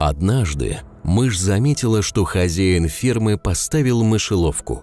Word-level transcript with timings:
Однажды 0.00 0.78
мышь 1.02 1.38
заметила, 1.38 2.00
что 2.00 2.24
хозяин 2.24 2.88
фермы 2.88 3.36
поставил 3.36 4.02
мышеловку. 4.02 4.82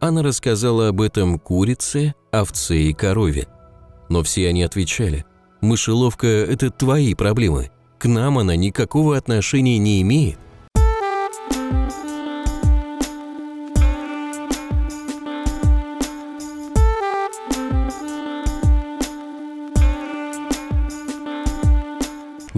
Она 0.00 0.22
рассказала 0.22 0.88
об 0.88 1.02
этом 1.02 1.38
курице, 1.38 2.14
овце 2.32 2.78
и 2.78 2.94
корове. 2.94 3.48
Но 4.08 4.22
все 4.22 4.48
они 4.48 4.62
отвечали, 4.62 5.26
«Мышеловка– 5.60 6.26
это 6.26 6.70
твои 6.70 7.14
проблемы. 7.14 7.70
К 7.98 8.06
нам 8.06 8.38
она 8.38 8.56
никакого 8.56 9.14
отношения 9.14 9.76
не 9.76 10.00
имеет». 10.00 10.38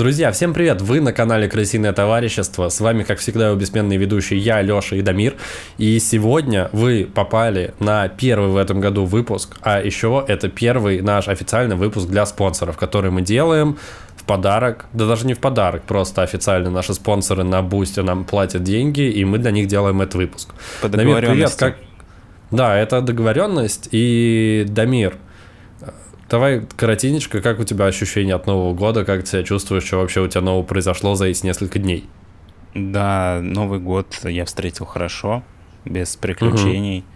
Друзья, 0.03 0.32
всем 0.32 0.53
привет! 0.53 0.80
Вы 0.80 1.00
на 1.00 1.12
канале 1.12 1.46
Крысиное 1.46 1.93
товарищество. 1.93 2.71
С 2.71 2.80
вами, 2.80 3.05
как 3.05 3.20
всегда, 3.20 3.47
его 3.47 3.56
бессменный 3.56 3.97
ведущий 3.97 4.37
я, 4.37 4.61
Леша 4.61 4.97
и 4.97 5.01
Дамир. 5.01 5.37
И 5.78 6.01
сегодня 6.01 6.69
вы 6.73 7.05
попали 7.15 7.73
на 7.78 8.09
первый 8.09 8.48
в 8.48 8.56
этом 8.56 8.80
году 8.80 9.05
выпуск, 9.05 9.59
а 9.62 9.80
еще 9.80 10.25
это 10.27 10.48
первый 10.48 11.02
наш 11.02 11.28
официальный 11.28 11.77
выпуск 11.77 12.09
для 12.09 12.27
спонсоров, 12.27 12.77
который 12.77 13.12
мы 13.12 13.23
делаем 13.23 13.78
в 14.16 14.25
подарок, 14.25 14.87
да 14.92 15.06
даже 15.06 15.25
не 15.25 15.34
в 15.34 15.38
подарок, 15.38 15.84
просто 15.84 16.23
официально 16.23 16.69
наши 16.69 16.95
спонсоры 16.95 17.45
на 17.45 17.62
Бусте 17.62 18.03
нам 18.03 18.25
платят 18.25 18.64
деньги, 18.64 19.03
и 19.03 19.25
мы 19.25 19.39
для 19.39 19.53
них 19.53 19.69
делаем 19.69 20.03
этот 20.03 20.16
выпуск. 20.16 20.48
По 20.80 20.89
Дамир, 20.89 21.20
привет, 21.20 21.55
как... 21.55 21.77
Да, 22.50 22.77
это 22.77 23.03
договоренность. 23.03 23.89
И 23.92 24.66
Дамир, 24.69 25.14
Давай 26.32 26.62
коротенечко, 26.78 27.42
как 27.42 27.60
у 27.60 27.64
тебя 27.64 27.84
ощущения 27.84 28.34
от 28.34 28.46
Нового 28.46 28.72
года, 28.72 29.04
как 29.04 29.20
ты 29.20 29.27
себя 29.27 29.42
чувствуешь, 29.42 29.84
что 29.84 29.98
вообще 29.98 30.22
у 30.22 30.28
тебя 30.28 30.41
нового 30.41 30.62
произошло 30.62 31.14
за 31.14 31.27
эти 31.27 31.45
несколько 31.45 31.78
дней? 31.78 32.08
Да, 32.74 33.41
Новый 33.42 33.80
год 33.80 34.18
я 34.24 34.46
встретил 34.46 34.86
хорошо, 34.86 35.42
без 35.84 36.16
приключений. 36.16 37.00
Угу. 37.00 37.06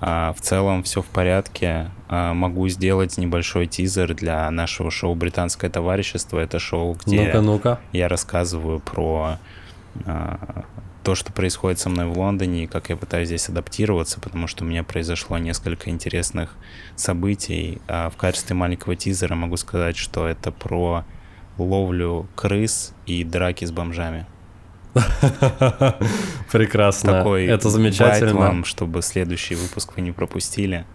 А, 0.00 0.32
в 0.32 0.40
целом 0.40 0.84
все 0.84 1.02
в 1.02 1.06
порядке. 1.06 1.90
А, 2.08 2.34
могу 2.34 2.68
сделать 2.68 3.18
небольшой 3.18 3.66
тизер 3.66 4.14
для 4.14 4.48
нашего 4.52 4.92
шоу 4.92 5.16
«Британское 5.16 5.68
товарищество». 5.68 6.38
Это 6.38 6.60
шоу, 6.60 6.96
где 7.04 7.22
ну-ка, 7.22 7.40
ну-ка. 7.40 7.80
я 7.90 8.06
рассказываю 8.06 8.78
про 8.78 9.38
а, 10.04 10.64
то, 11.06 11.14
что 11.14 11.32
происходит 11.32 11.78
со 11.78 11.88
мной 11.88 12.06
в 12.06 12.18
Лондоне, 12.18 12.64
и 12.64 12.66
как 12.66 12.90
я 12.90 12.96
пытаюсь 12.96 13.28
здесь 13.28 13.48
адаптироваться, 13.48 14.18
потому 14.18 14.48
что 14.48 14.64
у 14.64 14.66
меня 14.66 14.82
произошло 14.82 15.38
несколько 15.38 15.88
интересных 15.88 16.56
событий. 16.96 17.80
А 17.86 18.10
в 18.10 18.16
качестве 18.16 18.56
маленького 18.56 18.96
тизера 18.96 19.36
могу 19.36 19.56
сказать, 19.56 19.96
что 19.96 20.26
это 20.26 20.50
про 20.50 21.04
ловлю 21.58 22.26
крыс 22.34 22.92
и 23.06 23.22
драки 23.22 23.64
с 23.64 23.70
бомжами. 23.70 24.26
Прекрасно. 26.50 27.12
Такой 27.12 27.46
это 27.46 27.70
замечательно. 27.70 28.34
вам, 28.34 28.64
чтобы 28.64 29.00
следующий 29.00 29.54
выпуск 29.54 29.92
вы 29.94 30.02
не 30.02 30.10
пропустили. 30.10 30.86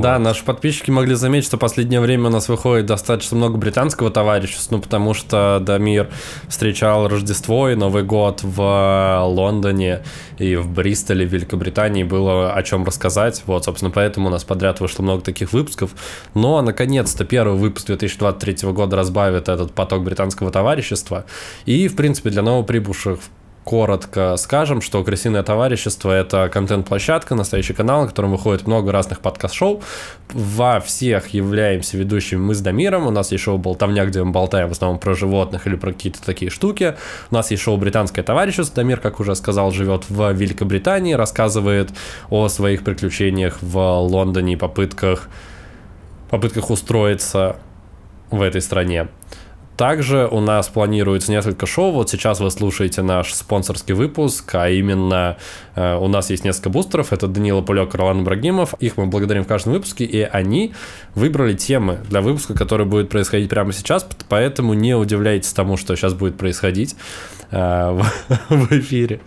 Да, 0.00 0.18
наши 0.18 0.44
подписчики 0.44 0.90
могли 0.90 1.14
заметить, 1.14 1.46
что 1.46 1.56
в 1.56 1.60
последнее 1.60 2.00
время 2.00 2.28
у 2.28 2.30
нас 2.30 2.48
выходит 2.48 2.86
достаточно 2.86 3.36
много 3.36 3.56
британского 3.56 4.10
товарищества, 4.10 4.76
ну, 4.76 4.82
потому 4.82 5.14
что 5.14 5.60
Дамир 5.60 6.10
встречал 6.48 7.08
Рождество 7.08 7.68
и 7.68 7.74
Новый 7.74 8.02
год 8.02 8.40
в 8.42 9.22
Лондоне 9.26 10.02
и 10.38 10.56
в 10.56 10.68
Бристоле, 10.68 11.26
в 11.26 11.32
Великобритании, 11.32 12.02
было 12.02 12.52
о 12.52 12.62
чем 12.62 12.84
рассказать. 12.84 13.42
Вот, 13.46 13.64
собственно, 13.64 13.90
поэтому 13.90 14.28
у 14.28 14.30
нас 14.30 14.44
подряд 14.44 14.80
вышло 14.80 15.02
много 15.02 15.22
таких 15.22 15.52
выпусков. 15.52 15.90
Но, 16.34 16.60
наконец-то, 16.62 17.24
первый 17.24 17.58
выпуск 17.58 17.86
2023 17.86 18.70
года 18.72 18.96
разбавит 18.96 19.48
этот 19.48 19.72
поток 19.72 20.04
британского 20.04 20.50
товарищества. 20.50 21.24
И, 21.66 21.88
в 21.88 21.96
принципе, 21.96 22.30
для 22.30 22.42
новоприбывших 22.42 23.20
коротко 23.64 24.36
скажем, 24.36 24.82
что 24.82 25.02
«Крысиное 25.02 25.42
товарищество»— 25.42 26.10
это 26.12 26.48
контент-площадка, 26.52 27.34
настоящий 27.34 27.72
канал, 27.72 28.02
на 28.02 28.08
котором 28.08 28.32
выходит 28.32 28.66
много 28.66 28.92
разных 28.92 29.20
подкаст-шоу. 29.20 29.82
Во 30.32 30.80
всех 30.80 31.28
являемся 31.28 31.96
ведущими 31.96 32.38
мы 32.38 32.54
с 32.54 32.60
Дамиром. 32.60 33.06
У 33.06 33.10
нас 33.10 33.32
есть 33.32 33.42
шоу 33.42 33.56
«Болтовня», 33.56 34.04
где 34.04 34.22
мы 34.22 34.32
болтаем 34.32 34.68
в 34.68 34.72
основном 34.72 34.98
про 35.00 35.14
животных 35.14 35.66
или 35.66 35.76
про 35.76 35.92
какие-то 35.92 36.22
такие 36.22 36.50
штуки. 36.50 36.94
У 37.30 37.34
нас 37.34 37.50
есть 37.50 37.62
шоу 37.62 37.78
«Британское 37.78 38.22
товарищество». 38.22 38.76
Дамир, 38.76 39.00
как 39.00 39.18
уже 39.18 39.34
сказал, 39.34 39.70
живет 39.70 40.04
в 40.10 40.32
Великобритании, 40.32 41.14
рассказывает 41.14 41.90
о 42.28 42.48
своих 42.48 42.84
приключениях 42.84 43.58
в 43.62 43.78
Лондоне 43.78 44.52
и 44.52 44.56
попытках, 44.56 45.28
попытках 46.28 46.68
устроиться 46.70 47.56
в 48.30 48.42
этой 48.42 48.60
стране. 48.60 49.08
Также 49.76 50.28
у 50.30 50.40
нас 50.40 50.68
планируется 50.68 51.32
несколько 51.32 51.66
шоу. 51.66 51.90
Вот 51.90 52.08
сейчас 52.08 52.38
вы 52.38 52.50
слушаете 52.50 53.02
наш 53.02 53.32
спонсорский 53.34 53.94
выпуск, 53.94 54.54
а 54.54 54.68
именно 54.68 55.36
э, 55.74 55.96
у 55.96 56.06
нас 56.06 56.30
есть 56.30 56.44
несколько 56.44 56.70
бустеров. 56.70 57.12
Это 57.12 57.26
Данила 57.26 57.60
Пулек, 57.60 57.92
Ролан 57.94 58.22
Ибрагимов. 58.22 58.74
Их 58.74 58.96
мы 58.96 59.06
благодарим 59.06 59.42
в 59.42 59.48
каждом 59.48 59.72
выпуске, 59.72 60.04
и 60.04 60.22
они 60.22 60.74
выбрали 61.16 61.54
темы 61.54 61.98
для 62.08 62.20
выпуска, 62.20 62.54
который 62.54 62.86
будет 62.86 63.08
происходить 63.08 63.50
прямо 63.50 63.72
сейчас, 63.72 64.06
поэтому 64.28 64.74
не 64.74 64.94
удивляйтесь 64.94 65.52
тому, 65.52 65.76
что 65.76 65.96
сейчас 65.96 66.14
будет 66.14 66.36
происходить 66.36 66.94
э, 67.50 68.00
в, 68.48 68.72
эфире 68.78 69.20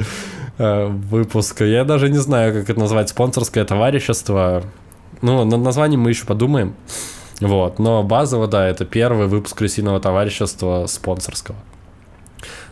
э, 0.58 0.86
выпуска. 0.86 1.66
Я 1.66 1.84
даже 1.84 2.10
не 2.10 2.20
знаю, 2.20 2.54
как 2.54 2.70
это 2.70 2.80
назвать, 2.80 3.10
спонсорское 3.10 3.66
товарищество. 3.66 4.64
Ну, 5.22 5.44
над 5.44 5.60
названием 5.60 6.00
мы 6.02 6.12
еще 6.12 6.26
подумаем. 6.26 6.74
Вот, 7.40 7.78
но 7.78 8.04
базово, 8.04 8.48
да, 8.48 8.68
это 8.68 8.86
первый 8.86 9.28
выпуск 9.28 9.58
крысиного 9.58 10.00
товарищества 10.00 10.88
спонсорского. 10.88 11.58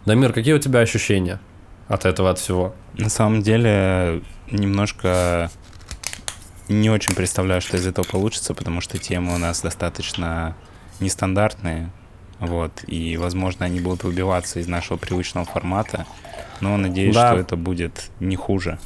Дамир, 0.06 0.34
какие 0.34 0.54
у 0.54 0.60
тебя 0.60 0.80
ощущения 0.80 1.40
от 1.88 2.06
этого, 2.06 2.32
от 2.32 2.40
всего? 2.40 2.74
На 2.94 3.10
самом 3.10 3.42
деле, 3.42 4.24
немножко 4.50 5.52
не 6.68 6.90
очень 6.90 7.14
представляю, 7.14 7.62
что 7.62 7.78
из 7.78 7.86
этого 7.86 8.06
получится, 8.06 8.56
потому 8.56 8.82
что 8.82 8.98
темы 8.98 9.36
у 9.36 9.38
нас 9.38 9.62
достаточно 9.62 10.56
нестандартные, 11.00 11.92
вот, 12.40 12.84
и, 12.88 13.18
возможно, 13.18 13.66
они 13.66 13.80
будут 13.80 14.04
выбиваться 14.04 14.60
из 14.60 14.68
нашего 14.68 14.98
привычного 14.98 15.46
формата, 15.46 16.08
но 16.60 16.76
надеюсь, 16.78 17.14
да. 17.14 17.32
что 17.32 17.40
это 17.40 17.56
будет 17.56 18.10
не 18.20 18.36
хуже 18.36 18.80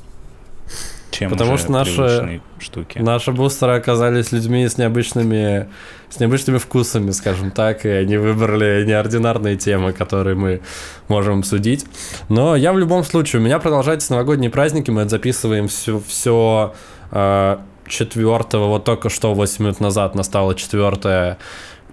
чем 1.12 1.30
Потому 1.30 1.58
что 1.58 1.72
наши, 1.72 2.42
штуки. 2.60 3.00
наши 3.00 3.32
бустеры 3.32 3.74
оказались 3.74 4.32
людьми 4.32 4.68
с 4.68 4.78
необычными, 4.78 5.68
с 6.10 6.20
необычными 6.20 6.58
вкусами, 6.58 7.12
скажем 7.12 7.52
так, 7.52 7.86
и 7.86 7.90
они 7.90 8.18
выбрали 8.18 8.86
неординарные 8.86 9.56
темы, 9.56 9.94
которые 9.94 10.36
мы 10.36 10.62
можем 11.08 11.40
обсудить. 11.40 11.86
Но 12.30 12.56
я 12.56 12.74
в 12.74 12.78
любом 12.78 13.04
случае, 13.04 13.42
у 13.42 13.46
меня 13.46 13.60
продолжаются 13.60 14.12
новогодние 14.12 14.50
праздники, 14.52 14.92
мы 14.92 15.08
записываем 15.08 15.68
все, 15.68 16.02
все 16.06 16.74
э, 17.12 17.58
4 17.88 18.44
вот 18.54 18.84
только 18.84 19.10
что 19.10 19.34
8 19.34 19.64
минут 19.64 19.80
назад 19.80 20.16
настало 20.16 20.56
4 20.56 21.38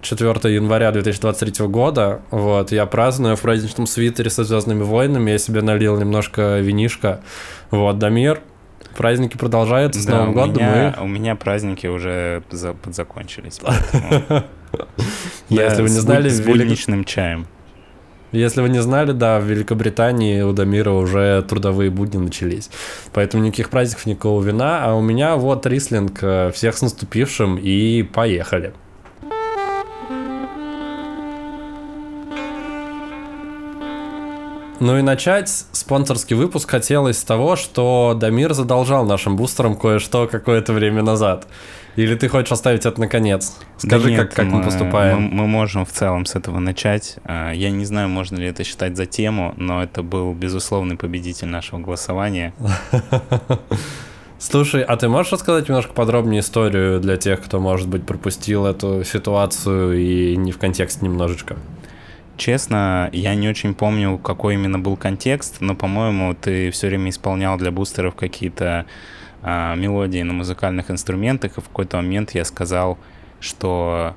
4 0.01 0.53
января 0.53 0.91
2023 0.91 1.65
года. 1.67 2.21
Вот, 2.31 2.71
я 2.71 2.85
праздную 2.85 3.35
в 3.35 3.41
праздничном 3.41 3.87
свитере 3.87 4.29
со 4.29 4.43
Звездными 4.43 4.83
войнами. 4.83 5.31
Я 5.31 5.37
себе 5.37 5.61
налил 5.61 5.97
немножко 5.97 6.59
винишка. 6.59 7.21
Вот, 7.71 7.97
Дамир, 7.97 8.41
Праздники 8.97 9.37
продолжаются 9.37 10.01
с 10.01 10.05
да, 10.05 10.17
Новым 10.17 10.33
годом. 10.33 10.55
Меня, 10.55 10.95
мы... 10.97 11.03
У 11.03 11.07
меня 11.07 11.35
праздники 11.35 11.85
уже 11.85 12.41
за, 12.49 12.73
подзакончились. 12.73 13.61
Если 15.49 15.81
вы 15.83 15.89
не 15.89 15.99
знали... 15.99 16.29
С 16.29 16.41
будничным 16.41 17.05
чаем. 17.05 17.45
Если 18.31 18.59
вы 18.59 18.69
не 18.69 18.81
знали, 18.81 19.11
да, 19.11 19.39
в 19.39 19.43
Великобритании 19.43 20.41
у 20.41 20.51
Дамира 20.51 20.91
уже 20.91 21.43
трудовые 21.47 21.91
будни 21.91 22.17
начались. 22.17 22.71
Поэтому 23.13 23.43
никаких 23.43 23.69
праздников, 23.69 24.07
никакого 24.07 24.43
вина. 24.43 24.83
А 24.83 24.95
у 24.95 25.01
меня 25.01 25.35
вот 25.35 25.67
рислинг. 25.67 26.17
Э, 26.23 26.51
всех 26.51 26.75
с 26.75 26.81
наступившим 26.81 27.57
и 27.57 28.01
поехали. 28.01 28.73
Ну 34.79 34.97
и 34.97 35.01
начать 35.01 35.49
спонсорский 35.71 36.35
выпуск 36.35 36.69
хотелось 36.69 37.17
с 37.17 37.23
того, 37.23 37.55
что 37.55 38.15
Дамир 38.19 38.53
задолжал 38.53 39.05
нашим 39.05 39.35
бустерам 39.35 39.75
кое-что 39.75 40.27
какое-то 40.27 40.73
время 40.73 41.01
назад. 41.01 41.47
Или 41.95 42.13
ты 42.13 42.29
хочешь 42.29 42.51
оставить 42.51 42.85
это 42.85 42.99
наконец? 42.99 43.57
Скажи, 43.77 44.03
да 44.03 44.09
нет, 44.11 44.19
как, 44.19 44.33
как 44.35 44.45
мы, 44.45 44.59
мы 44.59 44.63
поступаем. 44.63 45.21
Мы, 45.23 45.29
мы 45.31 45.47
можем 45.47 45.83
в 45.83 45.91
целом 45.91 46.27
с 46.27 46.35
этого 46.35 46.59
начать. 46.59 47.17
А, 47.23 47.51
я 47.51 47.71
не 47.71 47.85
знаю, 47.85 48.07
можно 48.07 48.37
ли 48.37 48.45
это 48.45 48.63
считать 48.63 48.95
за 48.95 49.07
тему, 49.07 49.55
но 49.57 49.81
это 49.81 50.03
был 50.03 50.31
безусловный 50.33 50.95
победитель 50.95 51.47
нашего 51.47 51.79
голосования. 51.79 52.53
Слушай, 54.39 54.83
а 54.83 54.95
ты 54.95 55.09
можешь 55.09 55.31
рассказать 55.31 55.67
немножко 55.67 55.93
подробнее 55.93 56.41
историю 56.41 56.99
для 56.99 57.17
тех, 57.17 57.41
кто, 57.41 57.59
может 57.59 57.87
быть, 57.87 58.05
пропустил 58.05 58.67
эту 58.67 59.03
ситуацию 59.03 59.99
и 59.99 60.35
не 60.35 60.51
в 60.51 60.59
контекст 60.59 61.01
немножечко? 61.01 61.57
Честно, 62.37 63.09
я 63.13 63.33
не 63.33 63.49
очень 63.49 63.73
помню, 63.73 64.19
какой 64.19 64.53
именно 64.53 64.77
был 64.77 64.95
контекст, 64.95 65.57
но, 65.59 65.75
по-моему, 65.75 66.35
ты 66.35 66.69
все 66.69 66.87
время 66.87 67.09
исполнял 67.09 67.57
для 67.57 67.71
бустеров 67.71 68.13
какие-то 68.13 68.85
а, 69.41 69.75
мелодии 69.75 70.21
на 70.21 70.33
музыкальных 70.33 70.91
инструментах, 70.91 71.57
и 71.57 71.61
в 71.61 71.65
какой-то 71.65 71.97
момент 71.97 72.35
я 72.35 72.45
сказал, 72.45 72.99
что 73.39 74.15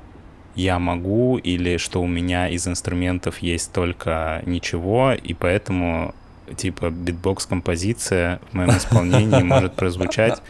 я 0.55 0.78
могу 0.78 1.38
или 1.38 1.78
что 1.78 2.02
у 2.02 2.06
меня 2.06 2.49
из 2.49 2.69
инструментов 2.69 3.38
есть 3.38 3.72
только 3.72 4.43
ничего, 4.44 5.12
и 5.12 5.32
поэтому 5.32 6.14
типа 6.56 6.90
битбокс-композиция 6.90 8.40
в 8.50 8.55
моем 8.55 8.70
исполнении 8.70 9.43
может 9.43 9.75
прозвучать. 9.75 10.43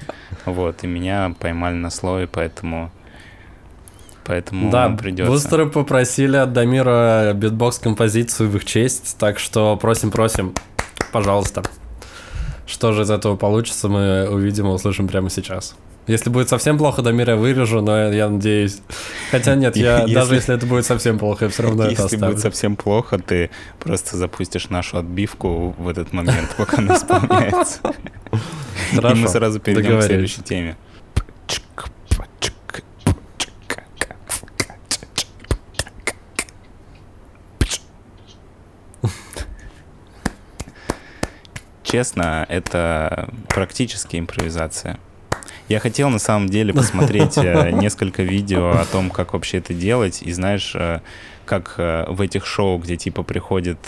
Вот, 0.44 0.82
и 0.82 0.86
меня 0.86 1.34
поймали 1.38 1.74
на 1.74 1.90
слове, 1.90 2.26
поэтому 2.26 2.90
поэтому 4.30 4.70
да, 4.70 4.88
придется. 4.90 5.30
бустеры 5.30 5.66
попросили 5.66 6.36
от 6.36 6.52
Дамира 6.52 7.32
битбокс-композицию 7.34 8.48
в 8.48 8.56
их 8.56 8.64
честь, 8.64 9.16
так 9.18 9.40
что 9.40 9.76
просим-просим, 9.76 10.54
пожалуйста. 11.10 11.64
Что 12.64 12.92
же 12.92 13.02
из 13.02 13.10
этого 13.10 13.34
получится, 13.34 13.88
мы 13.88 14.28
увидим 14.30 14.66
и 14.66 14.70
услышим 14.70 15.08
прямо 15.08 15.30
сейчас. 15.30 15.74
Если 16.06 16.30
будет 16.30 16.48
совсем 16.48 16.78
плохо, 16.78 17.02
Дамир, 17.02 17.30
я 17.30 17.36
вырежу, 17.36 17.80
но 17.80 17.96
я, 17.96 18.08
я 18.08 18.28
надеюсь. 18.28 18.80
Хотя 19.32 19.56
нет, 19.56 19.76
я 19.76 19.98
если, 20.02 20.14
даже 20.14 20.34
если 20.36 20.54
это 20.54 20.66
будет 20.66 20.86
совсем 20.86 21.18
плохо, 21.18 21.46
я 21.46 21.50
все 21.50 21.64
равно 21.64 21.84
если 21.84 21.96
это 21.96 22.04
оставлю. 22.04 22.26
Если 22.26 22.34
будет 22.34 22.42
совсем 22.42 22.76
плохо, 22.76 23.18
ты 23.18 23.50
просто 23.80 24.16
запустишь 24.16 24.70
нашу 24.70 24.98
отбивку 24.98 25.74
в 25.76 25.88
этот 25.88 26.12
момент, 26.12 26.54
пока 26.56 26.78
она 26.78 26.96
исполняется. 26.96 27.80
Хорошо, 28.94 29.16
И 29.16 29.20
мы 29.20 29.28
сразу 29.28 29.58
перейдем 29.58 29.98
к 29.98 30.02
следующей 30.04 30.42
теме. 30.42 30.76
Честно, 41.90 42.46
это 42.48 43.28
практически 43.48 44.16
импровизация. 44.16 44.98
Я 45.68 45.80
хотел 45.80 46.08
на 46.08 46.20
самом 46.20 46.48
деле 46.48 46.72
посмотреть 46.72 47.36
э, 47.38 47.70
несколько 47.72 48.22
видео 48.22 48.70
о 48.70 48.84
том, 48.84 49.10
как 49.10 49.32
вообще 49.32 49.58
это 49.58 49.74
делать. 49.74 50.22
И 50.22 50.32
знаешь, 50.32 50.72
э, 50.74 51.00
как 51.44 51.74
э, 51.78 52.06
в 52.08 52.20
этих 52.20 52.46
шоу, 52.46 52.78
где 52.78 52.96
типа 52.96 53.22
приходит 53.22 53.78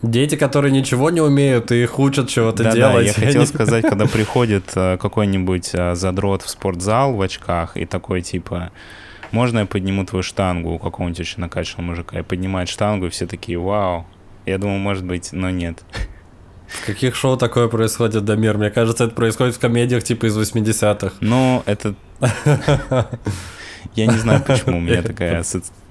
Дети, 0.00 0.36
которые 0.36 0.70
ничего 0.70 1.10
не 1.10 1.20
умеют, 1.20 1.72
и 1.72 1.82
их 1.82 1.98
учат 1.98 2.28
чего-то 2.28 2.62
да, 2.62 2.72
делать. 2.72 3.16
Да, 3.16 3.22
я 3.22 3.26
хотел 3.26 3.46
сказать, 3.48 3.84
когда 3.84 4.06
приходит 4.12 4.70
какой-нибудь 4.72 5.72
задрот 5.94 6.42
в 6.42 6.48
спортзал 6.48 7.14
в 7.14 7.20
очках 7.20 7.76
и 7.76 7.84
такой 7.84 8.22
типа, 8.22 8.70
можно 9.32 9.60
я 9.60 9.66
подниму 9.66 10.04
твою 10.04 10.22
штангу 10.22 10.70
у 10.74 10.78
какого-нибудь 10.78 11.18
очень 11.18 11.40
накачанного 11.40 11.90
мужика? 11.90 12.16
И 12.16 12.22
поднимает 12.22 12.68
штангу, 12.68 13.06
и 13.06 13.08
все 13.08 13.26
такие, 13.26 13.58
вау, 13.58 14.06
я 14.48 14.58
думал, 14.58 14.78
может 14.78 15.04
быть, 15.04 15.30
но 15.32 15.50
нет. 15.50 15.82
В 16.68 16.86
каких 16.86 17.14
шоу 17.14 17.36
такое 17.36 17.68
происходит, 17.68 18.24
Дамир? 18.24 18.58
Мне 18.58 18.70
кажется, 18.70 19.04
это 19.04 19.14
происходит 19.14 19.54
в 19.54 19.58
комедиях 19.58 20.04
типа 20.04 20.26
из 20.26 20.36
80-х. 20.36 21.14
Ну, 21.20 21.62
это... 21.66 21.94
Я 23.94 24.06
не 24.06 24.18
знаю, 24.18 24.42
почему 24.46 24.78
у 24.78 24.80
меня 24.80 25.02
такая 25.02 25.42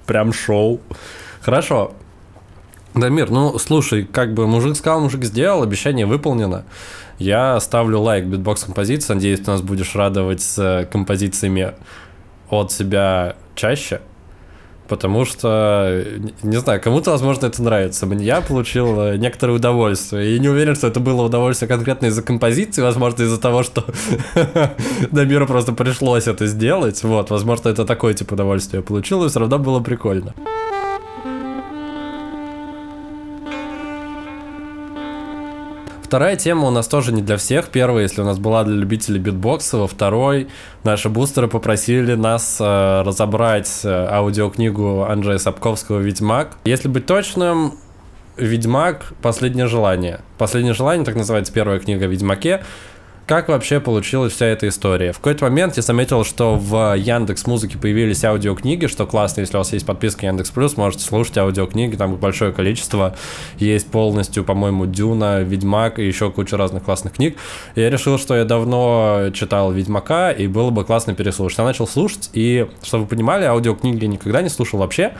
Прям 0.06 0.32
шоу. 0.32 0.80
Хорошо. 1.40 1.94
Дамир, 2.94 3.30
ну, 3.30 3.58
слушай, 3.58 4.04
как 4.04 4.34
бы 4.34 4.46
мужик 4.46 4.76
сказал, 4.76 5.00
мужик 5.00 5.24
сделал, 5.24 5.62
обещание 5.62 6.06
выполнено. 6.06 6.64
Я 7.18 7.58
ставлю 7.60 8.00
лайк 8.00 8.26
битбокс-композиции. 8.26 9.14
Надеюсь, 9.14 9.40
ты 9.40 9.50
нас 9.50 9.62
будешь 9.62 9.94
радовать 9.94 10.40
с 10.40 10.88
композициями 10.90 11.74
от 12.48 12.72
себя 12.72 13.36
чаще 13.56 14.00
потому 14.88 15.24
что, 15.24 16.04
не 16.42 16.56
знаю, 16.56 16.80
кому-то, 16.80 17.10
возможно, 17.10 17.46
это 17.46 17.62
нравится. 17.62 18.06
Я 18.06 18.40
получил 18.40 19.00
э, 19.00 19.16
некоторое 19.16 19.52
удовольствие. 19.52 20.36
И 20.36 20.38
не 20.40 20.48
уверен, 20.48 20.74
что 20.74 20.86
это 20.86 21.00
было 21.00 21.22
удовольствие 21.22 21.68
конкретно 21.68 22.06
из-за 22.06 22.22
композиции, 22.22 22.82
возможно, 22.82 23.22
из-за 23.22 23.38
того, 23.38 23.62
что 23.62 23.84
Дамиру 25.10 25.46
просто 25.46 25.72
пришлось 25.72 26.26
это 26.26 26.46
сделать. 26.46 27.02
Вот, 27.02 27.30
возможно, 27.30 27.68
это 27.68 27.84
такое 27.84 28.14
тип 28.14 28.32
удовольствия 28.32 28.78
я 28.78 28.82
получил, 28.82 29.24
и 29.24 29.28
все 29.28 29.40
равно 29.40 29.58
было 29.58 29.80
прикольно. 29.80 30.34
Вторая 36.08 36.36
тема 36.36 36.68
у 36.68 36.70
нас 36.70 36.88
тоже 36.88 37.12
не 37.12 37.20
для 37.20 37.36
всех. 37.36 37.68
Первая, 37.68 38.04
если 38.04 38.22
у 38.22 38.24
нас 38.24 38.38
была 38.38 38.64
для 38.64 38.74
любителей 38.74 39.18
битбокса, 39.20 39.76
во 39.76 39.86
второй 39.86 40.48
наши 40.82 41.10
бустеры 41.10 41.48
попросили 41.48 42.14
нас 42.14 42.56
э, 42.58 43.02
разобрать 43.02 43.82
э, 43.84 44.06
аудиокнигу 44.10 45.02
Анджея 45.02 45.36
Сапковского 45.36 45.98
«Ведьмак». 45.98 46.56
Если 46.64 46.88
быть 46.88 47.04
точным, 47.04 47.74
«Ведьмак. 48.38 49.12
Последнее 49.20 49.66
желание». 49.66 50.20
«Последнее 50.38 50.72
желание», 50.72 51.04
так 51.04 51.14
называется 51.14 51.52
первая 51.52 51.78
книга 51.78 52.06
о 52.06 52.08
Ведьмаке 52.08 52.64
как 53.28 53.48
вообще 53.48 53.78
получилась 53.78 54.32
вся 54.32 54.46
эта 54.46 54.66
история. 54.68 55.12
В 55.12 55.18
какой-то 55.18 55.44
момент 55.44 55.76
я 55.76 55.82
заметил, 55.82 56.24
что 56.24 56.56
в 56.56 56.96
Яндекс 56.96 57.46
Музыке 57.46 57.76
появились 57.76 58.24
аудиокниги, 58.24 58.86
что 58.86 59.06
классно, 59.06 59.42
если 59.42 59.54
у 59.54 59.58
вас 59.58 59.70
есть 59.74 59.84
подписка 59.84 60.24
Яндекс 60.24 60.50
Плюс, 60.50 60.78
можете 60.78 61.04
слушать 61.04 61.36
аудиокниги, 61.36 61.94
там 61.94 62.16
большое 62.16 62.52
количество. 62.52 63.14
Есть 63.58 63.90
полностью, 63.90 64.44
по-моему, 64.44 64.86
Дюна, 64.86 65.42
Ведьмак 65.42 65.98
и 65.98 66.06
еще 66.06 66.30
куча 66.30 66.56
разных 66.56 66.84
классных 66.84 67.12
книг. 67.12 67.36
И 67.74 67.82
я 67.82 67.90
решил, 67.90 68.18
что 68.18 68.34
я 68.34 68.46
давно 68.46 69.30
читал 69.34 69.72
Ведьмака, 69.72 70.30
и 70.30 70.46
было 70.46 70.70
бы 70.70 70.86
классно 70.86 71.14
переслушать. 71.14 71.58
Я 71.58 71.64
начал 71.64 71.86
слушать, 71.86 72.30
и, 72.32 72.66
чтобы 72.82 73.04
вы 73.04 73.10
понимали, 73.10 73.44
аудиокниги 73.44 74.04
я 74.04 74.08
никогда 74.08 74.40
не 74.40 74.48
слушал 74.48 74.78
вообще. 74.78 75.12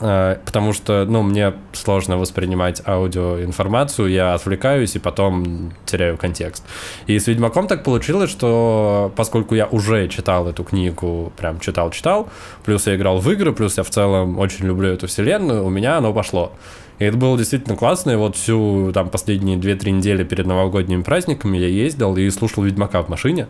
Э, 0.00 0.36
потому 0.44 0.72
что, 0.72 1.04
ну, 1.04 1.22
мне 1.22 1.52
сложно 1.72 2.16
воспринимать 2.16 2.82
аудиоинформацию, 2.86 4.08
я 4.08 4.34
отвлекаюсь 4.34 4.96
и 4.96 4.98
потом 4.98 5.72
теряю 5.84 6.16
контекст. 6.16 6.64
И 7.06 7.18
с 7.18 7.26
Ведьмаком 7.26 7.66
так 7.66 7.84
получилось, 7.84 8.30
что 8.30 9.12
поскольку 9.14 9.54
я 9.54 9.66
уже 9.66 10.08
читал 10.08 10.48
эту 10.48 10.64
книгу, 10.64 11.32
прям 11.36 11.60
читал-читал, 11.60 12.28
плюс 12.64 12.86
я 12.86 12.96
играл 12.96 13.18
в 13.18 13.30
игры, 13.30 13.52
плюс 13.52 13.76
я 13.76 13.82
в 13.82 13.90
целом 13.90 14.38
очень 14.38 14.66
люблю 14.66 14.88
эту 14.88 15.06
вселенную, 15.06 15.64
у 15.64 15.70
меня 15.70 15.98
оно 15.98 16.12
пошло. 16.12 16.52
И 16.98 17.04
это 17.04 17.16
было 17.16 17.36
действительно 17.36 17.76
классно, 17.76 18.10
и 18.10 18.16
вот 18.16 18.36
всю 18.36 18.92
там 18.92 19.08
последние 19.08 19.56
2-3 19.56 19.90
недели 19.90 20.22
перед 20.22 20.46
новогодними 20.46 21.02
праздниками 21.02 21.56
я 21.56 21.66
ездил 21.66 22.14
и 22.16 22.28
слушал 22.30 22.62
Ведьмака 22.62 23.02
в 23.02 23.08
машине. 23.08 23.48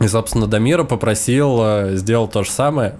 И, 0.00 0.08
собственно, 0.08 0.46
Дамира 0.46 0.84
попросил 0.84 1.58
э, 1.62 1.96
сделать 1.96 2.30
то 2.30 2.42
же 2.42 2.50
самое, 2.50 2.94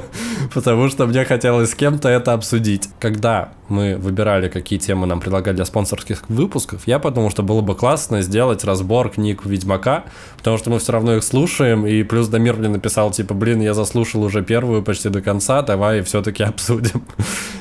потому 0.54 0.88
что 0.88 1.06
мне 1.06 1.26
хотелось 1.26 1.72
с 1.72 1.74
кем-то 1.74 2.08
это 2.08 2.32
обсудить. 2.32 2.88
Когда 2.98 3.50
мы 3.68 3.96
выбирали, 3.96 4.48
какие 4.48 4.78
темы 4.78 5.06
нам 5.06 5.20
предлагать 5.20 5.56
для 5.56 5.66
спонсорских 5.66 6.22
выпусков, 6.30 6.86
я 6.86 6.98
подумал, 7.00 7.30
что 7.30 7.42
было 7.42 7.60
бы 7.60 7.74
классно 7.74 8.22
сделать 8.22 8.64
разбор 8.64 9.10
книг 9.10 9.44
Ведьмака, 9.44 10.04
потому 10.38 10.56
что 10.56 10.70
мы 10.70 10.78
все 10.78 10.92
равно 10.92 11.16
их 11.16 11.22
слушаем, 11.22 11.86
и 11.86 12.02
плюс 12.02 12.28
Дамир 12.28 12.56
мне 12.56 12.70
написал, 12.70 13.10
типа, 13.10 13.34
блин, 13.34 13.60
я 13.60 13.74
заслушал 13.74 14.22
уже 14.22 14.42
первую 14.42 14.82
почти 14.82 15.10
до 15.10 15.20
конца, 15.20 15.60
давай 15.60 16.00
все-таки 16.00 16.42
обсудим. 16.44 17.04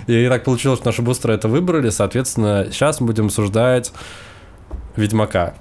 И 0.07 0.29
так 0.29 0.45
получилось, 0.45 0.79
что 0.79 0.87
наши 0.87 1.01
бустеры 1.01 1.33
это 1.33 1.49
выбрали, 1.49 1.89
соответственно, 1.89 2.67
сейчас 2.71 3.01
мы 3.01 3.07
будем 3.07 3.25
обсуждать 3.25 3.91
Ведьмака. 4.95 5.55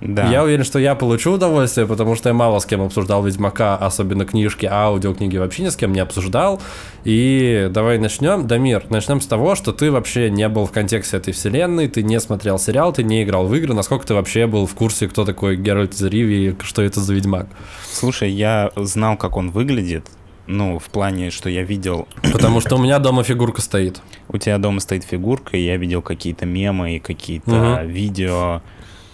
Да. 0.00 0.30
Я 0.30 0.44
уверен, 0.44 0.64
что 0.64 0.78
я 0.78 0.94
получу 0.94 1.32
удовольствие, 1.32 1.86
потому 1.86 2.14
что 2.14 2.28
я 2.28 2.34
мало 2.34 2.60
с 2.60 2.66
кем 2.66 2.82
обсуждал 2.82 3.24
Ведьмака, 3.24 3.76
особенно 3.76 4.24
книжки, 4.24 4.66
аудиокниги 4.66 5.36
вообще 5.36 5.64
ни 5.64 5.68
с 5.68 5.76
кем 5.76 5.92
не 5.92 6.00
обсуждал. 6.00 6.60
И 7.04 7.68
давай 7.70 7.98
начнем. 7.98 8.46
Дамир, 8.46 8.84
начнем 8.90 9.20
с 9.20 9.26
того, 9.26 9.54
что 9.54 9.72
ты 9.72 9.90
вообще 9.90 10.30
не 10.30 10.48
был 10.48 10.66
в 10.66 10.72
контексте 10.72 11.16
этой 11.16 11.32
вселенной, 11.32 11.88
ты 11.88 12.02
не 12.02 12.20
смотрел 12.20 12.58
сериал, 12.58 12.92
ты 12.92 13.02
не 13.02 13.24
играл 13.24 13.46
в 13.46 13.54
игры. 13.54 13.74
Насколько 13.74 14.06
ты 14.06 14.14
вообще 14.14 14.46
был 14.46 14.66
в 14.66 14.74
курсе, 14.74 15.08
кто 15.08 15.24
такой 15.24 15.56
Геральт 15.56 15.94
из 15.94 16.02
Риви 16.02 16.50
и 16.50 16.56
что 16.62 16.82
это 16.82 17.00
за 17.00 17.14
Ведьмак? 17.14 17.48
Слушай, 17.90 18.30
я 18.30 18.70
знал, 18.76 19.16
как 19.16 19.36
он 19.36 19.50
выглядит, 19.50 20.06
ну, 20.46 20.78
в 20.78 20.84
плане, 20.84 21.30
что 21.30 21.50
я 21.50 21.62
видел... 21.62 22.08
Потому 22.32 22.60
что 22.60 22.76
у 22.76 22.78
меня 22.78 22.98
дома 22.98 23.22
фигурка 23.22 23.60
стоит. 23.60 24.00
У 24.28 24.38
тебя 24.38 24.58
дома 24.58 24.80
стоит 24.80 25.04
фигурка, 25.04 25.56
и 25.56 25.64
я 25.64 25.76
видел 25.76 26.02
какие-то 26.02 26.46
мемы 26.46 26.96
и 26.96 26.98
какие-то 27.00 27.80
угу. 27.82 27.88
видео 27.88 28.62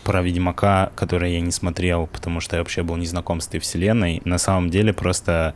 про 0.04 0.22
Ведьмака, 0.22 0.92
который 0.94 1.32
я 1.32 1.40
не 1.40 1.50
смотрел, 1.50 2.06
потому 2.06 2.40
что 2.40 2.56
я 2.56 2.62
вообще 2.62 2.82
был 2.82 2.96
не 2.96 3.06
знаком 3.06 3.40
с 3.40 3.48
этой 3.48 3.60
вселенной. 3.60 4.22
На 4.24 4.38
самом 4.38 4.70
деле 4.70 4.92
просто 4.92 5.54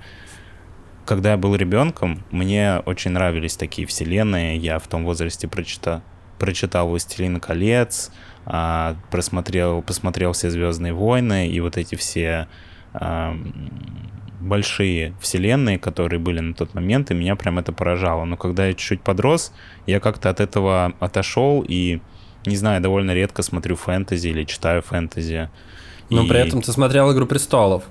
когда 1.08 1.30
я 1.30 1.36
был 1.38 1.54
ребенком, 1.54 2.22
мне 2.30 2.82
очень 2.84 3.12
нравились 3.12 3.56
такие 3.56 3.88
вселенные. 3.88 4.58
Я 4.58 4.78
в 4.78 4.86
том 4.88 5.06
возрасте 5.06 5.48
прочитал, 5.48 6.02
прочитал 6.38 6.86
«Властелин 6.88 7.40
колец», 7.40 8.12
а, 8.44 8.94
просмотрел, 9.10 9.80
посмотрел 9.80 10.32
все 10.32 10.50
«Звездные 10.50 10.92
войны» 10.92 11.48
и 11.48 11.60
вот 11.60 11.78
эти 11.78 11.94
все 11.94 12.46
а, 12.92 13.34
большие 14.38 15.14
вселенные, 15.18 15.78
которые 15.78 16.20
были 16.20 16.40
на 16.40 16.52
тот 16.52 16.74
момент, 16.74 17.10
и 17.10 17.14
меня 17.14 17.36
прям 17.36 17.58
это 17.58 17.72
поражало. 17.72 18.26
Но 18.26 18.36
когда 18.36 18.66
я 18.66 18.74
чуть-чуть 18.74 19.00
подрос, 19.00 19.54
я 19.86 20.00
как-то 20.00 20.28
от 20.28 20.40
этого 20.40 20.92
отошел 21.00 21.64
и 21.66 22.00
не 22.46 22.56
знаю, 22.56 22.80
довольно 22.80 23.12
редко 23.12 23.42
смотрю 23.42 23.76
фэнтези 23.76 24.28
или 24.28 24.44
читаю 24.44 24.82
фэнтези. 24.82 25.50
Но 26.10 26.22
и... 26.22 26.28
при 26.28 26.40
этом 26.40 26.62
ты 26.62 26.72
смотрел 26.72 27.12
«Игру 27.12 27.26
престолов». 27.26 27.84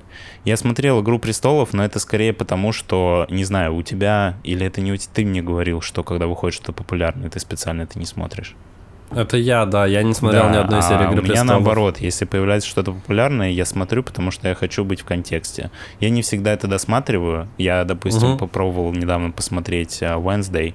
Я 0.44 0.58
смотрел 0.58 1.02
«Игру 1.02 1.20
престолов», 1.20 1.74
но 1.74 1.86
это 1.86 2.00
скорее 2.00 2.34
потому, 2.34 2.72
что, 2.72 3.28
не 3.30 3.44
знаю, 3.44 3.76
у 3.76 3.84
тебя, 3.84 4.38
или 4.44 4.66
это 4.66 4.82
не 4.82 4.92
у 4.92 4.98
тебя, 4.98 5.12
ты 5.14 5.26
мне 5.26 5.42
говорил, 5.42 5.82
что 5.82 6.04
когда 6.04 6.26
выходит 6.26 6.56
что-то 6.56 6.74
популярное, 6.74 7.30
ты 7.30 7.40
специально 7.40 7.84
это 7.84 8.00
не 8.00 8.06
смотришь. 8.06 8.56
Это 9.10 9.38
я, 9.38 9.66
да, 9.66 9.86
я 9.86 10.04
не 10.04 10.14
смотрел 10.14 10.44
Да, 10.44 10.52
ни 10.52 10.58
одной 10.58 10.82
серии 10.82 11.04
а 11.04 11.04
«Игры 11.04 11.22
у 11.22 11.24
меня 11.24 11.34
престолов». 11.34 11.48
наоборот, 11.48 11.98
если 12.00 12.26
появляется 12.26 12.68
что-то 12.68 12.92
популярное, 12.92 13.50
я 13.52 13.66
смотрю, 13.66 14.04
потому 14.04 14.32
что 14.32 14.50
я 14.50 14.56
хочу 14.56 14.84
быть 14.84 15.02
в 15.02 15.06
контексте. 15.06 15.72
Я 16.02 16.10
не 16.10 16.22
всегда 16.22 16.52
это 16.52 16.68
досматриваю. 16.68 17.48
Я, 17.58 17.86
допустим, 17.86 18.30
Мгм. 18.32 18.38
попробовал 18.38 18.92
недавно 18.92 19.32
посмотреть 19.32 20.02
а, 20.02 20.18
Wednesday, 20.18 20.74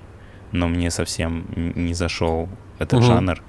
но 0.52 0.68
мне 0.68 0.90
совсем 0.90 1.44
не 1.56 1.94
зашел 1.94 2.48
этот 2.78 3.00
Мгм. 3.00 3.06
жанр. 3.08 3.42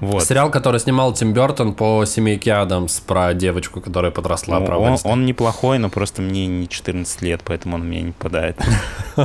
Вот. 0.00 0.24
Сериал, 0.24 0.50
который 0.50 0.78
снимал 0.78 1.12
Тим 1.14 1.32
Бертон 1.32 1.74
по 1.74 2.04
семейке 2.04 2.52
Адамс 2.52 3.00
про 3.00 3.32
девочку, 3.34 3.80
которая 3.80 4.10
подросла, 4.10 4.60
Ну, 4.60 4.66
про 4.66 4.78
он, 4.78 4.98
он 5.04 5.24
неплохой, 5.26 5.78
но 5.78 5.88
просто 5.88 6.22
мне 6.22 6.46
не 6.46 6.68
14 6.68 7.22
лет, 7.22 7.40
поэтому 7.44 7.76
он 7.76 7.88
меня 7.88 8.02
не 8.02 8.12
попадает. 8.12 8.58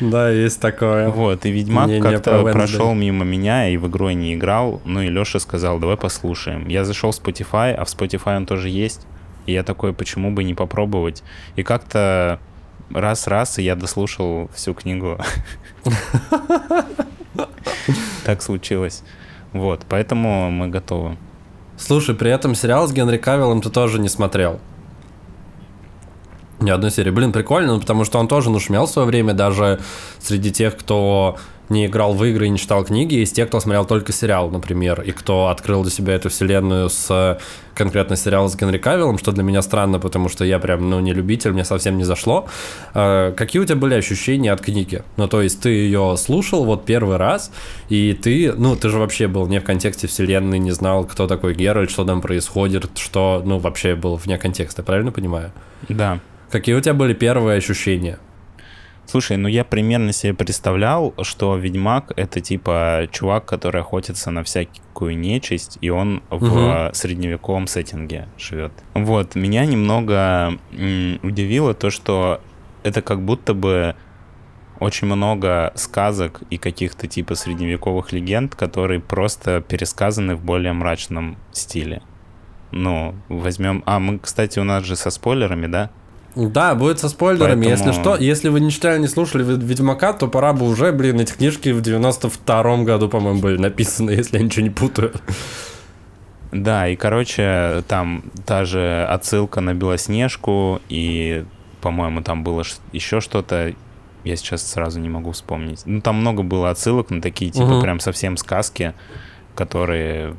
Да, 0.00 0.30
есть 0.30 0.60
такое. 0.60 1.10
Вот, 1.10 1.46
и 1.46 1.50
Ведьмак 1.50 1.90
как-то 2.00 2.42
прошел 2.42 2.92
мимо 2.94 3.24
меня 3.24 3.68
и 3.68 3.76
в 3.76 3.88
игру 3.88 4.10
не 4.10 4.34
играл. 4.34 4.80
Ну 4.84 5.00
и 5.00 5.08
Леша 5.08 5.38
сказал, 5.38 5.78
давай 5.78 5.96
послушаем. 5.96 6.66
Я 6.68 6.84
зашел 6.84 7.12
в 7.12 7.14
Spotify, 7.20 7.72
а 7.72 7.84
в 7.84 7.88
Spotify 7.88 8.36
он 8.36 8.46
тоже 8.46 8.68
есть. 8.68 9.06
И 9.46 9.52
я 9.52 9.62
такой, 9.62 9.92
почему 9.92 10.30
бы 10.32 10.44
не 10.44 10.54
попробовать? 10.54 11.22
И 11.56 11.62
как-то 11.62 12.40
раз-раз, 12.94 13.58
и 13.58 13.62
я 13.62 13.76
дослушал 13.76 14.50
всю 14.54 14.74
книгу. 14.74 15.18
Так 18.24 18.42
случилось. 18.42 19.02
Вот, 19.52 19.84
поэтому 19.88 20.50
мы 20.50 20.68
готовы. 20.68 21.16
Слушай, 21.76 22.14
при 22.14 22.30
этом 22.30 22.54
сериал 22.54 22.86
с 22.86 22.92
Генри 22.92 23.18
Кавиллом 23.18 23.60
ты 23.60 23.70
тоже 23.70 23.98
не 23.98 24.08
смотрел. 24.08 24.60
Ни 26.60 26.70
одной 26.70 26.90
серии. 26.92 27.10
Блин, 27.10 27.32
прикольно, 27.32 27.74
ну, 27.74 27.80
потому 27.80 28.04
что 28.04 28.18
он 28.20 28.28
тоже 28.28 28.50
нашумел 28.50 28.86
в 28.86 28.90
свое 28.90 29.08
время, 29.08 29.34
даже 29.34 29.80
среди 30.20 30.52
тех, 30.52 30.76
кто 30.76 31.36
не 31.68 31.86
играл 31.86 32.14
в 32.14 32.24
игры 32.24 32.46
и 32.46 32.50
не 32.50 32.58
читал 32.58 32.84
книги, 32.84 33.14
есть 33.14 33.34
те, 33.34 33.46
кто 33.46 33.60
смотрел 33.60 33.84
только 33.84 34.12
сериал, 34.12 34.50
например, 34.50 35.00
и 35.02 35.12
кто 35.12 35.48
открыл 35.48 35.82
для 35.82 35.90
себя 35.90 36.14
эту 36.14 36.28
вселенную 36.28 36.88
с 36.88 37.38
конкретно 37.74 38.16
сериал 38.16 38.48
с 38.48 38.56
Генри 38.56 38.78
Кавиллом, 38.78 39.18
что 39.18 39.32
для 39.32 39.42
меня 39.42 39.62
странно, 39.62 39.98
потому 39.98 40.28
что 40.28 40.44
я 40.44 40.58
прям, 40.58 40.90
ну, 40.90 41.00
не 41.00 41.14
любитель, 41.14 41.52
мне 41.52 41.64
совсем 41.64 41.96
не 41.96 42.04
зашло. 42.04 42.46
Э, 42.94 43.32
Какие 43.36 43.62
у 43.62 43.64
тебя 43.64 43.76
были 43.76 43.94
ощущения 43.94 44.52
от 44.52 44.60
книги? 44.60 45.02
Ну, 45.16 45.26
то 45.28 45.40
есть 45.40 45.62
ты 45.62 45.70
ее 45.70 46.16
слушал 46.18 46.64
вот 46.64 46.84
первый 46.84 47.16
раз, 47.16 47.50
и 47.88 48.12
ты, 48.12 48.52
ну, 48.52 48.76
ты 48.76 48.90
же 48.90 48.98
вообще 48.98 49.26
был 49.26 49.46
не 49.46 49.60
в 49.60 49.64
контексте 49.64 50.06
вселенной, 50.06 50.58
не 50.58 50.72
знал, 50.72 51.04
кто 51.04 51.26
такой 51.26 51.54
Геральт, 51.54 51.90
что 51.90 52.04
там 52.04 52.20
происходит, 52.20 52.90
что, 52.98 53.42
ну, 53.44 53.58
вообще 53.58 53.94
был 53.94 54.16
вне 54.16 54.38
контекста, 54.38 54.82
правильно 54.82 55.12
понимаю? 55.12 55.52
Да. 55.88 56.20
Какие 56.50 56.74
у 56.74 56.80
тебя 56.80 56.94
были 56.94 57.14
первые 57.14 57.56
ощущения? 57.56 58.18
Слушай, 59.06 59.36
ну 59.36 59.48
я 59.48 59.64
примерно 59.64 60.12
себе 60.12 60.32
представлял, 60.32 61.12
что 61.22 61.56
Ведьмак— 61.56 62.12
это 62.16 62.40
типа 62.40 63.08
чувак, 63.10 63.44
который 63.44 63.80
охотится 63.82 64.30
на 64.30 64.42
всякую 64.42 65.18
нечисть, 65.18 65.76
и 65.80 65.90
он 65.90 66.22
в 66.30 66.44
Мгм. 66.44 66.94
средневековом 66.94 67.66
сеттинге 67.66 68.28
живет. 68.38 68.72
Вот, 68.94 69.34
меня 69.34 69.66
немного 69.66 70.56
м, 70.72 71.18
удивило 71.22 71.74
то, 71.74 71.90
что 71.90 72.40
это 72.84 73.02
как 73.02 73.20
будто 73.22 73.54
бы 73.54 73.96
очень 74.80 75.06
много 75.06 75.72
сказок 75.76 76.42
и 76.50 76.56
каких-то 76.56 77.06
типа 77.06 77.34
средневековых 77.34 78.12
легенд, 78.12 78.54
которые 78.54 79.00
просто 79.00 79.60
пересказаны 79.60 80.34
в 80.36 80.42
более 80.44 80.72
мрачном 80.72 81.36
стиле. 81.52 82.02
Ну, 82.70 83.14
возьмем... 83.28 83.82
А, 83.84 83.98
мы, 84.00 84.18
кстати, 84.18 84.58
у 84.58 84.64
нас 84.64 84.84
же 84.84 84.96
со 84.96 85.10
спойлерами, 85.10 85.66
да? 85.66 85.90
Да, 86.34 86.74
будет 86.74 86.98
со 86.98 87.08
спойлерами. 87.08 87.64
Поэтому- 87.66 87.88
Если 87.90 87.92
что, 88.00 88.16
если 88.16 88.48
вы 88.48 88.60
не 88.60 88.70
читали, 88.70 88.98
не 88.98 89.06
слушали 89.08 89.44
Вед- 89.44 89.62
Ведьмака, 89.62 90.12
то 90.14 90.28
пора 90.28 90.52
бы 90.52 90.66
уже, 90.66 90.90
блин, 90.92 91.20
эти 91.20 91.32
книжки 91.32 91.68
в 91.70 91.80
92-м 91.82 92.84
году, 92.84 93.08
по-моему, 93.08 93.40
были 93.40 93.58
написаны, 93.58 94.10
если 94.18 94.38
я 94.38 94.42
ничего 94.44 94.62
не 94.64 94.70
путаю. 94.70 95.12
Да, 96.52 96.86
и, 96.88 96.96
короче, 96.96 97.82
там 97.88 98.24
та 98.46 98.64
же 98.64 99.06
отсылка 99.08 99.60
на 99.60 99.72
Белоснежку, 99.74 100.80
и, 100.90 101.44
по-моему, 101.80 102.22
там 102.22 102.44
было 102.44 102.62
еще 102.92 103.20
что-то, 103.20 103.72
я 104.24 104.36
сейчас 104.36 104.70
сразу 104.70 105.00
не 105.00 105.08
могу 105.08 105.32
вспомнить. 105.32 105.82
Ну, 105.86 106.00
там 106.02 106.16
много 106.16 106.42
было 106.42 106.70
отсылок 106.70 107.10
на 107.10 107.20
такие, 107.22 107.50
типа, 107.50 107.66
Мгм. 107.66 107.80
прям 107.80 108.00
совсем 108.00 108.36
сказки, 108.36 108.92
которые 109.54 110.34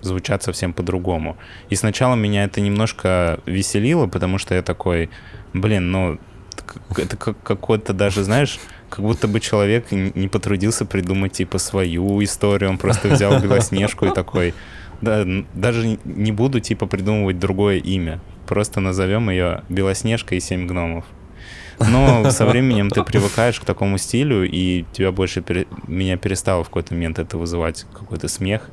звучат 0.00 0.42
совсем 0.42 0.72
по-другому. 0.72 1.36
И 1.70 1.74
сначала 1.74 2.14
меня 2.14 2.44
это 2.44 2.60
немножко 2.60 3.40
веселило, 3.46 4.06
потому 4.06 4.38
что 4.38 4.54
я 4.54 4.62
такой, 4.62 5.10
блин, 5.52 5.90
ну, 5.90 6.18
это 6.96 7.16
как 7.16 7.40
какой-то 7.42 7.92
даже, 7.92 8.24
знаешь, 8.24 8.58
как 8.90 9.00
будто 9.00 9.28
бы 9.28 9.40
человек 9.40 9.90
не 9.90 10.28
потрудился 10.28 10.84
придумать, 10.84 11.32
типа, 11.32 11.58
свою 11.58 12.22
историю, 12.22 12.70
он 12.70 12.78
просто 12.78 13.08
взял 13.08 13.40
Белоснежку 13.42 14.06
и 14.06 14.14
такой, 14.14 14.54
да, 15.00 15.24
даже 15.54 15.98
не 16.04 16.32
буду, 16.32 16.60
типа, 16.60 16.86
придумывать 16.86 17.38
другое 17.38 17.78
имя, 17.78 18.20
просто 18.46 18.80
назовем 18.80 19.30
ее 19.30 19.62
Белоснежка 19.68 20.34
и 20.34 20.40
Семь 20.40 20.66
гномов. 20.66 21.04
Но 21.78 22.30
со 22.30 22.46
временем 22.46 22.90
ты 22.90 23.02
привыкаешь 23.02 23.60
к 23.60 23.64
такому 23.64 23.98
стилю, 23.98 24.48
и 24.48 24.84
тебя 24.92 25.12
больше 25.12 25.42
пере- 25.42 25.66
меня 25.86 26.16
перестало 26.16 26.64
в 26.64 26.68
какой-то 26.68 26.94
момент 26.94 27.18
это 27.18 27.36
вызывать 27.36 27.84
какой-то 27.92 28.28
смех. 28.28 28.70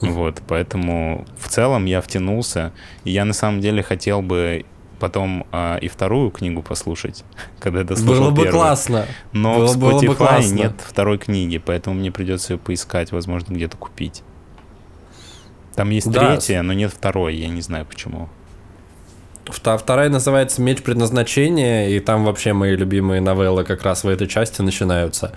Вот, 0.00 0.42
поэтому 0.46 1.26
в 1.38 1.48
целом 1.48 1.84
я 1.84 2.00
втянулся, 2.00 2.72
и 3.04 3.10
я 3.10 3.24
на 3.24 3.32
самом 3.34 3.60
деле 3.60 3.82
хотел 3.82 4.22
бы 4.22 4.64
потом 4.98 5.46
а, 5.52 5.76
и 5.78 5.88
вторую 5.88 6.30
книгу 6.30 6.62
послушать, 6.62 7.24
когда 7.60 7.84
дослушал 7.84 8.24
Было 8.24 8.30
бы 8.30 8.42
первую. 8.44 8.52
классно. 8.62 9.06
Но 9.32 9.56
Было- 9.58 9.66
в 9.66 9.78
было 9.78 9.98
бы 10.00 10.06
Spotify 10.06 10.16
классно. 10.16 10.54
нет 10.54 10.72
второй 10.86 11.18
книги, 11.18 11.58
поэтому 11.58 11.96
мне 11.96 12.10
придется 12.12 12.54
ее 12.54 12.58
поискать, 12.58 13.12
возможно, 13.12 13.52
где-то 13.54 13.76
купить. 13.76 14.22
Там 15.74 15.90
есть 15.90 16.10
Да. 16.10 16.32
третья, 16.32 16.62
но 16.62 16.72
нет 16.72 16.92
второй, 16.92 17.36
я 17.36 17.48
не 17.48 17.60
знаю 17.62 17.86
почему. 17.86 18.28
Вторая 19.54 20.08
называется 20.08 20.62
«Меч 20.62 20.82
предназначения», 20.82 21.88
и 21.88 22.00
там 22.00 22.24
вообще 22.24 22.52
мои 22.52 22.76
любимые 22.76 23.20
новеллы 23.20 23.64
как 23.64 23.82
раз 23.82 24.04
в 24.04 24.08
этой 24.08 24.26
части 24.26 24.62
начинаются. 24.62 25.32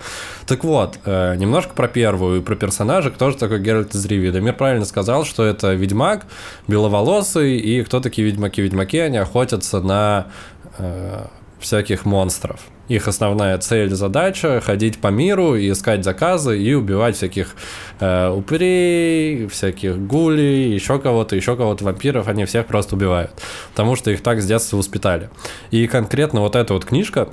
Так 0.46 0.64
вот, 0.64 0.98
э, 1.04 1.34
немножко 1.36 1.74
про 1.74 1.88
первую 1.88 2.40
и 2.40 2.44
про 2.44 2.56
персонажа, 2.56 3.10
кто 3.10 3.30
же 3.30 3.36
такой 3.36 3.60
Геральт 3.60 3.94
из 3.94 4.04
Ривии. 4.06 4.30
Дамир 4.30 4.54
правильно 4.54 4.84
сказал, 4.84 5.24
что 5.24 5.44
это 5.44 5.72
ведьмак, 5.74 6.26
беловолосый, 6.68 7.58
и 7.58 7.82
кто 7.82 8.00
такие 8.00 8.26
ведьмаки? 8.26 8.62
Ведьмаки, 8.62 8.98
они 8.98 9.18
охотятся 9.18 9.80
на 9.80 10.26
э, 10.78 11.26
всяких 11.58 12.04
монстров. 12.04 12.60
Их 12.88 13.08
основная 13.08 13.56
цель, 13.58 13.90
задача— 13.94 14.60
ходить 14.64 14.98
по 14.98 15.08
миру 15.08 15.54
и 15.54 15.70
искать 15.70 16.04
заказы 16.04 16.60
и 16.60 16.74
убивать 16.74 17.16
всяких 17.16 17.54
э, 18.00 18.28
упырей, 18.28 19.46
всяких 19.46 19.98
гулей, 19.98 20.74
еще 20.74 20.98
кого-то, 20.98 21.34
еще 21.34 21.56
кого-то, 21.56 21.84
вампиров, 21.84 22.28
они 22.28 22.44
всех 22.44 22.66
просто 22.66 22.96
убивают. 22.96 23.30
Потому 23.70 23.96
что 23.96 24.10
их 24.10 24.22
так 24.22 24.42
с 24.42 24.46
детства 24.46 24.76
воспитали. 24.76 25.30
И 25.70 25.86
конкретно 25.86 26.40
вот 26.40 26.56
эта 26.56 26.74
вот 26.74 26.84
книжка, 26.84 27.28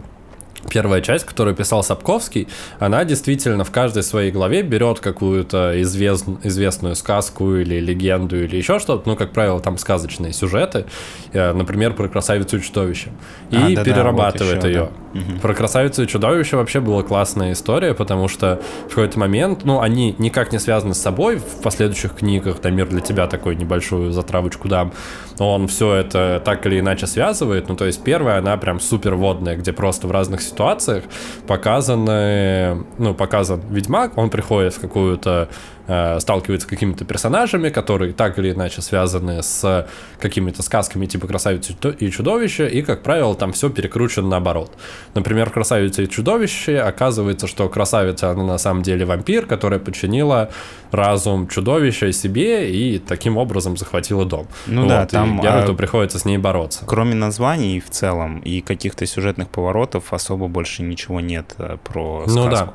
Первая 0.70 1.02
часть, 1.02 1.26
которую 1.26 1.56
писал 1.56 1.84
Сапковский, 1.84 2.48
она 2.80 3.04
действительно 3.04 3.64
в 3.64 3.72
каждой 3.72 4.04
своей 4.04 4.32
главе 4.32 4.62
берет 4.62 5.00
какую-то 5.00 5.80
извест- 5.82 6.40
известную 6.44 6.96
сказку 6.96 7.56
или 7.56 7.80
легенду 7.80 8.42
или 8.44 8.56
еще 8.56 8.80
что-то, 8.80 9.10
ну, 9.10 9.16
как 9.16 9.32
правило, 9.32 9.60
там 9.60 9.78
сказочные 9.78 10.34
сюжеты, 10.34 10.86
э, 11.34 11.54
например, 11.54 11.94
про 11.94 12.08
красавицу 12.08 12.58
и 12.58 12.62
чудовище, 12.62 13.10
и 13.50 13.56
А, 13.56 13.70
да-да, 13.70 13.84
перерабатывает 13.84 14.56
вот 14.58 14.66
еще, 14.66 14.68
ее. 14.70 14.90
да. 15.14 15.40
Про 15.42 15.54
красавицу 15.54 16.04
и 16.04 16.08
чудовище 16.08 16.56
вообще 16.58 16.80
была 16.80 17.04
классная 17.04 17.52
история, 17.54 17.94
потому 17.94 18.28
что 18.28 18.62
в 18.86 18.90
какой-то 18.90 19.20
момент, 19.20 19.66
ну, 19.66 19.82
они 19.82 20.16
никак 20.20 20.52
не 20.54 20.60
связаны 20.60 20.94
с 20.94 21.00
собой 21.02 21.38
в 21.38 21.62
последующих 21.62 22.14
книгах, 22.16 22.62
Дамир 22.62 22.88
для 22.88 23.02
тебя 23.02 23.28
такой 23.28 23.56
небольшую 23.56 24.12
затравочку 24.14 24.68
дам, 24.70 24.94
но 25.42 25.56
он 25.56 25.68
все 25.68 25.96
это 25.96 26.40
так 26.46 26.68
или 26.68 26.80
иначе 26.80 27.08
связывает, 27.08 27.68
ну, 27.68 27.76
то 27.76 27.86
есть 27.86 28.04
первая, 28.04 28.38
она 28.38 28.58
прям 28.58 28.80
супер 28.80 29.16
водная, 29.16 29.58
где 29.58 29.74
просто 29.74 30.06
в 30.06 30.12
разных 30.12 30.40
ситуациях 30.40 31.04
показаны, 31.48 32.86
ну, 33.00 33.16
показан 33.16 33.60
ведьмак, 33.72 34.20
он 34.20 34.30
приходит 34.30 34.76
в 34.76 34.80
какую-то 34.80 35.50
э, 35.92 36.20
сталкивается 36.20 36.68
с 36.68 36.70
какими-то 36.70 37.06
персонажами, 37.06 37.70
которые 37.70 38.14
так 38.14 38.40
или 38.40 38.52
иначе 38.52 38.82
связаны 38.82 39.44
с 39.44 39.88
какими-то 40.20 40.64
сказками 40.64 41.06
типа 41.06 41.28
«Красавица 41.28 41.74
и 42.00 42.10
чудовище», 42.10 42.70
и, 42.70 42.82
как 42.82 43.04
правило, 43.04 43.36
там 43.36 43.52
все 43.52 43.70
перекручено 43.70 44.28
наоборот. 44.28 44.72
Например, 45.14 45.50
в 45.50 45.54
«Красавице 45.54 46.04
и 46.04 46.10
чудовище» 46.10 46.80
оказывается, 46.80 47.48
что 47.48 47.68
красавица, 47.70 48.32
она 48.32 48.44
на 48.44 48.58
самом 48.58 48.84
деле 48.84 49.06
вампир, 49.06 49.46
которая 49.46 49.80
подчинила 49.80 50.50
разум 50.92 51.48
чудовища 51.48 52.12
себе 52.12 52.72
и 52.72 53.00
таким 53.00 53.38
образом 53.38 53.78
захватила 53.78 54.26
дом. 54.26 54.48
Ну 54.68 54.88
да, 54.88 55.02
Вот, 55.02 55.10
и 55.10 55.12
там, 55.12 55.42
Геральту 55.42 55.74
а, 55.74 55.76
приходится 55.76 56.20
с 56.20 56.26
ней 56.26 56.38
бороться. 56.38 56.84
Кроме 56.86 57.16
названий 57.16 57.80
в 57.80 57.90
целом 57.90 58.40
и 58.40 58.62
каких-то 58.62 59.06
сюжетных 59.06 59.50
поворотов 59.50 60.14
особо 60.14 60.48
больше 60.48 60.84
ничего 60.84 61.20
нет 61.20 61.56
э, 61.58 61.78
про 61.84 62.24
Ну 62.28 62.50
да. 62.50 62.70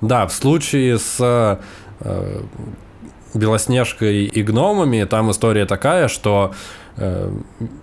Да, 0.00 0.26
в 0.26 0.32
случае 0.32 0.98
с 0.98 1.16
э, 2.00 2.42
Белоснежкой 3.34 4.24
и 4.24 4.42
гномами 4.42 5.04
там 5.04 5.30
история 5.30 5.66
такая, 5.66 6.08
что 6.08 6.52
э, 6.52 6.56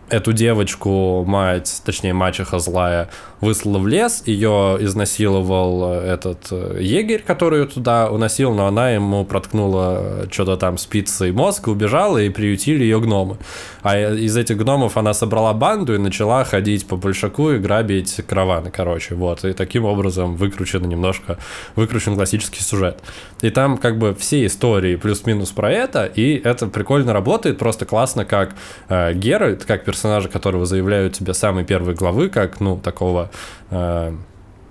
эту 0.09 0.33
девочку 0.33 1.23
мать, 1.25 1.81
точнее 1.83 2.13
мачеха 2.13 2.59
злая, 2.59 3.09
выслала 3.41 3.79
в 3.79 3.87
лес, 3.87 4.23
ее 4.25 4.77
изнасиловал 4.79 5.93
э, 5.93 6.13
этот 6.13 6.47
э, 6.51 6.77
егерь, 6.81 7.23
который 7.25 7.61
ее 7.61 7.65
туда 7.65 8.09
уносил, 8.09 8.53
но 8.53 8.67
она 8.67 8.91
ему 8.91 9.25
проткнула 9.25 10.27
что-то 10.31 10.57
там 10.57 10.77
спицей 10.77 11.31
мозг, 11.31 11.67
убежала 11.67 12.19
и 12.19 12.29
приютили 12.29 12.83
ее 12.83 12.99
гномы. 12.99 13.37
А 13.81 13.97
из 13.97 14.35
этих 14.37 14.57
гномов 14.57 14.97
она 14.97 15.13
собрала 15.13 15.53
банду 15.53 15.95
и 15.95 15.97
начала 15.97 16.43
ходить 16.43 16.87
по 16.87 16.95
большаку 16.95 17.51
и 17.51 17.57
грабить 17.57 18.21
караваны, 18.27 18.71
короче, 18.71 19.15
вот. 19.15 19.43
И 19.43 19.53
таким 19.53 19.85
образом 19.85 20.35
выкручен 20.35 20.87
немножко, 20.87 21.37
выкручен 21.75 22.15
классический 22.15 22.61
сюжет. 22.61 22.99
И 23.41 23.49
там 23.49 23.77
как 23.77 23.97
бы 23.97 24.15
все 24.15 24.45
истории 24.45 24.95
плюс-минус 24.95 25.51
про 25.51 25.71
это, 25.71 26.05
и 26.05 26.35
это 26.43 26.67
прикольно 26.67 27.13
работает, 27.13 27.57
просто 27.57 27.85
классно, 27.85 28.25
как 28.25 28.55
э, 28.87 29.04
Геральт, 29.13 29.65
как 29.65 29.83
персонажа, 29.83 30.29
которого 30.29 30.65
заявляют 30.65 31.13
тебе 31.13 31.33
самые 31.33 31.65
первые 31.65 31.95
главы, 31.95 32.29
как, 32.29 32.59
ну, 32.59 32.77
такого, 32.77 33.31
э, 33.71 34.13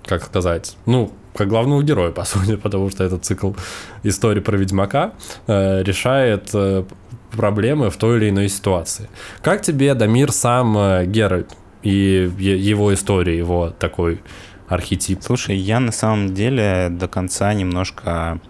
как 0.05 0.25
сказать, 0.25 0.77
ну, 0.87 1.13
как 1.35 1.49
главного 1.49 1.83
героя, 1.83 2.11
по 2.11 2.25
сути, 2.25 2.57
потому 2.57 2.91
что 2.91 3.05
этот 3.05 3.25
цикл 3.25 3.53
истории 4.03 4.41
про 4.41 4.57
Ведьмака 4.57 5.13
э, 5.47 5.83
решает 5.83 6.51
э, 6.55 6.85
проблемы 7.33 7.91
в 7.91 7.97
той 7.97 8.19
или 8.19 8.31
иной 8.31 8.49
ситуации. 8.49 9.09
Как 9.43 9.63
тебе, 9.63 9.95
Дамир, 9.95 10.33
сам 10.33 10.77
э, 10.79 11.07
Геральт 11.07 11.51
и 11.83 12.31
его 12.39 12.95
история, 12.95 13.37
его 13.37 13.71
такой 13.71 14.23
архетип? 14.69 15.23
Слушай, 15.23 15.57
я 15.57 15.81
на 15.81 15.93
самом 15.93 16.35
деле 16.35 16.89
до 16.91 17.09
конца 17.09 17.53
немножко 17.53 18.41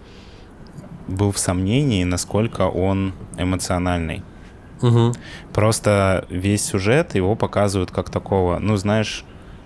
был 1.07 1.31
в 1.31 1.37
сомнении, 1.37 2.03
насколько 2.03 2.63
он 2.63 3.13
эмоциональный. 3.37 4.23
Угу. 4.81 5.13
Просто 5.53 6.25
весь 6.29 6.65
сюжет 6.65 7.15
его 7.15 7.35
показывают 7.35 7.91
как 7.91 8.09
такого, 8.09 8.59
ну, 8.59 8.75
знаешь, 8.77 9.23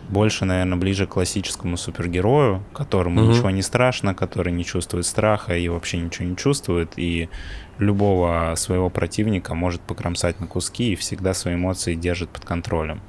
больше, 0.10 0.46
наверное, 0.46 0.78
ближе 0.78 1.06
к 1.06 1.12
классическому 1.12 1.78
супергерою, 1.78 2.64
которому 2.74 3.22
угу. 3.22 3.32
ничего 3.32 3.50
не 3.52 3.62
страшно, 3.62 4.16
который 4.16 4.52
не 4.52 4.66
чувствует 4.66 5.06
страха 5.06 5.56
и 5.56 5.68
вообще 5.68 5.98
ничего 5.98 6.28
не 6.28 6.36
чувствует, 6.36 6.94
и 6.98 7.30
любого 7.78 8.54
своего 8.56 8.90
противника 8.90 9.54
может 9.54 9.82
покромсать 9.82 10.40
на 10.40 10.48
куски 10.48 10.94
и 10.94 10.96
всегда 10.96 11.34
свои 11.34 11.56
эмоции 11.56 11.96
держит 11.96 12.30
под 12.30 12.44
контролем. 12.44 13.02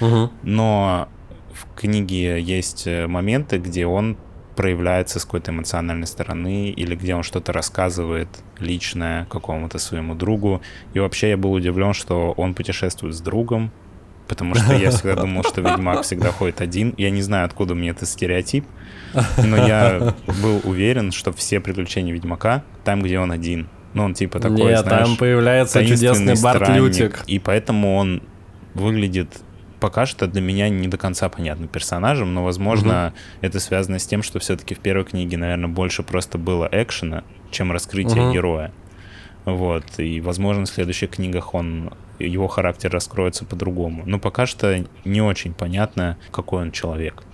Угу. 0.00 0.30
Но 0.42 1.08
в 1.52 1.74
книге 1.74 2.40
есть 2.40 2.86
моменты, 2.86 3.58
где 3.58 3.86
он 3.86 4.16
проявляется 4.56 5.18
с 5.18 5.24
какой-то 5.24 5.50
эмоциональной 5.50 6.06
стороны, 6.06 6.70
или 6.70 6.94
где 6.94 7.14
он 7.14 7.22
что-то 7.22 7.52
рассказывает 7.52 8.28
личное 8.58 9.26
какому-то 9.26 9.78
своему 9.78 10.14
другу. 10.14 10.62
И 10.94 10.98
вообще 10.98 11.30
я 11.30 11.36
был 11.36 11.52
удивлен, 11.52 11.92
что 11.92 12.32
он 12.36 12.54
путешествует 12.54 13.14
с 13.14 13.20
другом, 13.20 13.70
потому 14.28 14.54
что 14.54 14.74
я 14.74 14.90
всегда 14.90 15.16
думал, 15.16 15.42
что 15.44 15.60
Ведьмак 15.60 16.02
всегда 16.02 16.30
ходит 16.30 16.60
один. 16.60 16.94
Я 16.96 17.10
не 17.10 17.22
знаю, 17.22 17.46
откуда 17.46 17.74
мне 17.74 17.90
этот 17.90 18.08
стереотип, 18.08 18.64
но 19.36 19.56
я 19.66 20.14
был 20.42 20.60
уверен, 20.64 21.12
что 21.12 21.32
все 21.32 21.60
приключения 21.60 22.12
Ведьмака 22.12 22.64
там, 22.84 23.02
где 23.02 23.18
он 23.18 23.32
один. 23.32 23.68
Ну, 23.94 24.04
он 24.04 24.14
типа 24.14 24.40
такой, 24.40 24.70
Нет, 24.70 24.80
знаешь, 24.80 25.06
там 25.06 25.16
появляется 25.16 25.84
чудесный 25.84 26.40
Барт 26.42 26.68
Лютик. 26.70 27.24
И 27.26 27.38
поэтому 27.38 27.96
он 27.96 28.22
выглядит 28.74 29.28
пока 29.82 30.06
что 30.06 30.28
для 30.28 30.40
меня 30.40 30.68
не 30.68 30.86
до 30.86 30.96
конца 30.96 31.28
понятным 31.28 31.66
персонажем, 31.66 32.32
но, 32.32 32.44
возможно, 32.44 33.08
угу. 33.08 33.38
это 33.40 33.58
связано 33.58 33.98
с 33.98 34.06
тем, 34.06 34.22
что 34.22 34.38
все-таки 34.38 34.76
в 34.76 34.78
первой 34.78 35.04
книге, 35.04 35.36
наверное, 35.36 35.68
больше 35.68 36.04
просто 36.04 36.38
было 36.38 36.68
экшена, 36.70 37.24
чем 37.50 37.72
раскрытие 37.72 38.22
угу. 38.22 38.32
героя. 38.32 38.72
Вот, 39.44 39.98
и, 39.98 40.20
возможно, 40.20 40.66
в 40.66 40.68
следующих 40.68 41.10
книгах 41.10 41.52
он, 41.52 41.90
его 42.20 42.46
характер 42.46 42.92
раскроется 42.92 43.44
по-другому. 43.44 44.04
Но 44.06 44.20
пока 44.20 44.46
что 44.46 44.84
не 45.04 45.20
очень 45.20 45.52
понятно, 45.52 46.16
какой 46.30 46.62
он 46.62 46.70
человек. 46.70 47.24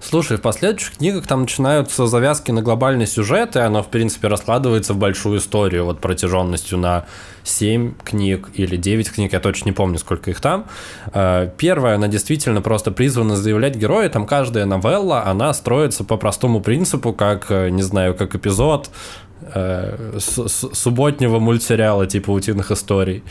Слушай, 0.00 0.36
в 0.36 0.40
последующих 0.40 0.96
книгах 0.96 1.26
там 1.26 1.42
начинаются 1.42 2.06
завязки 2.06 2.50
на 2.50 2.62
глобальный 2.62 3.06
сюжет, 3.06 3.56
и 3.56 3.58
оно, 3.58 3.82
в 3.82 3.88
принципе, 3.88 4.28
раскладывается 4.28 4.94
в 4.94 4.96
большую 4.96 5.38
историю, 5.38 5.84
вот 5.84 6.00
протяженностью 6.00 6.78
на 6.78 7.06
7 7.44 7.94
книг 8.04 8.50
или 8.54 8.76
9 8.76 9.10
книг, 9.10 9.32
я 9.32 9.40
точно 9.40 9.66
не 9.66 9.72
помню, 9.72 9.98
сколько 9.98 10.30
их 10.30 10.40
там. 10.40 10.66
Э, 11.12 11.50
первая, 11.56 11.96
она 11.96 12.08
действительно 12.08 12.62
просто 12.62 12.90
призвана 12.90 13.36
заявлять 13.36 13.74
героя, 13.74 14.08
там 14.08 14.26
каждая 14.26 14.66
новелла, 14.66 15.26
она 15.26 15.52
строится 15.52 16.04
по 16.04 16.16
простому 16.16 16.60
принципу, 16.60 17.12
как, 17.12 17.50
э, 17.50 17.70
не 17.70 17.82
знаю, 17.82 18.14
как 18.14 18.34
эпизод 18.34 18.90
э, 19.54 20.18
субботнего 20.18 21.38
мультсериала 21.38 22.06
типа 22.06 22.30
«Утиных 22.30 22.70
историй» 22.70 23.22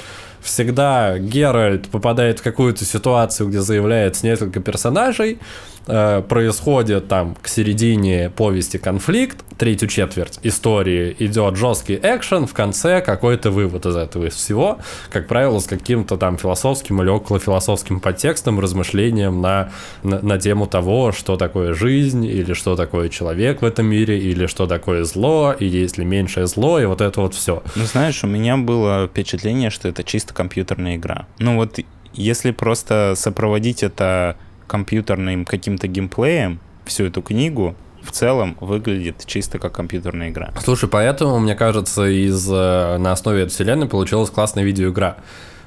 всегда 0.48 1.20
Геральт 1.20 1.90
попадает 1.90 2.40
в 2.40 2.44
какую-то 2.44 2.86
ситуацию, 2.86 3.50
где 3.50 3.62
заявляется 3.62 4.26
несколько 4.26 4.60
персонажей, 4.60 5.40
э, 5.88 6.22
происходит 6.28 7.08
там 7.08 7.36
к 7.42 7.48
середине 7.48 8.30
повести 8.30 8.78
конфликт, 8.78 9.44
третью 9.58 9.88
четверть 9.90 10.40
истории 10.44 11.16
идет 11.20 11.56
жесткий 11.56 12.00
экшен, 12.02 12.48
в 12.48 12.54
конце 12.54 13.02
какой-то 13.02 13.52
вывод 13.52 13.86
из 13.86 13.96
этого 13.96 14.28
из 14.28 14.34
всего, 14.34 14.80
как 15.10 15.28
правило, 15.28 15.60
с 15.60 15.66
каким-то 15.66 16.18
там 16.18 16.38
философским 16.38 17.02
или 17.02 17.10
околофилософским 17.10 18.00
подтекстом, 18.00 18.60
размышлением 18.60 19.42
на, 19.42 19.72
на, 20.04 20.22
на 20.22 20.40
тему 20.40 20.68
того, 20.68 21.12
что 21.12 21.38
такое 21.38 21.74
жизнь, 21.74 22.26
или 22.26 22.54
что 22.54 22.76
такое 22.76 23.10
человек 23.10 23.62
в 23.62 23.66
этом 23.66 23.88
мире, 23.88 24.20
или 24.20 24.46
что 24.46 24.68
такое 24.68 25.04
зло, 25.04 25.54
и 25.58 25.66
есть 25.66 25.98
ли 25.98 26.06
меньшее 26.06 26.48
зло, 26.48 26.80
и 26.80 26.86
вот 26.86 27.02
это 27.02 27.22
вот 27.22 27.34
все. 27.34 27.64
Ну, 27.76 27.84
знаешь, 27.86 28.24
у 28.24 28.28
меня 28.28 28.58
было 28.58 29.08
впечатление, 29.08 29.70
что 29.70 29.88
это 29.88 30.04
чисто 30.04 30.34
компьютерная 30.38 30.96
игра. 30.96 31.26
Ну 31.40 31.56
вот, 31.56 31.80
если 32.14 32.52
просто 32.52 33.14
сопроводить 33.16 33.84
это 33.84 34.38
компьютерным 34.68 35.44
каким-то 35.44 35.88
геймплеем, 35.88 36.60
всю 36.86 37.06
эту 37.06 37.22
книгу, 37.22 37.76
в 38.02 38.12
целом 38.12 38.56
выглядит 38.62 39.26
чисто 39.26 39.60
как 39.60 39.74
компьютерная 39.74 40.30
игра. 40.30 40.54
Слушай, 40.64 40.88
поэтому, 40.88 41.40
мне 41.40 41.56
кажется, 41.56 42.06
из, 42.06 42.48
э, 42.50 42.98
на 42.98 43.12
основе 43.12 43.42
этой 43.42 43.52
вселенной 43.52 43.88
получилась 43.88 44.30
классная 44.30 44.64
видеоигра. 44.64 45.18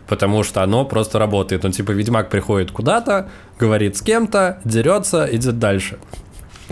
Потому 0.09 0.43
что 0.43 0.63
оно 0.63 0.85
просто 0.85 1.19
работает. 1.19 1.65
Он 1.65 1.73
типа 1.73 1.93
Ведьмак 1.93 2.31
приходит 2.31 2.71
куда-то, 2.71 3.29
говорит 3.59 3.97
с 3.97 4.03
кем-то, 4.03 4.61
дерется, 4.65 5.29
идет 5.31 5.59
дальше 5.59 5.99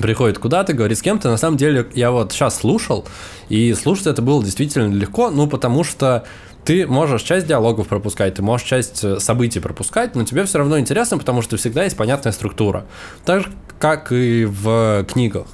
приходит 0.01 0.39
куда-то, 0.39 0.73
говорит 0.73 0.99
с 0.99 1.03
кем-то. 1.03 1.29
На 1.29 1.37
самом 1.37 1.57
деле, 1.57 1.87
я 1.95 2.11
вот 2.11 2.33
сейчас 2.33 2.59
слушал, 2.59 3.07
и 3.49 3.75
слушать 3.75 4.07
это 4.07 4.23
было 4.23 4.43
действительно 4.43 4.93
легко, 4.93 5.31
ну, 5.31 5.47
потому 5.47 5.85
что 5.85 6.25
ты 6.65 6.87
можешь 6.87 7.23
часть 7.23 7.47
диалогов 7.47 7.89
пропускать, 7.89 8.35
ты 8.35 8.43
можешь 8.43 8.67
часть 8.67 9.03
э, 9.05 9.21
событий 9.21 9.61
пропускать, 9.61 10.15
но 10.15 10.25
тебе 10.25 10.45
все 10.45 10.59
равно 10.59 10.79
интересно, 10.79 11.19
потому 11.19 11.43
что 11.43 11.57
всегда 11.57 11.85
есть 11.85 11.97
понятная 11.97 12.33
структура. 12.33 12.87
Так 13.25 13.43
же, 13.43 13.53
как 13.79 14.13
и 14.13 14.45
в 14.45 15.05
книгах 15.09 15.47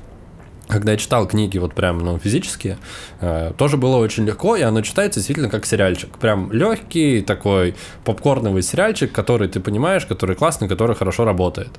когда 0.67 0.93
я 0.93 0.99
читал 0.99 1.27
книги 1.27 1.59
вот 1.59 1.75
прям 1.75 1.99
ну, 1.99 2.19
физические, 2.19 2.79
э, 3.21 3.53
тоже 3.57 3.77
было 3.77 3.97
очень 3.97 4.25
легко, 4.25 4.57
и 4.57 4.63
оно 4.63 4.81
читается 4.81 5.21
действительно 5.21 5.51
как 5.51 5.67
сериальчик. 5.67 6.17
Прям 6.19 6.51
легкий 6.53 7.21
такой 7.21 7.75
попкорновый 8.05 8.63
сериальчик, 8.63 9.13
который 9.13 9.49
ты 9.49 9.61
понимаешь, 9.61 10.07
который 10.07 10.37
классный, 10.37 10.69
который 10.69 10.97
хорошо 10.97 11.25
работает. 11.25 11.71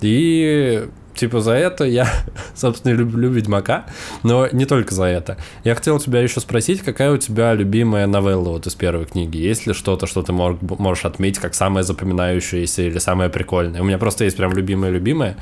И 0.00 0.86
типа 1.16 1.40
за 1.40 1.52
это 1.52 1.84
я, 1.84 2.08
собственно, 2.54 2.92
люблю 2.92 3.30
Ведьмака, 3.30 3.86
но 4.22 4.48
не 4.52 4.64
только 4.66 4.94
за 4.94 5.04
это. 5.04 5.38
Я 5.64 5.74
хотел 5.74 5.98
тебя 5.98 6.20
еще 6.20 6.40
спросить, 6.40 6.82
какая 6.82 7.12
у 7.12 7.16
тебя 7.16 7.54
любимая 7.54 8.06
новелла 8.06 8.50
вот 8.50 8.66
из 8.66 8.74
первой 8.74 9.06
книги? 9.06 9.38
Есть 9.38 9.66
ли 9.66 9.72
что-то, 9.72 10.06
что 10.06 10.22
ты 10.22 10.32
мог, 10.32 10.60
можешь 10.62 11.04
отметить 11.04 11.40
как 11.40 11.54
самое 11.54 11.84
запоминающееся 11.84 12.82
или 12.82 12.98
самое 12.98 13.30
прикольное? 13.30 13.80
У 13.80 13.84
меня 13.84 13.98
просто 13.98 14.24
есть 14.24 14.36
прям 14.36 14.52
любимая-любимая. 14.52 15.36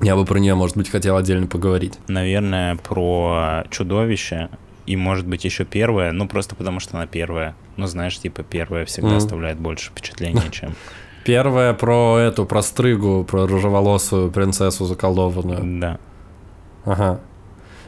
Я 0.00 0.14
бы 0.14 0.24
про 0.24 0.38
нее, 0.38 0.54
может 0.54 0.76
быть, 0.76 0.88
хотел 0.90 1.16
отдельно 1.16 1.46
поговорить. 1.48 1.94
Наверное, 2.06 2.76
про 2.76 3.64
чудовище. 3.70 4.48
И, 4.86 4.96
может 4.96 5.26
быть, 5.26 5.44
еще 5.44 5.64
первая, 5.64 6.12
ну, 6.12 6.26
просто 6.26 6.54
потому 6.54 6.80
что 6.80 6.96
она 6.96 7.06
первая. 7.06 7.54
Ну, 7.76 7.86
знаешь, 7.86 8.18
типа, 8.18 8.42
первая 8.42 8.86
всегда 8.86 9.10
mm. 9.10 9.16
оставляет 9.16 9.58
больше 9.58 9.90
впечатления, 9.90 10.44
чем... 10.50 10.74
Первая 11.28 11.74
про 11.74 12.16
эту, 12.16 12.46
про 12.46 12.62
стрыгу, 12.62 13.22
про 13.22 13.46
рыжеволосую 13.46 14.30
принцессу 14.30 14.86
заколдованную. 14.86 15.78
Да. 15.78 15.98
Ага. 16.86 17.20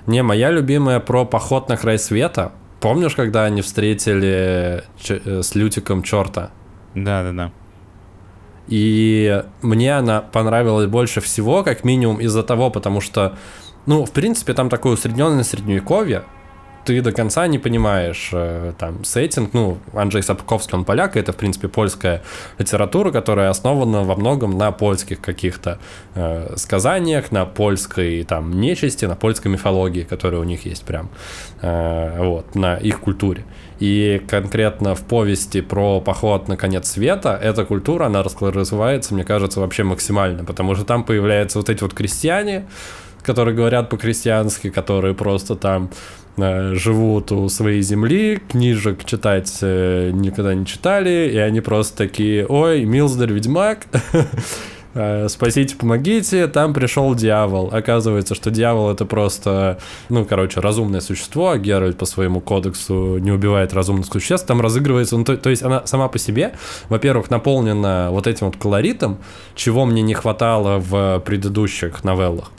Не, 0.06 0.22
моя 0.22 0.50
любимая 0.50 1.00
про 1.00 1.24
поход 1.24 1.70
на 1.70 1.78
край 1.78 1.98
света. 1.98 2.52
Помнишь, 2.80 3.14
когда 3.14 3.44
они 3.44 3.62
встретили 3.62 4.84
э, 5.08 5.40
с 5.42 5.54
Лютиком 5.54 6.02
черта? 6.02 6.50
Да, 6.94 7.22
да, 7.22 7.32
да. 7.32 7.52
И 8.68 9.42
мне 9.62 9.96
она 9.96 10.20
понравилась 10.20 10.88
больше 10.88 11.22
всего, 11.22 11.64
как 11.64 11.82
минимум 11.82 12.20
из-за 12.20 12.42
того, 12.42 12.68
потому 12.68 13.00
что, 13.00 13.38
ну, 13.86 14.04
в 14.04 14.10
принципе, 14.10 14.52
там 14.52 14.68
такое 14.68 14.92
усредненное 14.92 15.44
средневековье, 15.44 16.24
ты 16.84 17.00
до 17.02 17.12
конца 17.12 17.46
не 17.46 17.58
понимаешь 17.58 18.30
э, 18.32 18.72
там 18.78 19.04
сеттинг. 19.04 19.52
Ну, 19.52 19.78
Анджей 19.92 20.22
Сапковский, 20.22 20.76
он 20.76 20.84
поляк, 20.84 21.16
и 21.16 21.20
это, 21.20 21.32
в 21.32 21.36
принципе, 21.36 21.68
польская 21.68 22.22
литература, 22.58 23.10
которая 23.10 23.50
основана 23.50 24.02
во 24.02 24.16
многом 24.16 24.56
на 24.56 24.72
польских 24.72 25.20
каких-то 25.20 25.78
э, 26.14 26.54
сказаниях, 26.56 27.32
на 27.32 27.44
польской 27.44 28.24
там 28.24 28.60
нечисти, 28.60 29.04
на 29.04 29.16
польской 29.16 29.50
мифологии, 29.50 30.02
которая 30.02 30.40
у 30.40 30.44
них 30.44 30.66
есть 30.66 30.84
прям, 30.84 31.10
э, 31.60 32.16
вот, 32.18 32.54
на 32.54 32.76
их 32.76 33.00
культуре. 33.00 33.44
И 33.78 34.22
конкретно 34.28 34.94
в 34.94 35.00
повести 35.00 35.62
про 35.62 36.00
поход 36.00 36.48
на 36.48 36.56
конец 36.56 36.90
света 36.90 37.38
эта 37.42 37.64
культура, 37.64 38.06
она 38.06 38.22
развивается, 38.22 39.14
мне 39.14 39.24
кажется, 39.24 39.60
вообще 39.60 39.84
максимально, 39.84 40.44
потому 40.44 40.74
что 40.74 40.84
там 40.84 41.04
появляются 41.04 41.58
вот 41.58 41.70
эти 41.70 41.82
вот 41.82 41.94
крестьяне, 41.94 42.66
которые 43.22 43.54
говорят 43.54 43.88
по-крестьянски, 43.88 44.70
которые 44.70 45.14
просто 45.14 45.56
там 45.56 45.90
живут 46.36 47.32
у 47.32 47.48
своей 47.48 47.82
земли, 47.82 48.40
книжек 48.48 49.04
читать 49.04 49.58
э, 49.62 50.10
никогда 50.12 50.54
не 50.54 50.66
читали, 50.66 51.30
и 51.32 51.36
они 51.36 51.60
просто 51.60 51.96
такие, 51.96 52.46
ой, 52.46 52.84
Милздер 52.84 53.32
Ведьмак, 53.32 53.86
э, 54.94 55.28
спасите, 55.28 55.76
помогите, 55.76 56.46
там 56.46 56.72
пришел 56.72 57.14
дьявол. 57.14 57.70
Оказывается, 57.72 58.34
что 58.34 58.50
дьявол 58.50 58.90
это 58.90 59.04
просто, 59.04 59.78
ну, 60.08 60.24
короче, 60.24 60.60
разумное 60.60 61.00
существо, 61.00 61.50
а 61.50 61.58
Геральт 61.58 61.98
по 61.98 62.06
своему 62.06 62.40
кодексу 62.40 63.18
не 63.18 63.32
убивает 63.32 63.74
разумных 63.74 64.06
существ, 64.06 64.46
там 64.46 64.60
разыгрывается, 64.60 65.16
ну, 65.16 65.24
то, 65.24 65.36
то 65.36 65.50
есть 65.50 65.62
она 65.62 65.86
сама 65.86 66.08
по 66.08 66.18
себе, 66.18 66.54
во-первых, 66.88 67.30
наполнена 67.30 68.08
вот 68.10 68.26
этим 68.26 68.46
вот 68.46 68.56
колоритом, 68.56 69.18
чего 69.54 69.84
мне 69.84 70.02
не 70.02 70.14
хватало 70.14 70.78
в 70.78 71.20
предыдущих 71.24 72.04
новеллах. 72.04 72.50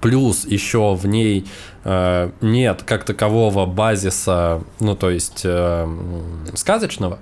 Плюс 0.00 0.44
еще 0.46 0.94
в 0.94 1.06
ней 1.06 1.46
э, 1.84 2.30
нет 2.40 2.82
как 2.84 3.04
такового 3.04 3.66
базиса, 3.66 4.62
ну 4.80 4.94
то 4.94 5.10
есть 5.10 5.42
э, 5.44 5.88
сказочного, 6.54 7.18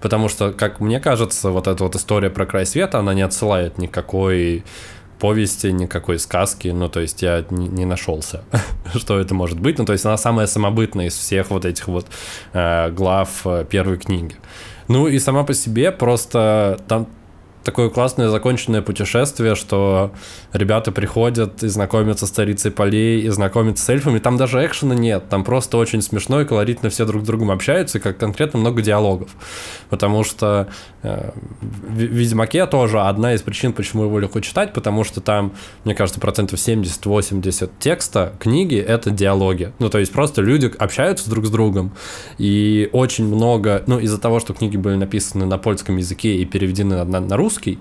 потому 0.00 0.28
что, 0.28 0.52
как 0.52 0.80
мне 0.80 1.00
кажется, 1.00 1.50
вот 1.50 1.66
эта 1.66 1.84
вот 1.84 1.96
история 1.96 2.30
про 2.30 2.46
край 2.46 2.66
света, 2.66 2.98
она 2.98 3.14
не 3.14 3.22
отсылает 3.22 3.78
никакой 3.78 4.64
повести, 5.18 5.68
никакой 5.68 6.18
сказки, 6.18 6.68
ну, 6.68 6.88
то 6.88 7.00
есть 7.00 7.22
я 7.22 7.44
не, 7.50 7.68
не 7.68 7.84
нашелся, 7.84 8.44
что 8.94 9.18
это 9.18 9.34
может 9.34 9.58
быть, 9.58 9.78
ну, 9.78 9.84
то 9.84 9.92
есть 9.92 10.04
она 10.04 10.16
самая 10.16 10.46
самобытная 10.46 11.06
из 11.06 11.16
всех 11.16 11.50
вот 11.50 11.64
этих 11.64 11.88
вот 11.88 12.06
э, 12.52 12.90
глав 12.90 13.46
э, 13.46 13.64
первой 13.68 13.98
книги. 13.98 14.36
Ну, 14.88 15.08
и 15.08 15.18
сама 15.18 15.42
по 15.44 15.54
себе 15.54 15.90
просто 15.90 16.78
там 16.86 17.08
такое 17.66 17.90
классное 17.90 18.28
законченное 18.28 18.80
путешествие, 18.80 19.56
что 19.56 20.12
ребята 20.52 20.92
приходят 20.92 21.64
и 21.64 21.68
знакомятся 21.68 22.26
с 22.26 22.30
царицей 22.30 22.70
полей, 22.70 23.22
и 23.22 23.28
знакомятся 23.28 23.84
с 23.84 23.88
эльфами. 23.88 24.20
Там 24.20 24.36
даже 24.36 24.64
экшена 24.64 24.94
нет, 24.94 25.28
там 25.28 25.44
просто 25.44 25.76
очень 25.76 26.00
смешно 26.00 26.40
и 26.40 26.44
колоритно 26.44 26.88
все 26.90 27.04
друг 27.04 27.24
с 27.24 27.26
другом 27.26 27.50
общаются, 27.50 27.98
и 27.98 28.00
как 28.00 28.18
конкретно 28.18 28.60
много 28.60 28.82
диалогов. 28.82 29.30
Потому 29.90 30.22
что 30.22 30.68
э, 31.02 31.32
в 31.60 31.98
Ведьмаке 31.98 32.66
тоже 32.66 33.00
одна 33.00 33.34
из 33.34 33.42
причин, 33.42 33.72
почему 33.72 34.04
его 34.04 34.20
легко 34.20 34.40
читать, 34.40 34.72
потому 34.72 35.02
что 35.02 35.20
там, 35.20 35.52
мне 35.84 35.94
кажется, 35.94 36.20
процентов 36.20 36.60
70-80 36.60 37.70
текста 37.80 38.32
книги— 38.38 38.76
это 38.88 39.10
диалоги. 39.10 39.72
Ну, 39.80 39.90
то 39.90 39.98
есть 39.98 40.12
просто 40.12 40.40
люди 40.40 40.72
общаются 40.78 41.28
друг 41.28 41.46
с 41.46 41.50
другом, 41.50 41.92
и 42.38 42.88
очень 42.92 43.26
много, 43.26 43.82
ну, 43.88 43.98
из-за 43.98 44.18
того, 44.18 44.38
что 44.38 44.54
книги 44.54 44.76
были 44.76 44.94
написаны 44.94 45.46
на 45.46 45.58
польском 45.58 45.96
языке 45.96 46.36
и 46.36 46.44
переведены 46.44 47.02
на, 47.04 47.20
на 47.20 47.36
русский, 47.36 47.55
русский, 47.56 47.78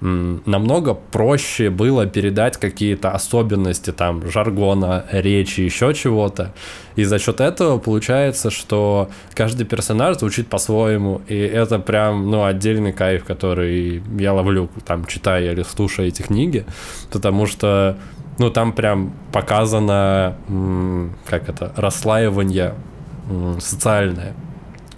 намного 0.00 0.94
проще 0.94 1.70
было 1.70 2.06
передать 2.06 2.58
какие-то 2.58 3.12
особенности 3.12 3.90
там 3.90 4.30
жаргона, 4.30 5.06
речи, 5.10 5.62
еще 5.62 5.94
чего-то. 5.94 6.52
И 6.96 7.04
за 7.04 7.18
счет 7.18 7.40
этого 7.40 7.78
получается, 7.78 8.50
что 8.50 9.08
каждый 9.34 9.64
персонаж 9.64 10.18
звучит 10.18 10.48
по-своему, 10.48 11.22
и 11.28 11.38
это 11.38 11.78
прям, 11.78 12.30
ну, 12.30 12.44
отдельный 12.44 12.92
кайф, 12.92 13.24
который 13.24 14.02
я 14.18 14.34
ловлю, 14.34 14.68
там, 14.84 15.06
читая 15.06 15.52
или 15.52 15.62
слушая 15.62 16.08
эти 16.08 16.22
книги, 16.22 16.66
потому 17.10 17.46
что, 17.46 17.96
ну, 18.38 18.50
там 18.50 18.72
прям 18.72 19.14
показано, 19.32 20.36
как 21.26 21.48
это, 21.48 21.72
расслаивание 21.76 22.74
социальное 23.58 24.34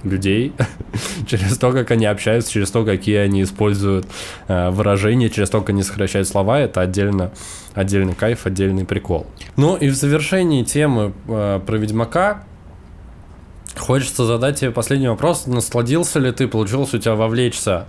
людей, 0.09 0.53
через 1.27 1.59
то, 1.59 1.73
как 1.73 1.90
они 1.90 2.07
общаются, 2.07 2.53
через 2.53 2.71
то, 2.71 2.85
какие 2.85 3.16
они 3.16 3.42
используют 3.42 4.07
э, 4.49 4.71
выражения, 4.71 5.29
через 5.29 5.51
то, 5.51 5.61
как 5.61 5.71
они 5.71 5.83
сокращают 5.83 6.29
слова, 6.29 6.59
это 6.59 6.81
отдельно, 6.81 7.33
отдельный 7.75 8.14
кайф, 8.14 8.47
отдельный 8.47 8.85
прикол. 8.85 9.27
Ну 9.57 9.77
и 9.77 9.88
в 9.88 9.95
завершении 9.95 10.64
темы 10.64 11.12
э, 11.29 11.61
про 11.64 11.77
Ведьмака 11.77 12.45
хочется 13.77 14.25
задать 14.25 14.61
тебе 14.61 14.71
последний 14.71 15.09
вопрос. 15.09 15.47
Насладился 15.47 16.19
ли 16.19 16.33
ты, 16.33 16.49
получилось 16.49 16.95
у 16.95 16.99
тебя 16.99 17.14
вовлечься 17.14 17.87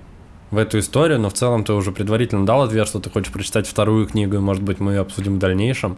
в 0.52 0.58
эту 0.58 0.80
историю, 0.80 1.20
но 1.20 1.30
в 1.30 1.34
целом 1.34 1.64
ты 1.64 1.74
уже 1.74 1.92
предварительно 1.92 2.46
дал 2.46 2.64
ответ, 2.64 2.88
что 2.88 3.00
ты 3.00 3.10
хочешь 3.10 3.32
прочитать 3.32 3.68
вторую 3.68 4.08
книгу, 4.08 4.36
и, 4.36 4.40
может 4.40 4.64
быть, 4.64 4.80
мы 4.80 4.94
ее 4.94 5.02
обсудим 5.02 5.36
в 5.36 5.40
дальнейшем. 5.40 5.98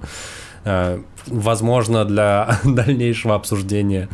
Э, 0.65 0.99
возможно, 1.27 2.05
для 2.05 2.59
дальнейшего 2.63 3.35
обсуждения 3.35 4.09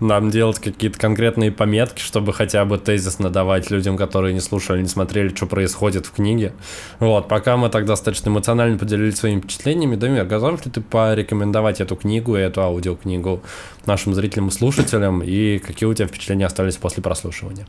нам 0.00 0.30
делать 0.30 0.58
какие-то 0.58 0.98
конкретные 0.98 1.52
пометки, 1.52 2.00
чтобы 2.00 2.32
хотя 2.32 2.64
бы 2.64 2.78
тезисно 2.78 3.30
давать 3.30 3.70
людям, 3.70 3.96
которые 3.96 4.34
не 4.34 4.40
слушали, 4.40 4.82
не 4.82 4.88
смотрели, 4.88 5.34
что 5.34 5.46
происходит 5.46 6.06
в 6.06 6.12
книге. 6.12 6.52
Вот, 6.98 7.28
пока 7.28 7.56
мы 7.56 7.68
так 7.68 7.86
достаточно 7.86 8.28
эмоционально 8.28 8.78
поделились 8.78 9.16
своими 9.16 9.40
впечатлениями, 9.40 9.96
Дамир, 9.96 10.24
готов 10.24 10.64
ли 10.64 10.70
ты 10.70 10.80
порекомендовать 10.80 11.80
эту 11.80 11.96
книгу 11.96 12.36
и 12.36 12.40
эту 12.40 12.62
аудиокнигу 12.62 13.42
нашим 13.86 14.14
зрителям 14.14 14.48
и 14.48 14.50
слушателям, 14.50 15.22
и 15.22 15.58
какие 15.58 15.88
у 15.88 15.94
тебя 15.94 16.06
впечатления 16.06 16.46
остались 16.46 16.76
после 16.76 17.02
прослушивания? 17.02 17.66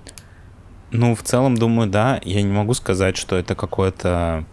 Ну, 0.91 1.15
в 1.15 1.23
целом, 1.23 1.57
думаю, 1.57 1.89
да. 1.89 2.19
Я 2.23 2.41
не 2.41 2.51
могу 2.51 2.73
сказать, 2.73 3.15
что 3.15 3.37
это 3.37 3.55
какое-то 3.55 4.45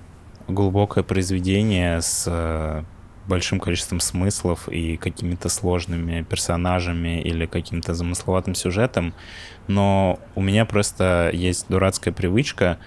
глубокое 0.47 1.03
произведение 1.03 2.01
с 2.01 2.25
э, 2.27 2.85
большим 3.29 3.61
количеством 3.61 4.01
смыслов 4.01 4.69
и 4.69 4.97
какими-то 4.97 5.49
сложными 5.49 6.23
персонажами 6.23 7.21
или 7.21 7.47
каким-то 7.47 7.95
замысловатым 7.95 8.55
сюжетом, 8.55 9.15
но 9.67 10.19
у 10.35 10.41
меня 10.41 10.65
просто 10.65 11.31
есть 11.33 11.67
дурацкая 11.69 12.13
привычка 12.13 12.79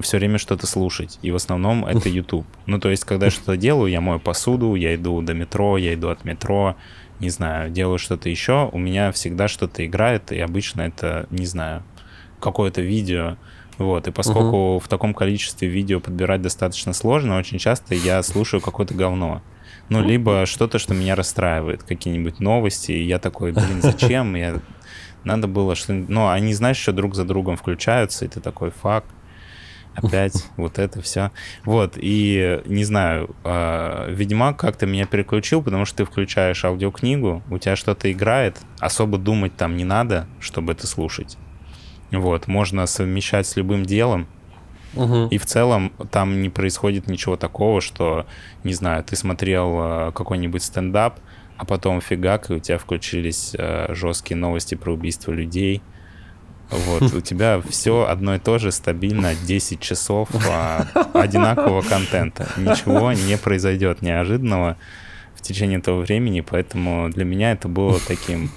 все 0.00 0.18
время 0.18 0.38
что-то 0.38 0.66
слушать, 0.66 1.18
и 1.22 1.30
в 1.30 1.36
основном 1.36 1.84
это 1.84 2.08
YouTube. 2.08 2.46
Ну, 2.66 2.78
то 2.78 2.88
есть, 2.90 3.04
когда 3.04 3.26
я 3.26 3.30
что-то 3.30 3.56
делаю, 3.56 3.90
я 3.90 4.00
мою 4.00 4.18
посуду, 4.18 4.74
я 4.74 4.94
иду 4.94 5.20
до 5.20 5.34
метро, 5.34 5.76
я 5.76 5.94
иду 5.94 6.08
от 6.08 6.24
метро, 6.24 6.76
не 7.20 7.28
знаю, 7.28 7.70
делаю 7.70 7.98
что-то 7.98 8.28
еще, 8.28 8.70
у 8.72 8.78
меня 8.78 9.12
всегда 9.12 9.46
что-то 9.46 9.84
играет, 9.84 10.32
и 10.32 10.38
обычно 10.38 10.82
это, 10.82 11.26
не 11.30 11.44
знаю, 11.44 11.82
какое-то 12.40 12.80
видео, 12.80 13.36
вот, 13.76 14.08
и 14.08 14.10
поскольку 14.10 14.76
uh-huh. 14.76 14.80
в 14.80 14.88
таком 14.88 15.14
количестве 15.14 15.68
видео 15.68 16.00
подбирать 16.00 16.42
достаточно 16.42 16.92
сложно, 16.92 17.38
очень 17.38 17.58
часто 17.58 17.94
я 17.94 18.22
слушаю 18.22 18.60
какое-то 18.60 18.94
говно. 18.94 19.42
Ну, 19.88 20.02
либо 20.02 20.46
что-то, 20.46 20.78
что 20.78 20.94
меня 20.94 21.16
расстраивает, 21.16 21.82
какие-нибудь 21.82 22.40
новости, 22.40 22.92
и 22.92 23.02
я 23.02 23.18
такой, 23.18 23.52
блин, 23.52 23.80
зачем? 23.82 24.34
Я... 24.34 24.60
Надо 25.24 25.48
было 25.48 25.74
что-нибудь... 25.74 26.08
Ну, 26.08 26.28
они, 26.28 26.54
знаешь, 26.54 26.76
что 26.76 26.92
друг 26.92 27.14
за 27.14 27.24
другом 27.24 27.56
включаются, 27.56 28.24
и 28.24 28.28
ты 28.28 28.40
такой, 28.40 28.70
фак, 28.70 29.04
опять 29.94 30.46
вот 30.56 30.78
это 30.78 31.02
все. 31.02 31.30
Вот, 31.64 31.94
и 31.96 32.60
не 32.66 32.84
знаю, 32.84 33.34
э, 33.44 34.12
Ведьмак 34.12 34.58
как-то 34.58 34.86
меня 34.86 35.06
переключил, 35.06 35.62
потому 35.62 35.84
что 35.84 35.98
ты 35.98 36.04
включаешь 36.04 36.64
аудиокнигу, 36.64 37.42
у 37.50 37.58
тебя 37.58 37.76
что-то 37.76 38.10
играет, 38.10 38.58
особо 38.78 39.18
думать 39.18 39.56
там 39.56 39.76
не 39.76 39.84
надо, 39.84 40.26
чтобы 40.38 40.72
это 40.72 40.86
слушать. 40.86 41.36
Вот, 42.10 42.48
можно 42.48 42.86
совмещать 42.86 43.46
с 43.46 43.56
любым 43.56 43.84
делом, 43.84 44.26
Угу. 44.94 45.28
И 45.30 45.38
в 45.38 45.46
целом 45.46 45.92
там 46.10 46.42
не 46.42 46.48
происходит 46.48 47.06
ничего 47.06 47.36
такого, 47.36 47.80
что, 47.80 48.26
не 48.64 48.72
знаю, 48.72 49.04
ты 49.04 49.16
смотрел 49.16 49.76
э, 49.78 50.12
какой-нибудь 50.12 50.62
стендап, 50.62 51.20
а 51.56 51.64
потом 51.64 52.00
фигак, 52.00 52.50
и 52.50 52.54
у 52.54 52.58
тебя 52.58 52.78
включились 52.78 53.54
э, 53.56 53.94
жесткие 53.94 54.36
новости 54.36 54.74
про 54.74 54.92
убийство 54.92 55.32
людей. 55.32 55.82
Вот, 56.70 57.12
у 57.14 57.20
тебя 57.20 57.60
все 57.68 58.06
одно 58.08 58.36
и 58.36 58.38
то 58.38 58.58
же 58.58 58.70
стабильно 58.70 59.34
10 59.34 59.80
часов 59.80 60.28
а, 60.48 60.86
одинакового 61.14 61.82
контента. 61.82 62.48
Ничего 62.56 63.12
не 63.12 63.36
произойдет 63.36 64.02
неожиданного 64.02 64.76
в 65.34 65.42
течение 65.42 65.80
этого 65.80 66.00
времени, 66.00 66.42
поэтому 66.42 67.10
для 67.10 67.24
меня 67.24 67.52
это 67.52 67.66
было 67.66 67.98
таким 68.06 68.50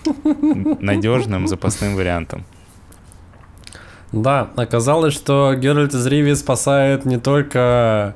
надежным 0.80 1.48
запасным 1.48 1.96
вариантом. 1.96 2.46
Да, 4.14 4.52
оказалось, 4.56 5.16
что 5.16 5.56
Геральт 5.56 5.96
из 5.96 6.06
Риви 6.06 6.36
спасает 6.36 7.04
не 7.04 7.18
только 7.18 8.14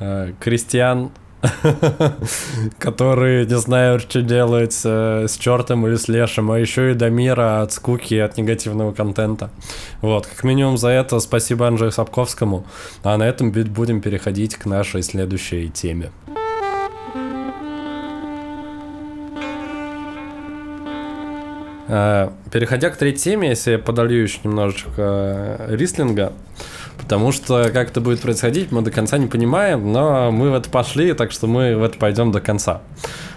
э, 0.00 0.32
крестьян, 0.40 1.12
которые 2.80 3.46
не 3.46 3.56
знают, 3.56 4.02
что 4.02 4.22
делать 4.22 4.80
э, 4.84 5.26
с 5.28 5.36
чертом 5.36 5.86
или 5.86 5.94
с 5.94 6.08
лешим, 6.08 6.50
а 6.50 6.58
еще 6.58 6.90
и 6.90 6.94
до 6.94 7.10
мира 7.10 7.62
от 7.62 7.72
скуки 7.72 8.14
и 8.14 8.18
от 8.18 8.36
негативного 8.36 8.92
контента. 8.92 9.50
Вот, 10.00 10.26
как 10.26 10.42
минимум 10.42 10.78
за 10.78 10.88
это 10.88 11.20
спасибо 11.20 11.68
Анджею 11.68 11.92
Сапковскому. 11.92 12.66
А 13.04 13.16
на 13.16 13.22
этом 13.22 13.52
будем 13.52 14.00
переходить 14.00 14.56
к 14.56 14.66
нашей 14.66 15.04
следующей 15.04 15.68
теме. 15.68 16.10
Переходя 21.86 22.90
к 22.90 22.96
третьей 22.96 23.22
теме, 23.32 23.50
если 23.50 23.72
я 23.72 23.78
подолью 23.78 24.22
еще 24.22 24.40
немножечко 24.44 24.90
э, 24.96 25.76
рислинга, 25.76 26.32
потому 26.98 27.32
что 27.32 27.70
как 27.72 27.90
это 27.90 28.00
будет 28.00 28.20
происходить, 28.20 28.72
мы 28.72 28.82
до 28.82 28.90
конца 28.90 29.18
не 29.18 29.26
понимаем, 29.26 29.92
но 29.92 30.32
мы 30.32 30.50
в 30.50 30.54
это 30.54 30.68
пошли, 30.68 31.12
так 31.12 31.30
что 31.30 31.46
мы 31.46 31.76
в 31.76 31.82
это 31.82 31.96
пойдем 31.98 32.32
до 32.32 32.40
конца. 32.40 32.82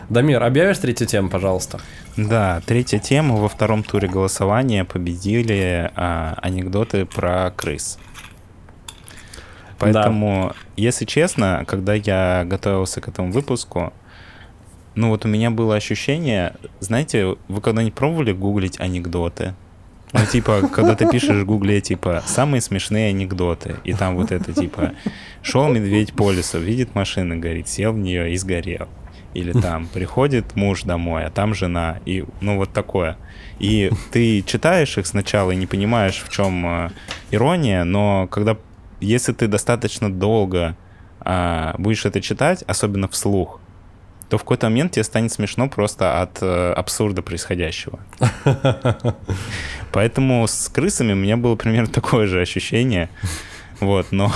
Дамир, 0.10 0.42
объявишь 0.42 0.80
третью 0.80 1.06
тему, 1.06 1.30
пожалуйста? 1.30 1.80
Да, 2.18 2.62
третья 2.66 2.98
тема. 2.98 3.36
Во 3.36 3.48
втором 3.48 3.84
туре 3.84 4.08
голосования 4.08 4.84
победили 4.84 5.92
а, 5.96 6.36
анекдоты 6.42 7.06
про 7.06 7.54
крыс. 7.56 8.00
Поэтому, 9.78 10.50
да. 10.50 10.56
если 10.76 11.06
честно, 11.06 11.64
когда 11.68 11.94
я 11.94 12.44
готовился 12.46 13.02
к 13.02 13.08
этому 13.08 13.32
выпуску, 13.32 13.94
ну 15.00 15.10
вот 15.10 15.24
у 15.24 15.30
меня 15.30 15.50
было 15.50 15.78
ощущение, 15.78 16.56
знаете, 16.82 17.38
вы 17.48 17.62
когда-нибудь 17.62 17.96
пробовали 17.96 18.34
гуглить 18.34 18.82
анекдоты? 18.82 19.56
Ну, 20.12 20.26
типа, 20.26 20.68
когда 20.74 20.94
ты 20.94 21.10
пишешь 21.10 21.38
в 21.38 21.46
гугле, 21.46 21.80
типа, 21.80 22.22
самые 22.26 22.60
смешные 22.60 23.10
анекдоты, 23.10 23.78
и 23.86 23.94
там 23.94 24.18
вот 24.18 24.34
это, 24.34 24.52
типа, 24.52 24.92
шел 25.42 25.70
медведь 25.70 26.14
по 26.14 26.32
лесу, 26.32 26.60
видит 26.60 26.96
машина 26.96 27.38
горит, 27.38 27.70
сел 27.70 27.94
в 27.94 27.98
нее 27.98 28.34
и 28.34 28.38
сгорел. 28.38 28.90
Или 29.34 29.54
там 29.54 29.88
приходит 29.88 30.58
муж 30.58 30.84
домой, 30.84 31.24
а 31.24 31.30
там 31.30 31.54
жена, 31.54 32.00
и 32.06 32.26
ну 32.42 32.58
вот 32.58 32.74
такое. 32.74 33.18
И 33.60 33.92
ты 34.12 34.42
читаешь 34.42 34.98
их 34.98 35.08
сначала 35.08 35.52
и 35.52 35.56
не 35.56 35.66
понимаешь, 35.66 36.22
в 36.26 36.30
чем 36.30 36.66
э, 36.66 36.90
ирония, 37.32 37.86
но 37.86 38.28
когда, 38.28 38.58
если 39.00 39.32
ты 39.32 39.48
достаточно 39.48 40.12
долго 40.12 40.76
а, 41.22 41.76
будешь 41.78 42.06
это 42.06 42.20
читать, 42.20 42.64
особенно 42.68 43.08
вслух, 43.08 43.62
то 44.30 44.38
в 44.38 44.42
какой-то 44.42 44.68
момент 44.68 44.94
тебе 44.94 45.04
станет 45.04 45.32
смешно 45.32 45.68
просто 45.68 46.22
от 46.22 46.38
э, 46.42 46.74
абсурда 46.74 47.22
происходящего. 47.24 48.00
Поэтому 49.92 50.48
с 50.48 50.70
крысами 50.70 51.14
у 51.14 51.16
меня 51.16 51.36
было 51.36 51.56
примерно 51.56 51.88
такое 51.88 52.28
же 52.28 52.40
ощущение. 52.40 53.10
Вот, 53.80 54.08
но, 54.12 54.32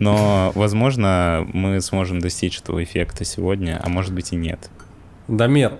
но, 0.00 0.52
возможно, 0.54 1.46
мы 1.52 1.80
сможем 1.80 2.20
достичь 2.20 2.58
этого 2.58 2.82
эффекта 2.84 3.24
сегодня, 3.24 3.80
а 3.82 3.88
может 3.88 4.12
быть 4.12 4.32
и 4.32 4.36
нет. 4.36 4.70
Дамир, 5.28 5.78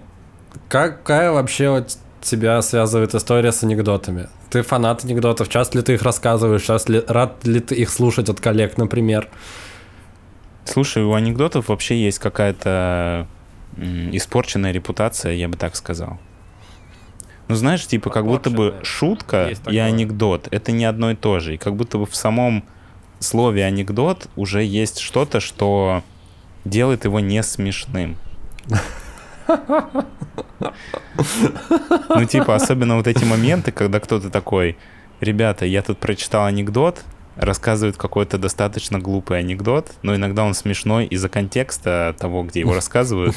какая 0.69 1.31
вообще 1.31 1.69
вот 1.69 1.99
тебя 2.23 2.63
связывает 2.63 3.15
история 3.15 3.53
с 3.53 3.63
анекдотами? 3.63 4.29
Ты 4.51 4.63
фанат 4.63 5.05
анекдотов, 5.05 5.49
часто 5.49 5.79
ли 5.79 5.85
ты 5.85 5.95
их 5.95 6.03
рассказываешь, 6.03 6.63
часто 6.63 6.93
ли, 6.93 7.05
рад 7.07 7.45
ли 7.47 7.61
ты 7.61 7.75
их 7.75 7.91
слушать 7.91 8.29
от 8.29 8.41
коллег, 8.41 8.79
например? 8.79 9.29
Слушай, 10.65 11.03
у 11.05 11.13
анекдотов 11.15 11.69
вообще 11.69 12.03
есть 12.03 12.19
какая-то 12.19 13.27
испорченная 13.77 14.73
репутация, 14.73 15.33
я 15.33 15.49
бы 15.49 15.57
так 15.57 15.77
сказал. 15.77 16.19
Ну, 17.49 17.55
знаешь, 17.55 17.87
типа, 17.87 18.11
как 18.11 18.27
будто 18.27 18.51
бы 18.51 18.81
шутка 18.83 19.53
и 19.69 19.79
анекдот— 19.79 20.49
это 20.51 20.73
не 20.73 20.85
одно 20.85 21.11
и 21.11 21.15
то 21.15 21.41
же. 21.41 21.55
И 21.55 21.59
как 21.59 21.75
будто 21.77 21.99
бы 21.99 22.07
в 22.07 22.15
самом 22.15 22.65
слове 23.19 23.65
анекдот 23.65 24.29
уже 24.37 24.63
есть 24.63 24.99
что-то, 24.99 25.41
что 25.41 26.03
делает 26.65 27.05
его 27.05 27.21
не 27.21 27.43
смешным. 27.43 28.17
Ну, 32.09 32.25
типа, 32.27 32.55
особенно 32.55 32.97
вот 32.97 33.07
эти 33.07 33.25
моменты, 33.25 33.73
когда 33.73 34.01
кто-то 34.01 34.31
такой, 34.31 34.77
ребята, 35.21 35.67
я 35.67 35.83
тут 35.83 35.99
прочитал 35.99 36.47
анекдот, 36.47 37.05
рассказывает 37.37 37.97
какой-то 37.97 38.39
достаточно 38.39 38.99
глупый 38.99 39.39
анекдот, 39.39 39.93
но 40.03 40.15
иногда 40.15 40.45
он 40.45 40.55
смешной 40.55 41.07
из-за 41.07 41.29
контекста 41.29 42.15
того, 42.19 42.43
где 42.45 42.61
его 42.61 42.75
рассказывают, 42.75 43.35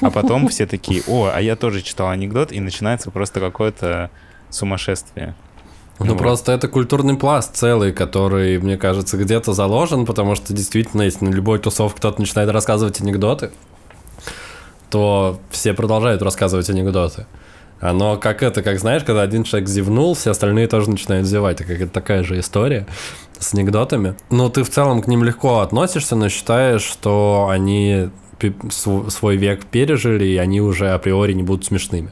а 0.00 0.10
потом 0.10 0.48
все 0.50 0.66
такие, 0.66 1.02
о, 1.06 1.30
а 1.34 1.40
я 1.40 1.56
тоже 1.56 1.82
читал 1.82 2.08
анекдот, 2.08 2.52
и 2.52 2.60
начинается 2.60 3.10
просто 3.10 3.40
какое-то 3.40 4.10
сумасшествие. 4.50 5.34
Ну, 6.00 6.06
вот. 6.06 6.18
просто 6.18 6.52
это 6.52 6.66
культурный 6.66 7.16
пласт 7.16 7.54
целый, 7.54 7.92
который, 7.92 8.58
мне 8.58 8.76
кажется, 8.76 9.16
где-то 9.16 9.52
заложен, 9.52 10.06
потому 10.06 10.34
что 10.34 10.52
действительно, 10.52 11.02
если 11.02 11.24
на 11.24 11.30
любой 11.30 11.60
тусовке 11.60 11.98
кто-то 11.98 12.20
начинает 12.20 12.50
рассказывать 12.50 13.00
анекдоты, 13.00 13.52
то 14.90 15.38
все 15.50 15.72
продолжают 15.72 16.22
рассказывать 16.22 16.68
анекдоты. 16.70 17.26
Оно 17.80 18.16
как 18.16 18.42
это, 18.42 18.62
как 18.62 18.78
знаешь, 18.78 19.04
когда 19.04 19.22
один 19.22 19.44
человек 19.44 19.68
зевнул, 19.68 20.14
все 20.14 20.30
остальные 20.30 20.68
тоже 20.68 20.90
начинают 20.90 21.26
зевать. 21.26 21.60
Это 21.60 21.88
такая 21.88 22.22
же 22.22 22.38
история 22.38 22.86
с 23.38 23.54
анекдотами. 23.54 24.14
Но 24.30 24.48
ты 24.48 24.62
в 24.62 24.70
целом 24.70 25.02
к 25.02 25.06
ним 25.06 25.24
легко 25.24 25.60
относишься, 25.60 26.16
но 26.16 26.28
считаешь, 26.28 26.82
что 26.82 27.48
они 27.50 28.10
свой 28.70 29.36
век 29.36 29.64
пережили, 29.66 30.24
и 30.24 30.36
они 30.36 30.60
уже 30.60 30.90
априори 30.90 31.32
не 31.32 31.42
будут 31.42 31.64
смешными. 31.64 32.10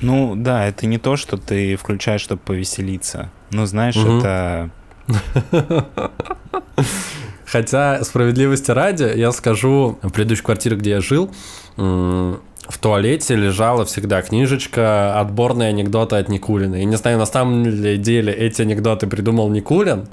Ну 0.00 0.34
да, 0.36 0.66
это 0.66 0.86
не 0.86 0.98
то, 0.98 1.16
что 1.16 1.36
ты 1.36 1.76
включаешь, 1.76 2.20
чтобы 2.20 2.42
повеселиться. 2.44 3.30
Ну, 3.50 3.66
знаешь, 3.66 3.96
угу. 3.96 4.18
это. 4.18 4.70
Хотя, 7.46 8.02
справедливости 8.02 8.70
ради, 8.70 9.12
я 9.16 9.30
скажу, 9.32 9.98
в 10.02 10.10
предыдущей 10.10 10.42
квартире, 10.42 10.76
где 10.76 10.90
я 10.90 11.00
жил, 11.00 11.30
в 12.72 12.78
туалете 12.78 13.36
лежала 13.36 13.84
всегда 13.84 14.22
книжечка 14.22 15.20
«Отборные 15.20 15.68
анекдоты 15.68 16.16
от 16.16 16.30
Никулина». 16.30 16.76
И 16.76 16.86
не 16.86 16.96
знаю, 16.96 17.18
на 17.18 17.26
самом 17.26 17.64
деле 18.02 18.32
эти 18.32 18.62
анекдоты 18.62 19.06
придумал 19.06 19.50
Никулин, 19.50 20.08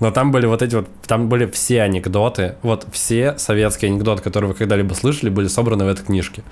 но 0.00 0.10
там 0.10 0.32
были 0.32 0.46
вот 0.46 0.62
эти 0.62 0.74
вот, 0.74 0.88
там 1.06 1.28
были 1.28 1.46
все 1.46 1.82
анекдоты, 1.82 2.56
вот 2.62 2.86
все 2.90 3.38
советские 3.38 3.90
анекдоты, 3.90 4.22
которые 4.22 4.48
вы 4.48 4.54
когда-либо 4.54 4.94
слышали, 4.94 5.30
были 5.30 5.46
собраны 5.46 5.84
в 5.84 5.88
этой 5.88 6.04
книжке. 6.04 6.42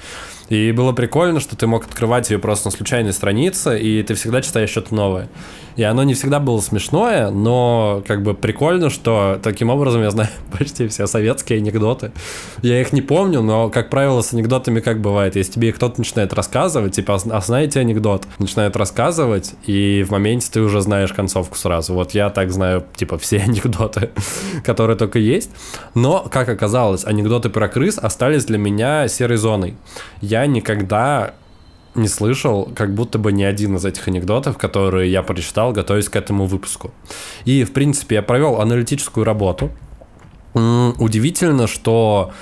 И 0.49 0.73
было 0.73 0.93
прикольно, 0.93 1.41
что 1.41 1.57
ты 1.57 1.67
мог 1.67 1.85
открывать 1.85 2.31
ее 2.31 2.39
просто 2.39 2.69
на 2.69 2.71
случайной 2.71 3.13
странице, 3.13 3.79
и 3.79 4.03
ты 4.03 4.15
всегда 4.15 4.41
читаешь 4.41 4.71
что-то 4.71 4.95
новое. 4.95 5.29
И 5.77 5.83
оно 5.85 6.03
не 6.03 6.15
всегда 6.15 6.41
было 6.41 6.61
смешное, 6.61 7.31
но 7.31 8.03
как 8.07 8.23
бы 8.23 8.35
прикольно, 8.35 8.91
что 8.91 9.39
таким 9.43 9.71
образом 9.71 10.03
я 10.03 10.11
знаю 10.11 10.31
почти 10.59 10.89
все 10.89 11.07
советские 11.07 11.59
анекдоты. 11.59 12.13
Я 12.63 12.81
их 12.81 12.93
не 12.93 13.03
помню, 13.03 13.43
но, 13.43 13.69
как 13.69 13.91
правило, 13.91 14.23
с 14.23 14.33
анекдотами 14.33 14.81
как 14.81 15.01
бывает. 15.01 15.37
Если 15.37 15.53
тебе 15.53 15.73
кто-то 15.73 16.01
начинает 16.01 16.33
рассказывать, 16.33 16.97
типа, 16.97 17.19
а 17.31 17.41
знаете 17.41 17.81
анекдот? 17.81 18.27
Начинает 18.39 18.75
рассказывать, 18.75 19.55
и 19.67 20.03
в 20.03 20.11
моменте 20.11 20.49
ты 20.51 20.63
уже 20.63 20.81
знаешь 20.81 21.13
концовку 21.13 21.57
сразу. 21.57 21.95
Вот 21.95 22.13
я 22.13 22.31
так 22.31 22.51
знаю, 22.51 22.85
типа, 22.97 23.19
все 23.19 23.38
анекдоты, 23.44 24.11
которые 24.64 24.96
только 24.96 25.18
есть. 25.18 25.51
Но, 25.94 26.27
как 26.31 26.48
оказалось, 26.48 27.05
анекдоты 27.05 27.48
про 27.48 27.68
крыс 27.68 27.98
остались 27.98 28.44
для 28.44 28.59
меня 28.59 29.09
серой 29.09 29.37
зоной. 29.37 29.77
Я 30.20 30.46
никогда 30.46 31.35
не 31.94 32.09
слышал, 32.09 32.70
как 32.74 32.94
будто 32.94 33.18
бы 33.18 33.33
ни 33.33 33.42
один 33.42 33.77
из 33.77 33.85
этих 33.85 34.09
анекдотов, 34.09 34.57
которые 34.57 35.11
я 35.11 35.22
прочитал, 35.22 35.72
готовясь 35.72 36.09
к 36.09 36.16
этому 36.16 36.46
выпуску. 36.46 36.92
И, 37.44 37.64
в 37.64 37.72
принципе, 37.72 38.16
я 38.16 38.22
провел 38.22 38.61
аналитическую 38.61 39.24
работу. 39.24 39.70
Удивительно, 40.55 41.66
что 41.66 42.33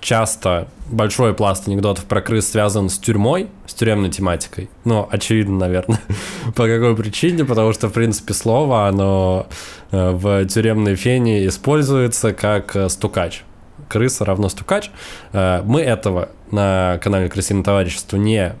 часто 0.00 0.68
большой 0.90 1.34
пласт 1.34 1.68
анекдотов 1.68 2.04
про 2.04 2.22
крыс 2.22 2.50
связан 2.50 2.88
с 2.88 2.98
тюрьмой, 2.98 3.48
с 3.66 3.74
тюремной 3.74 4.10
тематикой. 4.10 4.70
Ну, 4.84 5.06
очевидно, 5.10 5.58
наверное. 5.58 6.00
По 6.54 6.66
какой 6.66 6.96
причине? 6.96 7.44
Потому 7.44 7.72
что, 7.72 7.88
в 7.88 7.92
принципе, 7.92 8.34
слово, 8.34 8.88
оно 8.88 9.46
э, 9.90 10.10
в 10.10 10.46
тюремной 10.46 10.96
фене 10.96 11.46
используется 11.46 12.32
как 12.32 12.74
э, 12.76 12.88
стукач. 12.88 13.44
Крыса 13.88 14.24
равно 14.24 14.48
стукач. 14.48 14.90
Э, 15.32 15.62
мы 15.64 15.82
этого 15.82 16.30
на 16.50 16.98
канале 17.02 17.28
Крысиное 17.28 17.62
товарищество 17.62 18.16
не 18.16 18.54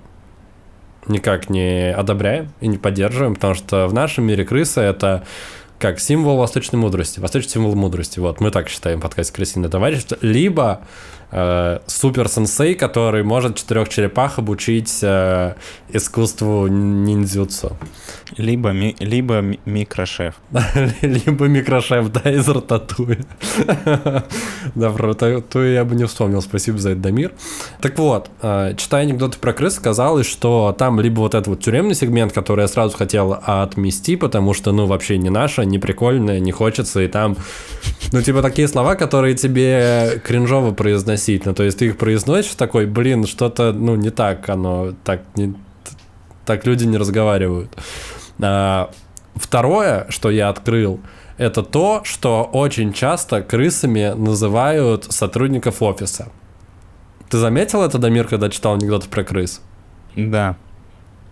никак 1.08 1.50
не 1.50 1.92
одобряем 1.92 2.52
и 2.60 2.68
не 2.68 2.78
поддерживаем, 2.78 3.34
потому 3.34 3.54
что 3.54 3.88
в 3.88 3.94
нашем 3.94 4.24
мире 4.24 4.44
крыса 4.44 4.82
это 4.82 5.24
как 5.82 5.98
символ 5.98 6.36
восточной 6.36 6.78
мудрости, 6.78 7.18
восточный 7.18 7.54
символ 7.54 7.74
мудрости. 7.74 8.20
Вот 8.20 8.40
мы 8.40 8.52
так 8.52 8.68
считаем 8.68 9.00
подкаст 9.00 9.34
«Крысиное 9.34 9.68
товарищество». 9.68 10.16
Либо 10.20 10.82
э, 11.32 11.80
супер-сенсей, 11.88 12.76
который 12.76 13.24
может 13.24 13.56
четырех 13.56 13.88
черепах 13.88 14.38
обучить 14.38 15.00
э, 15.02 15.54
искусству 15.88 16.68
ниндзюцу. 16.68 17.76
Либо, 18.38 18.72
ми, 18.72 18.94
либо 19.00 19.42
микрошеф. 19.66 20.34
либо 21.02 21.46
микрошеф, 21.46 22.08
да, 22.08 22.30
из 22.30 22.48
Рататуя. 22.48 23.18
да, 24.74 24.90
про 24.90 25.08
Рататуя 25.08 25.72
я 25.72 25.84
бы 25.84 25.94
не 25.94 26.04
вспомнил, 26.04 26.42
спасибо 26.42 26.78
за 26.78 26.90
это, 26.90 27.00
Дамир. 27.00 27.32
Так 27.80 27.98
вот, 27.98 28.30
э, 28.42 28.74
читая 28.76 29.02
анекдоты 29.02 29.38
про 29.38 29.52
крыс, 29.52 29.78
казалось, 29.78 30.26
что 30.26 30.74
там 30.78 31.00
либо 31.00 31.20
вот 31.20 31.34
этот 31.34 31.48
вот 31.48 31.60
тюремный 31.60 31.94
сегмент, 31.94 32.32
который 32.32 32.62
я 32.62 32.68
сразу 32.68 32.96
хотел 32.96 33.38
отмести, 33.42 34.16
потому 34.16 34.54
что, 34.54 34.72
ну, 34.72 34.86
вообще 34.86 35.18
не 35.18 35.30
наше, 35.30 35.64
не 35.64 35.78
прикольное, 35.78 36.40
не 36.40 36.52
хочется, 36.52 37.00
и 37.00 37.08
там, 37.08 37.36
ну, 38.12 38.22
типа 38.22 38.42
такие 38.42 38.68
слова, 38.68 38.94
которые 38.94 39.34
тебе 39.34 40.20
кринжово 40.24 40.72
произносить 40.72 41.22
относительно. 41.22 41.54
То 41.54 41.62
есть 41.62 41.78
ты 41.78 41.86
их 41.86 41.96
произносишь 41.96 42.54
такой, 42.54 42.86
блин, 42.86 43.26
что-то, 43.26 43.72
ну, 43.72 43.96
не 43.96 44.10
так 44.10 44.48
оно, 44.48 44.92
так, 45.04 45.22
не, 45.36 45.54
так 46.44 46.66
люди 46.66 46.84
не 46.84 46.98
разговаривают. 46.98 47.70
А, 48.42 48.90
второе, 49.34 50.06
что 50.08 50.30
я 50.30 50.48
открыл, 50.48 51.00
это 51.38 51.62
то, 51.62 52.02
что 52.04 52.44
очень 52.44 52.92
часто 52.92 53.42
крысами 53.42 54.12
называют 54.14 55.12
сотрудников 55.12 55.82
офиса. 55.82 56.28
Ты 57.30 57.38
заметил 57.38 57.82
это, 57.82 57.98
Дамир, 57.98 58.28
когда 58.28 58.50
читал 58.50 58.74
анекдоты 58.74 59.08
про 59.08 59.24
крыс? 59.24 59.62
Да. 60.16 60.56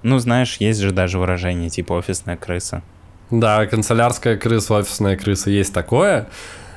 Ну, 0.03 0.19
знаешь, 0.19 0.57
есть 0.59 0.81
же 0.81 0.93
даже 0.93 1.19
выражение 1.19 1.69
типа 1.69 1.93
офисная 1.95 2.37
крыса. 2.37 2.83
Да, 3.31 3.67
канцелярская 3.67 4.37
крыса, 4.37 4.75
офисная 4.75 5.17
крыса, 5.17 5.51
есть 5.51 5.75
такое. 5.75 6.29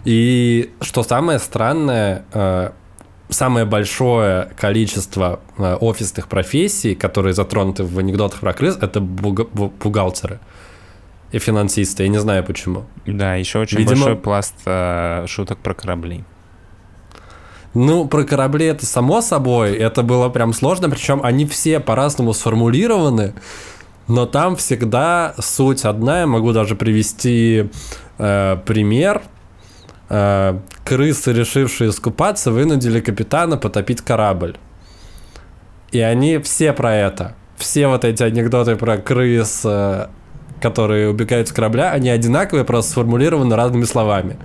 И 0.04 0.74
что 0.82 1.04
самое 1.04 1.40
странное, 1.40 2.26
э, 2.34 2.72
самое 3.30 3.66
большое 3.66 4.50
количество 4.58 5.40
э, 5.58 5.76
офисных 5.76 6.28
профессий, 6.28 6.96
которые 6.96 7.34
затронуты 7.34 7.84
в 7.84 7.98
анекдотах 8.00 8.40
про 8.40 8.54
крыс, 8.54 8.78
это 8.82 9.00
бухгалтеры 9.02 10.40
и 11.32 11.40
финансисты. 11.40 12.04
Я 12.04 12.10
не 12.10 12.20
знаю 12.20 12.44
почему. 12.44 12.86
Да, 13.06 13.36
еще 13.36 13.60
очень 13.60 13.80
Видимо- 13.80 13.96
большой 13.96 14.16
пласт 14.16 14.56
э, 14.66 15.26
шуток 15.28 15.58
про 15.60 15.74
корабли. 15.74 16.24
Ну, 17.74 18.08
про 18.08 18.24
корабли 18.24 18.68
это 18.68 18.86
само 18.86 19.22
собой, 19.22 19.74
это 19.76 20.04
было 20.04 20.30
прям 20.30 20.54
сложно, 20.54 20.92
причем 20.92 21.22
они 21.24 21.48
все 21.48 21.80
по-разному 21.80 22.34
сформулированы, 22.34 23.34
но 24.08 24.28
там 24.28 24.56
всегда 24.58 25.34
суть 25.40 25.84
одна, 25.86 26.20
я 26.22 26.28
могу 26.28 26.54
даже 26.54 26.76
привести 26.76 27.70
э, 28.20 28.58
пример. 28.66 29.24
Э, 30.16 30.60
крысы, 30.86 31.34
решившие 31.34 31.90
искупаться, 31.90 32.52
вынудили 32.52 33.00
капитана 33.00 33.58
потопить 33.58 34.02
корабль. 34.02 34.58
И 35.92 36.00
они 36.02 36.38
все 36.38 36.72
про 36.72 36.96
это. 36.96 37.36
Все 37.58 37.88
вот 37.88 38.06
эти 38.06 38.22
анекдоты 38.22 38.76
про 38.76 39.00
крыс, 39.00 39.62
э, 39.66 40.10
которые 40.62 41.10
убегают 41.10 41.48
с 41.48 41.52
корабля, 41.52 41.90
они 41.90 42.12
одинаковые, 42.12 42.64
просто 42.64 42.92
сформулированы 42.92 43.56
разными 43.56 43.86
словами. 43.86 44.38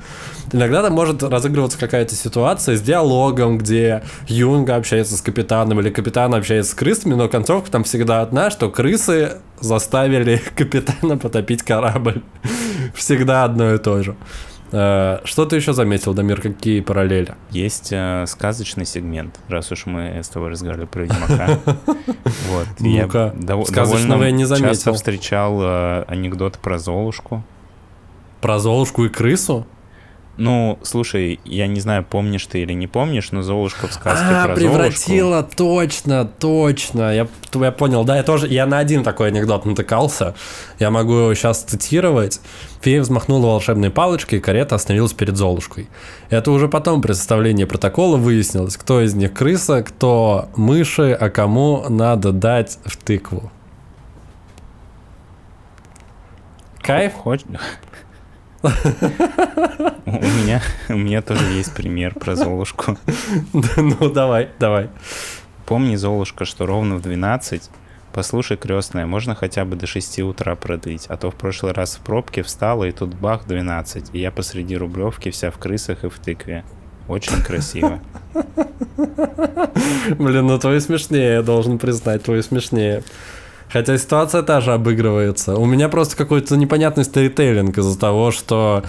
Иногда 0.52 0.82
там 0.82 0.94
может 0.94 1.22
разыгрываться 1.22 1.78
какая-то 1.78 2.14
ситуация 2.14 2.74
с 2.74 2.80
диалогом, 2.80 3.58
где 3.58 4.02
Юнга 4.26 4.76
общается 4.76 5.18
с 5.18 5.20
капитаном 5.20 5.80
или 5.80 5.90
капитан 5.90 6.34
общается 6.34 6.72
с 6.72 6.74
крысами, 6.74 7.12
но 7.12 7.28
концовка 7.28 7.70
там 7.70 7.84
всегда 7.84 8.22
одна, 8.22 8.50
что 8.50 8.70
крысы 8.70 9.32
заставили 9.60 10.40
капитана 10.56 11.18
потопить 11.18 11.62
корабль. 11.62 12.22
Всегда 12.94 13.44
одно 13.44 13.74
и 13.74 13.78
то 13.78 14.02
же. 14.02 14.16
Э, 14.72 15.18
Что 15.24 15.46
ты 15.46 15.56
еще 15.56 15.72
заметил, 15.72 16.14
Дамир, 16.14 16.40
какие 16.40 16.80
параллели? 16.80 17.34
Есть 17.50 17.88
э, 17.92 18.24
сказочный 18.26 18.84
сегмент, 18.84 19.38
раз 19.48 19.72
уж 19.72 19.86
мы 19.86 20.20
с 20.22 20.28
тобой 20.28 20.50
разговаривали 20.50 20.86
про 20.86 21.02
Ведьмака. 21.04 21.58
Вот. 22.48 22.66
я 22.80 23.06
довольно 23.40 24.22
я 24.24 24.30
не 24.30 24.42
часто 24.44 24.56
заметил. 24.56 24.92
встречал 24.94 25.60
э, 25.62 26.04
анекдот 26.08 26.58
про 26.58 26.78
Золушку. 26.78 27.42
Про 28.40 28.58
Золушку 28.58 29.04
и 29.04 29.08
крысу? 29.08 29.66
Ну, 30.38 30.78
слушай, 30.84 31.40
я 31.44 31.66
не 31.66 31.80
знаю, 31.80 32.06
помнишь 32.08 32.46
ты 32.46 32.60
или 32.62 32.72
не 32.72 32.86
помнишь, 32.86 33.32
но 33.32 33.42
Золушка 33.42 33.88
в 33.88 33.92
сказке 33.92 34.24
А, 34.24 34.46
про 34.46 34.54
превратила, 34.54 35.42
точно, 35.42 36.24
точно. 36.26 37.12
Я, 37.12 37.26
я 37.54 37.72
понял, 37.72 38.04
да, 38.04 38.16
я 38.16 38.22
тоже, 38.22 38.46
я 38.46 38.64
на 38.66 38.78
один 38.78 39.02
такой 39.02 39.28
анекдот 39.28 39.66
натыкался. 39.66 40.36
Я 40.78 40.92
могу 40.92 41.12
его 41.12 41.34
сейчас 41.34 41.64
цитировать. 41.64 42.40
Фея 42.82 43.02
взмахнула 43.02 43.46
волшебной 43.46 43.90
палочкой, 43.90 44.38
и 44.38 44.40
карета 44.40 44.76
остановилась 44.76 45.12
перед 45.12 45.36
Золушкой. 45.36 45.88
Это 46.30 46.52
уже 46.52 46.68
потом 46.68 47.02
при 47.02 47.14
составлении 47.14 47.64
протокола 47.64 48.16
выяснилось, 48.16 48.76
кто 48.76 49.00
из 49.00 49.14
них 49.14 49.34
крыса, 49.34 49.82
кто 49.82 50.50
мыши, 50.54 51.18
а 51.20 51.30
кому 51.30 51.84
надо 51.88 52.30
дать 52.30 52.78
в 52.84 52.96
тыкву. 52.96 53.50
Кайф? 56.80 57.14
Хоч- 57.14 57.42
У 58.62 60.10
меня, 60.10 60.62
у 60.88 60.96
меня 60.96 61.22
тоже 61.22 61.44
есть 61.52 61.74
пример 61.74 62.14
про 62.14 62.34
Золушку. 62.34 62.98
Ну, 63.52 64.10
давай, 64.10 64.48
давай. 64.58 64.90
Помни, 65.66 65.96
Золушка, 65.96 66.44
что 66.44 66.66
ровно 66.66 66.96
в 66.96 67.02
12 67.02 67.70
Послушай, 68.12 68.56
крестная, 68.56 69.06
можно 69.06 69.34
хотя 69.34 69.64
бы 69.64 69.76
до 69.76 69.86
6 69.86 70.20
утра 70.20 70.56
продлить, 70.56 71.06
а 71.08 71.16
то 71.16 71.30
в 71.30 71.34
прошлый 71.34 71.72
раз 71.72 71.96
в 71.96 72.00
пробке 72.00 72.42
встала, 72.42 72.84
и 72.84 72.90
тут 72.90 73.14
бах 73.14 73.46
12, 73.46 74.10
и 74.12 74.18
я 74.18 74.30
посреди 74.32 74.76
Рублевки 74.76 75.30
вся 75.30 75.50
в 75.50 75.58
крысах 75.58 76.04
и 76.04 76.08
в 76.08 76.18
тыкве. 76.18 76.64
Очень 77.06 77.42
красиво. 77.42 78.00
Блин, 80.18 80.46
ну 80.46 80.58
твои 80.58 80.80
смешнее, 80.80 81.34
я 81.34 81.42
должен 81.42 81.78
признать, 81.78 82.24
твои 82.24 82.42
смешнее. 82.42 83.04
Хотя 83.70 83.98
ситуация 83.98 84.42
та 84.42 84.60
же 84.60 84.72
обыгрывается. 84.72 85.56
У 85.56 85.66
меня 85.66 85.88
просто 85.88 86.16
какой-то 86.16 86.56
непонятный 86.56 87.04
сторителлинг 87.04 87.76
из-за 87.76 87.98
того, 87.98 88.30
что 88.30 88.82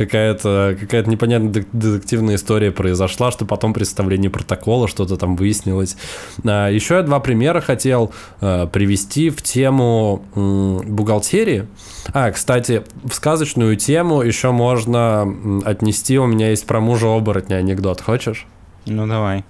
какая-то 0.00 0.78
какая 0.80 1.04
непонятная 1.04 1.66
детективная 1.72 2.36
история 2.36 2.70
произошла, 2.70 3.30
что 3.30 3.44
потом 3.44 3.74
при 3.74 3.84
составлении 3.84 4.28
протокола 4.28 4.88
что-то 4.88 5.18
там 5.18 5.36
выяснилось. 5.36 5.96
А, 6.42 6.68
еще 6.68 6.94
я 6.94 7.02
два 7.02 7.20
примера 7.20 7.60
хотел 7.60 8.10
э, 8.40 8.66
привести 8.72 9.28
в 9.28 9.42
тему 9.42 10.24
бухгалтерии. 10.34 11.66
А, 12.14 12.30
кстати, 12.30 12.82
в 13.04 13.12
сказочную 13.12 13.76
тему 13.76 14.22
еще 14.22 14.52
можно 14.52 15.22
отнести, 15.66 16.18
у 16.18 16.26
меня 16.26 16.48
есть 16.48 16.66
про 16.66 16.80
мужа 16.80 17.14
оборотня 17.14 17.56
анекдот, 17.56 18.00
хочешь? 18.00 18.46
Ну 18.86 19.06
давай. 19.06 19.44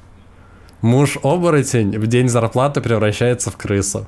Муж-оборотень 0.82 1.96
в 1.96 2.06
день 2.08 2.28
зарплаты 2.28 2.80
превращается 2.80 3.50
в 3.50 3.56
крысу. 3.56 4.06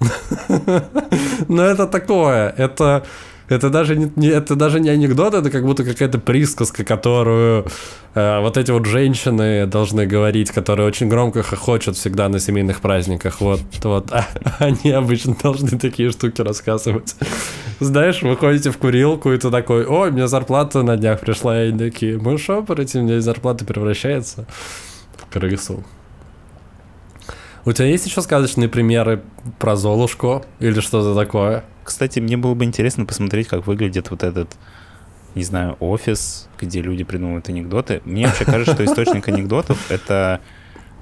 Но 1.48 1.62
это 1.62 1.86
такое, 1.86 2.54
это, 2.56 3.04
это, 3.48 3.70
даже 3.70 3.96
не, 3.96 4.12
не- 4.16 4.28
это 4.28 4.56
даже 4.56 4.80
не 4.80 4.88
анекдот, 4.88 5.34
это 5.34 5.50
как 5.50 5.64
будто 5.64 5.84
какая-то 5.84 6.18
присказка, 6.18 6.84
которую 6.84 7.66
э, 8.14 8.40
вот 8.40 8.56
эти 8.56 8.70
вот 8.70 8.86
женщины 8.86 9.66
должны 9.66 10.06
говорить, 10.06 10.50
которые 10.50 10.86
очень 10.86 11.08
громко 11.08 11.42
хохочут 11.42 11.96
всегда 11.96 12.28
на 12.28 12.38
семейных 12.38 12.80
праздниках. 12.80 13.40
Вот, 13.40 13.60
вот. 13.82 14.12
А, 14.12 14.26
они 14.58 14.92
обычно 14.92 15.36
должны 15.42 15.78
такие 15.78 16.10
штуки 16.10 16.40
рассказывать. 16.42 17.14
Знаешь, 17.80 18.22
вы 18.22 18.36
ходите 18.36 18.70
в 18.70 18.78
курилку, 18.78 19.32
и 19.32 19.38
ты 19.38 19.50
такой, 19.50 19.84
ой, 19.84 20.12
меня 20.12 20.28
зарплата 20.28 20.82
на 20.82 20.96
днях 20.96 21.20
пришла, 21.20 21.62
и 21.62 21.68
они 21.68 21.78
такие, 21.78 22.18
муж-оборотень, 22.18 23.00
у 23.00 23.04
меня 23.04 23.20
зарплата 23.20 23.64
превращается 23.64 24.46
в 25.16 25.32
крысу. 25.32 25.84
У 27.64 27.72
тебя 27.72 27.86
есть 27.86 28.06
еще 28.06 28.22
сказочные 28.22 28.68
примеры 28.68 29.22
про 29.58 29.76
Золушку 29.76 30.44
или 30.60 30.80
что-то 30.80 31.14
такое? 31.14 31.64
Кстати, 31.84 32.18
мне 32.18 32.36
было 32.36 32.54
бы 32.54 32.64
интересно 32.64 33.04
посмотреть, 33.04 33.48
как 33.48 33.66
выглядит 33.66 34.10
вот 34.10 34.22
этот, 34.22 34.48
не 35.34 35.42
знаю, 35.42 35.76
офис, 35.80 36.48
где 36.58 36.80
люди 36.80 37.04
придумывают 37.04 37.48
анекдоты. 37.48 38.00
Мне 38.04 38.26
вообще 38.26 38.44
кажется, 38.44 38.74
что 38.74 38.84
источник 38.84 39.28
анекдотов— 39.28 39.78
это 39.90 40.40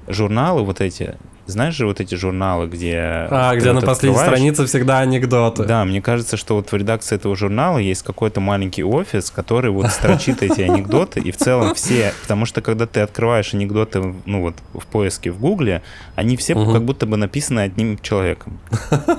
журналы 0.09 0.63
вот 0.63 0.81
эти. 0.81 1.15
Знаешь 1.45 1.73
же 1.73 1.87
вот 1.87 1.99
эти 1.99 2.13
журналы, 2.13 2.67
где... 2.67 3.27
А, 3.31 3.55
где 3.55 3.71
на 3.71 3.81
последней 3.81 4.19
странице 4.19 4.67
всегда 4.67 4.99
анекдоты. 4.99 5.63
Да, 5.63 5.83
мне 5.83 5.99
кажется, 5.99 6.37
что 6.37 6.55
вот 6.55 6.71
в 6.71 6.75
редакции 6.75 7.15
этого 7.15 7.35
журнала 7.35 7.79
есть 7.79 8.03
какой-то 8.03 8.39
маленький 8.39 8.83
офис, 8.83 9.31
который 9.31 9.71
вот 9.71 9.87
строчит 9.87 10.43
эти 10.43 10.61
анекдоты, 10.61 11.19
и 11.19 11.31
в 11.31 11.37
целом 11.37 11.73
все, 11.73 12.13
потому 12.21 12.45
что 12.45 12.61
когда 12.61 12.85
ты 12.85 12.99
открываешь 12.99 13.55
анекдоты, 13.55 14.13
ну 14.25 14.41
вот 14.41 14.55
в 14.73 14.85
поиске 14.85 15.31
в 15.31 15.39
Гугле, 15.39 15.81
они 16.15 16.37
все 16.37 16.53
как 16.53 16.83
будто 16.83 17.07
бы 17.07 17.17
написаны 17.17 17.61
одним 17.61 17.97
человеком. 17.97 18.59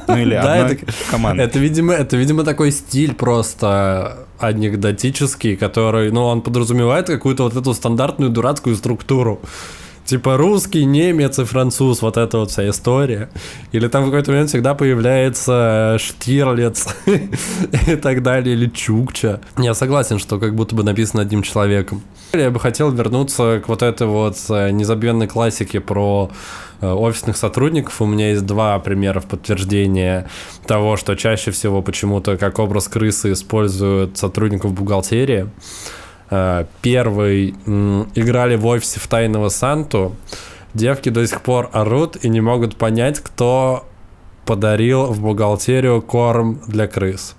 Ну 0.06 0.16
или 0.16 0.34
одной 0.36 0.78
командой. 1.10 1.44
Это, 1.44 1.58
видимо, 1.58 1.94
это, 1.94 2.16
видимо, 2.16 2.44
такой 2.44 2.70
стиль 2.70 3.14
просто 3.14 4.28
анекдотический, 4.38 5.56
который, 5.56 6.10
ну, 6.10 6.24
он 6.24 6.42
подразумевает 6.42 7.06
какую-то 7.06 7.44
вот 7.44 7.56
эту 7.56 7.74
стандартную 7.74 8.30
дурацкую 8.30 8.76
структуру. 8.76 9.40
Типа 10.10 10.36
русский, 10.36 10.86
немец 10.86 11.38
и 11.38 11.44
француз, 11.44 12.02
вот 12.02 12.16
эта 12.16 12.38
вот 12.38 12.50
вся 12.50 12.68
история. 12.68 13.30
Или 13.70 13.86
там 13.86 14.02
в 14.02 14.06
какой-то 14.06 14.32
момент 14.32 14.48
всегда 14.48 14.74
появляется 14.74 15.98
Штирлиц 16.00 16.88
и 17.86 17.94
так 17.94 18.24
далее, 18.24 18.56
или 18.56 18.66
Чукча. 18.66 19.40
Я 19.56 19.72
согласен, 19.72 20.18
что 20.18 20.40
как 20.40 20.56
будто 20.56 20.74
бы 20.74 20.82
написано 20.82 21.22
одним 21.22 21.44
человеком. 21.44 22.02
Я 22.32 22.50
бы 22.50 22.58
хотел 22.58 22.90
вернуться 22.90 23.62
к 23.64 23.68
вот 23.68 23.82
этой 23.82 24.08
вот 24.08 24.36
э, 24.48 24.70
незабвенной 24.72 25.28
классике 25.28 25.78
про 25.78 26.32
э, 26.80 26.90
офисных 26.90 27.36
сотрудников. 27.36 28.02
У 28.02 28.06
меня 28.06 28.30
есть 28.30 28.44
два 28.44 28.76
примера 28.80 29.20
в 29.20 29.26
подтверждение 29.26 30.28
того, 30.66 30.96
что 30.96 31.14
чаще 31.14 31.52
всего 31.52 31.82
почему-то 31.82 32.36
как 32.36 32.58
образ 32.58 32.88
крысы 32.88 33.30
используют 33.30 34.18
сотрудников 34.18 34.72
бухгалтерии. 34.72 35.46
Э, 36.30 36.64
Первый 36.82 37.50
играли 38.14 38.56
в 38.56 38.66
офисе 38.66 39.00
в 39.00 39.08
Тайного 39.08 39.48
Санту. 39.48 40.14
Девки 40.72 41.08
до 41.08 41.26
сих 41.26 41.42
пор 41.42 41.68
орут 41.72 42.24
и 42.24 42.28
не 42.28 42.40
могут 42.40 42.76
понять, 42.76 43.18
кто 43.18 43.84
подарил 44.46 45.06
в 45.06 45.20
бухгалтерию 45.20 46.00
корм 46.00 46.60
для 46.66 46.86
крыс. 46.86 47.34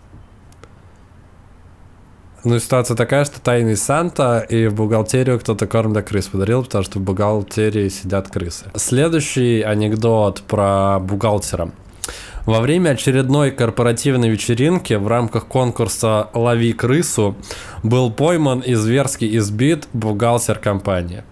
Ну, 2.43 2.57
ситуация 2.59 2.97
такая, 2.97 3.23
что 3.25 3.39
тайный 3.39 3.77
Санта 3.77 4.39
и 4.39 4.67
в 4.67 4.73
бухгалтерию 4.73 5.39
кто-то 5.39 5.67
корм 5.67 5.93
для 5.93 6.01
крыс 6.01 6.27
подарил, 6.27 6.63
потому 6.63 6.83
что 6.83 6.97
в 6.97 7.01
бухгалтерии 7.03 7.87
сидят 7.89 8.29
крысы. 8.29 8.65
Следующий 8.75 9.61
анекдот 9.61 10.41
про 10.41 10.99
бухгалтера. 10.99 11.69
Во 12.45 12.59
время 12.59 12.91
очередной 12.91 13.51
корпоративной 13.51 14.29
вечеринки 14.29 14.95
в 14.95 15.07
рамках 15.07 15.45
конкурса 15.45 16.29
«Лови 16.33 16.73
крысу» 16.73 17.35
был 17.83 18.11
пойман 18.11 18.59
и 18.61 18.73
зверски 18.73 19.37
избит 19.37 19.87
бухгалтер 19.93 20.57
компании. 20.57 21.23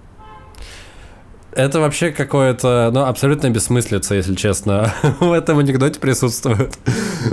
это 1.52 1.80
вообще 1.80 2.12
какое-то, 2.12 2.92
ну, 2.94 3.06
абсолютно 3.06 3.50
бессмыслица, 3.50 4.16
если 4.16 4.36
честно. 4.36 4.94
в 5.20 5.32
этом 5.32 5.58
анекдоте 5.58 6.00
присутствует. 6.00 6.78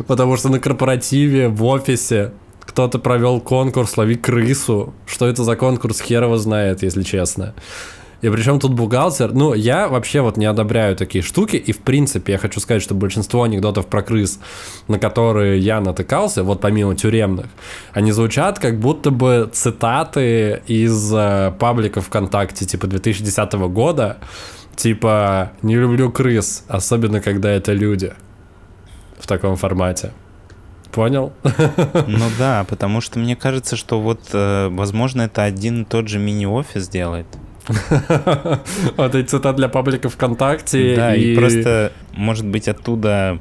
Потому 0.06 0.36
что 0.36 0.48
на 0.48 0.58
корпоративе, 0.58 1.48
в 1.48 1.62
офисе 1.64 2.32
кто-то 2.60 2.98
провел 2.98 3.40
конкурс 3.40 3.96
«Лови 3.96 4.16
крысу». 4.16 4.94
Что 5.06 5.26
это 5.28 5.44
за 5.44 5.54
конкурс, 5.54 6.00
хер 6.00 6.24
его 6.24 6.38
знает, 6.38 6.82
если 6.82 7.02
честно. 7.02 7.54
И 8.22 8.30
причем 8.30 8.58
тут 8.58 8.72
бухгалтер, 8.72 9.32
ну, 9.32 9.54
я 9.54 9.88
вообще 9.88 10.20
вот 10.20 10.36
не 10.36 10.46
одобряю 10.46 10.96
такие 10.96 11.22
штуки, 11.22 11.56
и 11.56 11.72
в 11.72 11.78
принципе 11.78 12.32
я 12.32 12.38
хочу 12.38 12.60
сказать, 12.60 12.82
что 12.82 12.94
большинство 12.94 13.42
анекдотов 13.42 13.86
про 13.86 14.02
крыс, 14.02 14.40
на 14.88 14.98
которые 14.98 15.58
я 15.58 15.80
натыкался, 15.80 16.42
вот 16.42 16.60
помимо 16.60 16.96
тюремных, 16.96 17.46
они 17.92 18.12
звучат 18.12 18.58
как 18.58 18.80
будто 18.80 19.10
бы 19.10 19.50
цитаты 19.52 20.62
из 20.66 21.12
э, 21.14 21.52
паблика 21.58 22.00
ВКонтакте 22.00 22.64
типа 22.64 22.86
2010 22.86 23.52
года, 23.52 24.16
типа 24.76 25.52
«Не 25.62 25.76
люблю 25.76 26.10
крыс, 26.10 26.64
особенно 26.68 27.20
когда 27.20 27.50
это 27.50 27.72
люди» 27.72 28.12
в 29.18 29.26
таком 29.26 29.56
формате. 29.56 30.12
Понял? 30.92 31.32
Ну 32.06 32.24
да, 32.38 32.64
потому 32.68 33.00
что 33.00 33.18
мне 33.18 33.36
кажется, 33.36 33.76
что 33.76 34.00
вот, 34.00 34.20
э, 34.32 34.68
возможно, 34.70 35.22
это 35.22 35.42
один 35.42 35.82
и 35.82 35.84
тот 35.84 36.08
же 36.08 36.18
мини-офис 36.18 36.88
делает. 36.88 37.26
Вот 38.96 39.14
эти 39.14 39.26
цитаты 39.26 39.56
для 39.56 39.68
паблика 39.68 40.08
ВКонтакте. 40.08 40.96
Да, 40.96 41.14
и 41.14 41.36
просто, 41.36 41.92
может 42.12 42.46
быть, 42.46 42.68
оттуда 42.68 43.38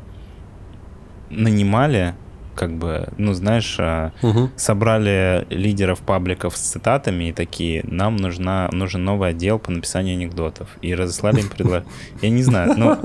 нанимали 1.30 2.16
как 2.56 2.72
бы, 2.74 3.10
ну, 3.18 3.34
знаешь, 3.34 3.78
угу. 4.22 4.50
собрали 4.56 5.46
лидеров 5.50 6.00
пабликов 6.00 6.56
с 6.56 6.62
цитатами 6.62 7.26
и 7.26 7.34
такие, 7.34 7.82
нам 7.84 8.16
нужна, 8.16 8.70
нужен 8.72 9.04
новый 9.04 9.32
отдел 9.32 9.60
по 9.60 9.72
написанию 9.72 10.16
анекдотов. 10.16 10.70
И 10.82 10.96
разослали 10.96 11.42
им 11.42 11.50
предложение. 11.50 11.92
Я 12.22 12.30
не 12.30 12.44
знаю, 12.44 12.74
но 12.78 12.94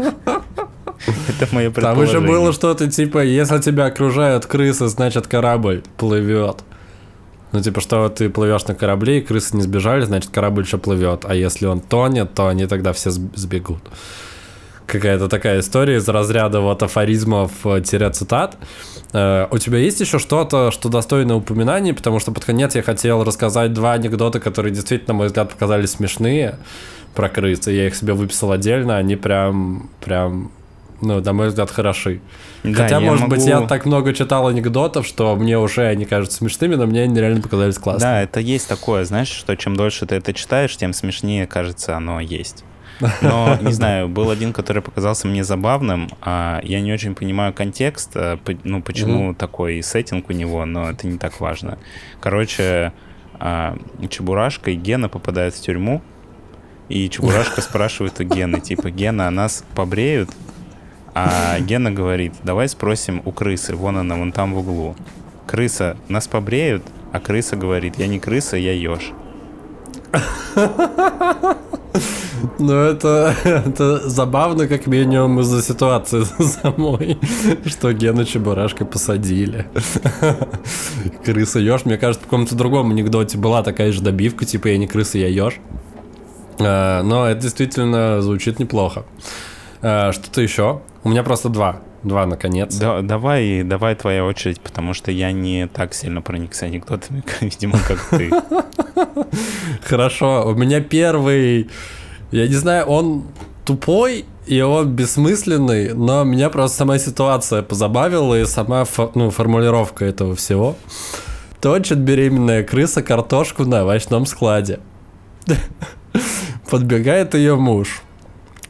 это 1.29 1.49
мое 1.53 1.71
предположение. 1.71 1.75
Там 1.75 1.97
уже 1.97 2.21
было 2.21 2.53
что-то 2.53 2.91
типа, 2.91 3.25
если 3.25 3.59
тебя 3.59 3.87
окружают 3.87 4.47
крысы, 4.47 4.87
значит 4.87 5.27
корабль 5.27 5.83
плывет. 5.97 6.63
Ну, 7.53 7.61
типа, 7.61 7.81
что 7.81 8.09
ты 8.09 8.31
плывешь 8.31 8.67
на 8.67 8.75
корабле, 8.75 9.19
и 9.19 9.21
крысы 9.21 9.57
не 9.57 9.63
сбежали, 9.63 10.05
значит, 10.05 10.31
корабль 10.31 10.63
еще 10.63 10.79
плывет. 10.79 11.25
А 11.27 11.35
если 11.35 11.67
он 11.67 11.81
тонет, 11.81 12.35
то 12.35 12.47
они 12.47 12.67
тогда 12.67 12.93
все 12.93 13.11
сбегут. 13.11 13.83
Какая-то 14.87 15.29
такая 15.29 15.61
история 15.61 15.97
из 15.97 16.09
разряда 16.09 16.61
вот 16.61 16.83
афоризмов-цитат. 16.83 18.57
Э, 19.13 19.47
у 19.51 19.59
тебя 19.59 19.79
есть 19.79 20.01
еще 20.01 20.19
что-то, 20.19 20.71
что 20.73 20.89
достойно 20.89 21.37
упоминаний? 21.37 21.95
Потому 21.95 22.19
что 22.19 22.33
под 22.33 22.45
конец 22.45 22.75
я 22.75 22.83
хотел 22.83 23.23
рассказать 23.23 23.73
два 23.73 23.93
анекдота, 23.93 24.41
которые 24.41 24.73
действительно, 24.73 25.15
на 25.15 25.19
мой 25.19 25.27
взгляд, 25.29 25.51
показались 25.51 25.91
смешные 25.91 26.57
про 27.15 27.29
крыс. 27.29 27.69
И 27.69 27.75
я 27.75 27.87
их 27.87 27.95
себе 27.95 28.15
выписал 28.15 28.51
отдельно. 28.51 28.97
Они 28.97 29.15
прям, 29.15 29.91
прям 30.01 30.51
ну, 31.01 31.21
на 31.21 31.33
мой 31.33 31.49
взгляд, 31.49 31.71
хороши. 31.71 32.21
Да, 32.63 32.85
Хотя, 32.85 33.01
может 33.01 33.23
могу... 33.23 33.37
быть, 33.37 33.47
я 33.47 33.61
так 33.63 33.87
много 33.87 34.13
читал 34.13 34.47
анекдотов, 34.49 35.07
что 35.07 35.35
мне 35.37 35.59
уже 35.59 35.87
они 35.87 36.05
кажутся 36.05 36.39
смешными, 36.39 36.75
но 36.75 36.87
мне 36.87 37.03
они 37.03 37.19
реально 37.19 37.41
показались 37.41 37.79
классными. 37.79 38.11
Да, 38.11 38.23
это 38.23 38.41
есть 38.41 38.69
такое, 38.69 39.05
знаешь, 39.05 39.29
что 39.29 39.57
чем 39.57 39.77
дольше 39.77 40.07
ты 40.07 40.17
это 40.17 40.33
читаешь, 40.33 40.77
тем 40.77 40.93
смешнее, 40.93 41.47
кажется, 41.47 41.97
оно 41.97 42.21
есть. 42.21 42.65
Но, 43.23 43.57
не 43.63 43.73
знаю, 43.73 44.09
был 44.09 44.31
один, 44.31 44.53
который 44.53 44.83
показался 44.83 45.27
мне 45.27 45.45
забавным. 45.45 46.11
А 46.21 46.61
я 46.63 46.81
не 46.81 46.93
очень 46.93 47.15
понимаю 47.15 47.53
контекст, 47.53 48.13
а, 48.15 48.39
ну, 48.65 48.83
почему 48.83 49.31
mm-hmm. 49.31 49.37
такой 49.37 49.83
сеттинг 49.83 50.29
у 50.29 50.33
него, 50.33 50.65
но 50.65 50.91
это 50.91 51.07
не 51.07 51.19
так 51.19 51.41
важно. 51.41 51.79
Короче, 52.21 52.93
а, 53.39 53.77
Чебурашка 54.09 54.71
и 54.71 54.75
Гена 54.75 55.09
попадают 55.09 55.55
в 55.55 55.61
тюрьму, 55.61 56.03
и 56.89 57.09
Чебурашка 57.09 57.61
спрашивает 57.63 58.21
у 58.21 58.25
Гены, 58.25 58.61
типа, 58.61 58.91
Гена, 58.91 59.29
а 59.29 59.31
нас 59.31 59.65
побреют? 59.75 60.31
А 61.15 61.59
Гена 61.61 61.91
говорит, 61.91 62.35
давай 62.43 62.69
спросим 62.69 63.23
у 63.25 63.33
крысы, 63.33 63.75
вон 63.75 63.99
она, 63.99 64.17
вон 64.17 64.33
там 64.33 64.55
в 64.55 64.59
углу. 64.59 64.95
Крыса, 65.47 65.97
нас 66.09 66.29
побреют? 66.29 66.85
А 67.13 67.21
крыса 67.21 67.57
говорит, 67.57 67.99
я 67.99 68.07
не 68.07 68.21
крыса, 68.21 68.57
я 68.57 68.73
еж. 68.73 69.13
Ну, 72.59 72.73
это, 72.73 73.35
это 73.45 74.09
забавно, 74.09 74.67
как 74.67 74.87
минимум, 74.87 75.41
из-за 75.41 75.63
ситуации 75.63 76.23
самой, 76.63 77.19
что 77.67 77.93
Гена 77.93 78.25
Чебурашка 78.25 78.85
посадили. 78.85 79.67
Крыса 81.25 81.59
еж. 81.59 81.85
Мне 81.85 81.99
кажется, 81.99 82.23
в 82.23 82.29
каком-то 82.29 82.55
другом 82.55 82.91
анекдоте 82.91 83.39
была 83.39 83.63
такая 83.63 83.93
же 83.93 84.03
добивка, 84.03 84.45
типа 84.45 84.69
я 84.69 84.79
не 84.79 84.87
крыса, 84.87 85.19
я 85.19 85.29
еж. 85.29 85.59
А, 86.59 87.03
но 87.03 87.27
это 87.27 87.43
действительно 87.43 88.21
звучит 88.23 88.59
неплохо. 88.59 89.05
А, 89.83 90.13
что-то 90.13 90.41
еще? 90.41 90.81
У 91.05 91.09
меня 91.09 91.23
просто 91.23 91.49
два. 91.49 91.81
Два, 92.03 92.27
наконец. 92.27 92.75
Да, 92.77 93.03
давай, 93.03 93.63
давай 93.63 93.95
твоя 93.95 94.25
очередь, 94.25 94.61
потому 94.61 94.95
что 94.95 95.11
я 95.11 95.33
не 95.33 95.67
так 95.67 95.93
сильно 95.93 96.23
проникся 96.23 96.67
анекдотами, 96.67 97.23
видимо, 97.41 97.79
как 97.87 97.99
ты. 98.11 98.31
Хорошо. 99.83 100.45
У 100.47 100.55
меня 100.55 100.81
первый... 100.81 101.71
Я 102.31 102.47
не 102.47 102.55
знаю, 102.55 102.87
он 102.87 103.25
тупой, 103.65 104.25
и 104.47 104.61
он 104.61 104.89
бессмысленный, 104.95 105.95
но 105.95 106.25
меня 106.25 106.49
просто 106.49 106.79
сама 106.79 106.99
ситуация 106.99 107.63
позабавила, 107.63 108.41
и 108.41 108.45
сама 108.47 108.85
ну, 109.15 109.31
формулировка 109.31 110.05
этого 110.05 110.35
всего. 110.35 110.77
Точит 111.61 111.99
беременная 111.99 112.65
крыса 112.65 113.03
картошку 113.03 113.65
на 113.65 113.83
овощном 113.83 114.27
складе. 114.27 114.81
Подбегает 116.71 117.35
ее 117.35 117.57
муж. 117.57 118.03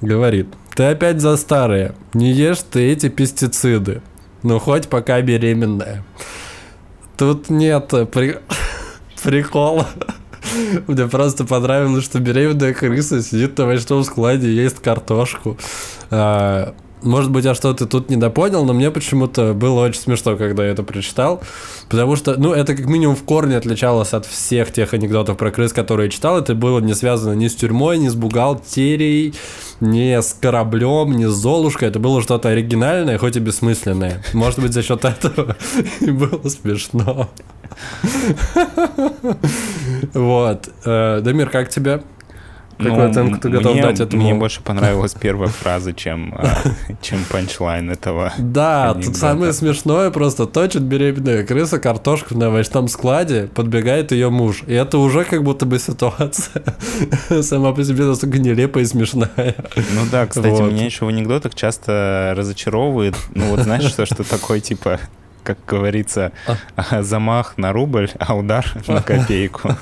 Говорит, 0.00 0.48
ты 0.80 0.84
опять 0.84 1.20
за 1.20 1.36
старые. 1.36 1.94
Не 2.14 2.32
ешь 2.32 2.60
ты 2.62 2.90
эти 2.90 3.10
пестициды. 3.10 4.00
Ну, 4.42 4.58
хоть 4.58 4.88
пока 4.88 5.20
беременная. 5.20 6.02
Тут 7.18 7.50
нет 7.50 7.92
при... 8.10 8.38
прикола. 9.22 9.86
Мне 10.86 11.06
просто 11.06 11.44
понравилось, 11.44 12.02
что 12.02 12.18
беременная 12.18 12.72
крыса 12.72 13.22
сидит 13.22 13.58
на 13.58 13.64
овощном 13.64 14.04
складе, 14.04 14.50
ест 14.54 14.80
картошку. 14.80 15.58
А, 16.10 16.74
может 17.02 17.30
быть, 17.30 17.44
я 17.44 17.54
что-то 17.54 17.86
тут 17.86 18.10
недопонял, 18.10 18.64
но 18.64 18.72
мне 18.72 18.90
почему-то 18.90 19.54
было 19.54 19.84
очень 19.84 20.00
смешно, 20.00 20.36
когда 20.36 20.64
я 20.64 20.72
это 20.72 20.82
прочитал. 20.82 21.42
Потому 21.88 22.16
что, 22.16 22.38
ну, 22.38 22.52
это 22.52 22.74
как 22.74 22.86
минимум 22.86 23.16
в 23.16 23.24
корне 23.24 23.56
отличалось 23.56 24.12
от 24.12 24.26
всех 24.26 24.72
тех 24.72 24.94
анекдотов 24.94 25.36
про 25.36 25.50
крыс, 25.50 25.72
которые 25.72 26.06
я 26.06 26.10
читал. 26.10 26.38
Это 26.38 26.54
было 26.54 26.80
не 26.80 26.94
связано 26.94 27.34
ни 27.34 27.48
с 27.48 27.54
тюрьмой, 27.54 27.98
ни 27.98 28.08
с 28.08 28.14
бухгалтерией, 28.14 29.34
ни 29.80 30.20
с 30.20 30.36
кораблем, 30.40 31.16
ни 31.16 31.26
с 31.26 31.32
Золушкой. 31.32 31.88
Это 31.88 31.98
было 31.98 32.22
что-то 32.22 32.48
оригинальное, 32.48 33.18
хоть 33.18 33.36
и 33.36 33.40
бессмысленное. 33.40 34.22
Может 34.32 34.60
быть, 34.60 34.72
за 34.72 34.82
счет 34.82 35.04
этого 35.04 35.56
и 36.00 36.10
было 36.10 36.48
смешно. 36.48 37.28
Вот. 40.12 40.68
Э, 40.84 41.20
Дамир, 41.22 41.50
как 41.50 41.68
тебе? 41.68 42.02
Какую 42.84 43.04
ну, 43.04 43.10
оценку 43.10 43.40
ты 43.40 43.48
готов 43.48 43.72
мне, 43.72 43.82
дать 43.82 44.00
этому? 44.00 44.22
Мне 44.22 44.34
больше 44.34 44.62
понравилась 44.62 45.14
первая 45.14 45.48
фраза, 45.48 45.92
чем, 45.92 46.34
а, 46.36 46.58
чем 47.02 47.24
панчлайн 47.30 47.90
этого. 47.90 48.32
Да, 48.38 48.94
тут 48.94 49.16
самое 49.16 49.52
смешное 49.52 50.10
просто 50.10 50.46
точит 50.46 50.82
беременная 50.82 51.44
крыса 51.44 51.78
картошку 51.78 52.36
на 52.36 52.48
овощном 52.48 52.88
складе, 52.88 53.48
подбегает 53.54 54.12
ее 54.12 54.30
муж. 54.30 54.62
И 54.66 54.72
это 54.72 54.98
уже 54.98 55.24
как 55.24 55.42
будто 55.42 55.66
бы 55.66 55.78
ситуация 55.78 56.62
сама 57.42 57.72
по 57.72 57.84
себе 57.84 58.04
настолько 58.04 58.38
нелепая 58.38 58.84
и 58.84 58.86
смешная. 58.86 59.54
Ну 59.76 60.02
да, 60.10 60.26
кстати, 60.26 60.60
меня 60.62 60.84
еще 60.84 61.04
в 61.04 61.08
анекдотах 61.08 61.54
часто 61.54 62.34
разочаровывает. 62.36 63.14
Ну 63.34 63.46
вот 63.50 63.60
знаешь, 63.60 63.84
что, 63.84 64.06
что 64.06 64.24
такое, 64.24 64.60
типа, 64.60 65.00
как 65.42 65.58
говорится, 65.66 66.32
а. 66.76 67.02
замах 67.02 67.54
на 67.56 67.72
рубль, 67.72 68.10
а 68.18 68.34
удар 68.36 68.66
на 68.86 69.02
копейку. 69.02 69.76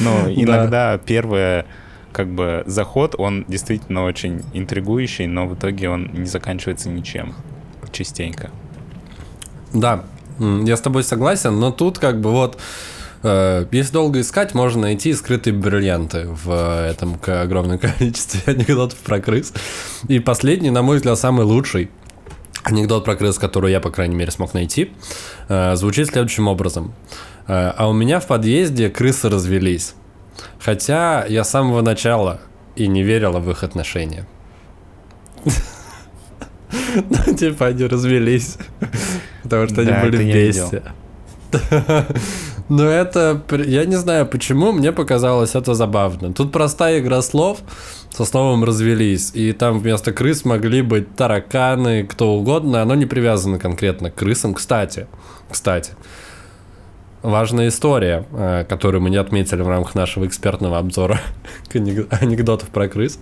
Но 0.00 0.30
иногда 0.30 0.98
первое 0.98 1.66
как 2.14 2.28
бы 2.28 2.62
заход, 2.66 3.14
он 3.18 3.44
действительно 3.48 4.04
очень 4.04 4.42
интригующий, 4.52 5.26
но 5.26 5.46
в 5.46 5.54
итоге 5.54 5.90
он 5.90 6.10
не 6.12 6.26
заканчивается 6.26 6.88
ничем. 6.88 7.34
Частенько. 7.92 8.50
Да, 9.72 10.04
я 10.38 10.76
с 10.76 10.80
тобой 10.80 11.02
согласен, 11.04 11.58
но 11.58 11.70
тут 11.72 11.98
как 11.98 12.20
бы 12.20 12.30
вот 12.30 12.58
э, 13.24 13.66
если 13.70 13.92
долго 13.92 14.20
искать, 14.20 14.54
можно 14.54 14.82
найти 14.82 15.12
скрытые 15.12 15.54
бриллианты 15.54 16.26
в 16.28 16.50
этом 16.88 17.18
огромном 17.26 17.78
количестве 17.98 18.40
анекдотов 18.46 18.98
про 18.98 19.20
крыс. 19.20 19.52
И 20.08 20.20
последний, 20.20 20.70
на 20.70 20.82
мой 20.82 20.96
взгляд, 20.96 21.18
самый 21.18 21.44
лучший 21.44 21.90
анекдот 22.62 23.04
про 23.04 23.16
крыс, 23.16 23.38
который 23.38 23.72
я, 23.72 23.80
по 23.80 23.90
крайней 23.90 24.16
мере, 24.16 24.30
смог 24.30 24.54
найти, 24.54 24.92
э, 25.48 25.74
звучит 25.76 26.08
следующим 26.08 26.46
образом. 26.48 26.94
Э, 27.46 27.72
а 27.76 27.88
у 27.88 27.92
меня 27.92 28.20
в 28.20 28.26
подъезде 28.26 28.88
крысы 28.90 29.28
развелись. 29.28 29.94
Хотя 30.58 31.24
я 31.26 31.44
с 31.44 31.50
самого 31.50 31.82
начала 31.82 32.40
и 32.76 32.86
не 32.86 33.02
верила 33.02 33.38
в 33.40 33.50
их 33.50 33.62
отношения. 33.62 34.26
Ну, 36.94 37.34
типа, 37.34 37.66
они 37.66 37.86
развелись. 37.86 38.56
Потому 39.42 39.68
что 39.68 39.82
они 39.82 39.92
были 40.02 40.16
вместе. 40.16 40.82
Но 42.68 42.88
это, 42.88 43.42
я 43.66 43.84
не 43.84 43.96
знаю 43.96 44.26
почему, 44.26 44.72
мне 44.72 44.90
показалось 44.92 45.54
это 45.54 45.74
забавно. 45.74 46.32
Тут 46.32 46.50
простая 46.50 47.00
игра 47.00 47.20
слов, 47.22 47.58
со 48.10 48.24
словом 48.24 48.64
развелись, 48.64 49.32
и 49.34 49.52
там 49.52 49.80
вместо 49.80 50.12
крыс 50.12 50.44
могли 50.44 50.82
быть 50.82 51.14
тараканы, 51.14 52.04
кто 52.04 52.32
угодно, 52.32 52.80
оно 52.80 52.94
не 52.94 53.06
привязано 53.06 53.58
конкретно 53.58 54.10
к 54.10 54.14
крысам. 54.14 54.54
Кстати, 54.54 55.06
кстати, 55.50 55.92
важная 57.24 57.68
история, 57.68 58.26
э, 58.32 58.64
которую 58.68 59.00
мы 59.00 59.10
не 59.10 59.16
отметили 59.16 59.62
в 59.62 59.68
рамках 59.68 59.94
нашего 59.94 60.26
экспертного 60.26 60.78
обзора 60.78 61.20
анекдотов 61.72 62.68
про 62.68 62.86
крыс, 62.88 63.18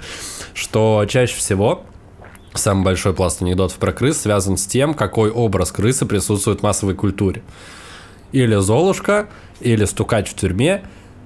что 0.55 1.07
чаще 1.09 1.37
всего 1.37 1.85
самый 2.53 2.85
большой 2.85 3.15
пласт 3.15 3.41
анекдотов 3.41 3.79
про 3.79 3.93
крыс 3.93 4.21
связан 4.21 4.57
с 4.57 4.67
тем, 4.67 4.93
какой 4.93 5.31
образ 5.31 5.73
крысы 5.73 6.05
присутствует 6.05 6.61
в 6.61 6.63
массовой 6.63 6.95
культуре. 6.95 7.43
Или 8.33 8.57
Золушка, 8.57 9.29
или 9.61 9.85
Стукач 9.85 10.29
в 10.29 10.35
тюрьме, 10.35 10.83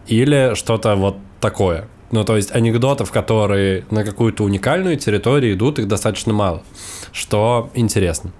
или 0.06 0.54
что-то 0.54 0.94
вот 0.96 1.16
такое. 1.40 1.88
Ну, 2.12 2.24
то 2.24 2.36
есть 2.36 2.54
анекдотов, 2.54 3.10
которые 3.10 3.84
на 3.90 4.04
какую-то 4.04 4.44
уникальную 4.44 4.96
территорию 4.96 5.54
идут, 5.54 5.78
их 5.78 5.88
достаточно 5.88 6.32
мало. 6.32 6.62
Что 7.10 7.70
интересно. 7.74 8.30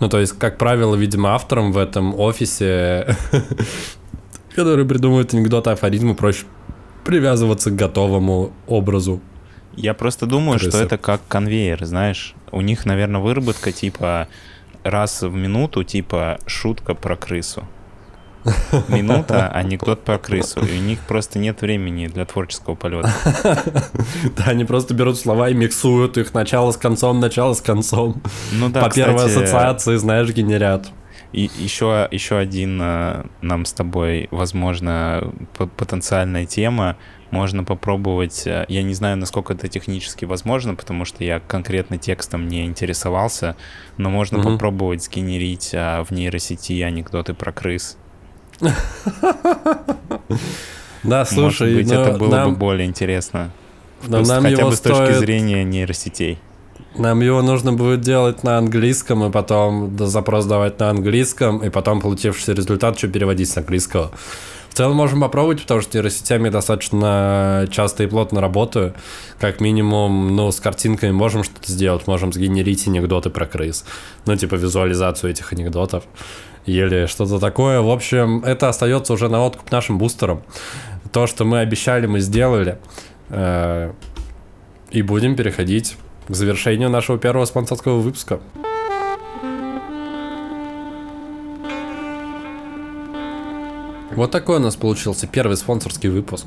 Ну, 0.00 0.08
то 0.08 0.20
есть, 0.20 0.38
как 0.38 0.58
правило, 0.58 0.94
видимо, 0.94 1.34
авторам 1.34 1.72
в 1.72 1.78
этом 1.78 2.18
офисе, 2.18 3.16
которые 4.54 4.86
придумывают 4.86 5.32
анекдоты, 5.32 5.70
афоризмы, 5.70 6.14
проще 6.14 6.44
привязываться 7.04 7.70
к 7.70 7.76
готовому 7.76 8.52
образу. 8.66 9.20
Я 9.76 9.94
просто 9.94 10.26
думаю, 10.26 10.58
крысы. 10.58 10.70
что 10.70 10.82
это 10.82 10.98
как 10.98 11.20
конвейер, 11.28 11.84
знаешь. 11.84 12.34
У 12.50 12.60
них, 12.60 12.84
наверное, 12.84 13.20
выработка 13.20 13.72
типа 13.72 14.28
раз 14.82 15.22
в 15.22 15.34
минуту, 15.34 15.84
типа 15.84 16.38
шутка 16.46 16.94
про 16.94 17.16
крысу 17.16 17.66
минута 18.88 19.48
анекдот 19.48 20.04
про 20.04 20.18
крысу, 20.18 20.60
и 20.60 20.78
у 20.78 20.82
них 20.82 21.00
просто 21.00 21.38
нет 21.38 21.60
времени 21.62 22.06
для 22.06 22.24
творческого 22.24 22.74
полета. 22.74 23.12
Да, 24.36 24.44
они 24.46 24.64
просто 24.64 24.94
берут 24.94 25.18
слова 25.18 25.48
и 25.48 25.54
миксуют 25.54 26.18
их 26.18 26.34
начало 26.34 26.70
с 26.72 26.76
концом, 26.76 27.20
начало 27.20 27.54
с 27.54 27.60
концом. 27.60 28.22
Ну 28.52 28.68
да, 28.68 28.82
По 28.82 28.90
первой 28.90 29.26
ассоциации, 29.26 29.96
знаешь, 29.96 30.30
генерят. 30.30 30.90
И 31.32 31.50
еще, 31.58 32.08
еще 32.10 32.38
один 32.38 32.80
э, 32.80 33.24
нам 33.42 33.64
с 33.64 33.72
тобой, 33.72 34.28
возможно, 34.30 35.32
потенциальная 35.76 36.46
тема. 36.46 36.96
Можно 37.30 37.64
попробовать, 37.64 38.46
э, 38.46 38.64
я 38.68 38.82
не 38.82 38.94
знаю, 38.94 39.16
насколько 39.18 39.52
это 39.52 39.68
технически 39.68 40.24
возможно, 40.24 40.74
потому 40.74 41.04
что 41.04 41.24
я 41.24 41.40
конкретно 41.40 41.98
текстом 41.98 42.48
не 42.48 42.64
интересовался, 42.64 43.56
но 43.96 44.08
можно 44.08 44.38
угу. 44.38 44.52
попробовать 44.52 45.02
сгенерить 45.02 45.72
а, 45.74 46.04
в 46.04 46.10
нейросети 46.10 46.80
анекдоты 46.80 47.34
про 47.34 47.52
крыс. 47.52 47.98
Да, 51.02 51.24
слушай, 51.24 51.72
Может 51.72 51.84
быть, 51.84 51.92
это 51.92 52.18
было 52.18 52.44
бы 52.46 52.56
более 52.56 52.86
интересно. 52.86 53.52
Но 54.08 54.22
нам 54.22 54.42
хотя 54.42 54.56
его 54.56 54.70
бы 54.70 54.76
с 54.76 54.80
точки 54.80 55.12
зрения 55.18 55.62
нейросетей. 55.64 56.38
Нам 56.96 57.20
его 57.20 57.42
нужно 57.42 57.72
будет 57.72 58.00
делать 58.00 58.42
на 58.42 58.58
английском, 58.58 59.24
и 59.24 59.30
потом 59.30 59.96
запрос 59.98 60.46
давать 60.46 60.78
на 60.80 60.90
английском, 60.90 61.58
и 61.58 61.68
потом 61.68 62.00
получившийся 62.00 62.52
результат 62.52 62.96
еще 62.96 63.08
переводить 63.08 63.50
с 63.50 63.56
английского. 63.56 64.10
В 64.70 64.74
целом 64.74 64.96
можем 64.96 65.20
попробовать, 65.20 65.62
потому 65.62 65.80
что 65.80 65.96
нейросетями 65.96 66.50
достаточно 66.50 67.66
часто 67.70 68.04
и 68.04 68.06
плотно 68.06 68.42
работаю. 68.42 68.92
Как 69.40 69.60
минимум, 69.60 70.36
ну, 70.36 70.50
с 70.50 70.60
картинками 70.60 71.12
можем 71.12 71.44
что-то 71.44 71.70
сделать, 71.70 72.06
можем 72.06 72.32
сгенерить 72.32 72.86
анекдоты 72.86 73.30
про 73.30 73.46
крыс. 73.46 73.86
Ну, 74.26 74.36
типа 74.36 74.56
визуализацию 74.56 75.30
этих 75.30 75.52
анекдотов 75.52 76.04
или 76.66 77.06
что-то 77.06 77.38
такое. 77.38 77.80
В 77.80 77.90
общем, 77.90 78.44
это 78.44 78.68
остается 78.68 79.12
уже 79.12 79.28
на 79.28 79.44
откуп 79.44 79.70
нашим 79.70 79.98
бустерам. 79.98 80.42
То, 81.12 81.26
что 81.26 81.44
мы 81.44 81.60
обещали, 81.60 82.06
мы 82.06 82.20
сделали. 82.20 82.78
Э, 83.30 83.92
и 84.90 85.02
будем 85.02 85.36
переходить 85.36 85.96
к 86.28 86.34
завершению 86.34 86.90
нашего 86.90 87.18
первого 87.18 87.44
спонсорского 87.44 87.98
выпуска. 87.98 88.40
Вот 94.14 94.30
такой 94.30 94.56
у 94.56 94.60
нас 94.60 94.76
получился 94.76 95.26
первый 95.26 95.56
спонсорский 95.56 96.08
выпуск 96.08 96.46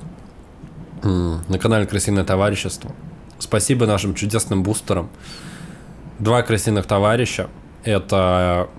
на 1.03 1.59
канале 1.59 1.85
Крысиное 1.85 2.23
товарищество. 2.23 2.91
Спасибо 3.37 3.85
нашим 3.85 4.15
чудесным 4.15 4.63
бустерам. 4.63 5.09
Два 6.17 6.41
крысиных 6.41 6.85
товарища. 6.85 7.47
Это 7.83 8.69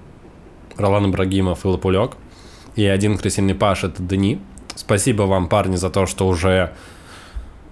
Ролан 0.80 1.10
Ибрагимов 1.10 1.64
и 1.64 1.68
Лапулек. 1.68 2.12
И 2.76 2.84
один 2.84 3.18
крысиный 3.18 3.54
Паш— 3.54 3.84
это 3.84 4.02
Дени. 4.02 4.40
Спасибо 4.74 5.22
вам, 5.22 5.48
парни, 5.48 5.76
за 5.76 5.90
то, 5.90 6.06
что 6.06 6.26
уже 6.26 6.72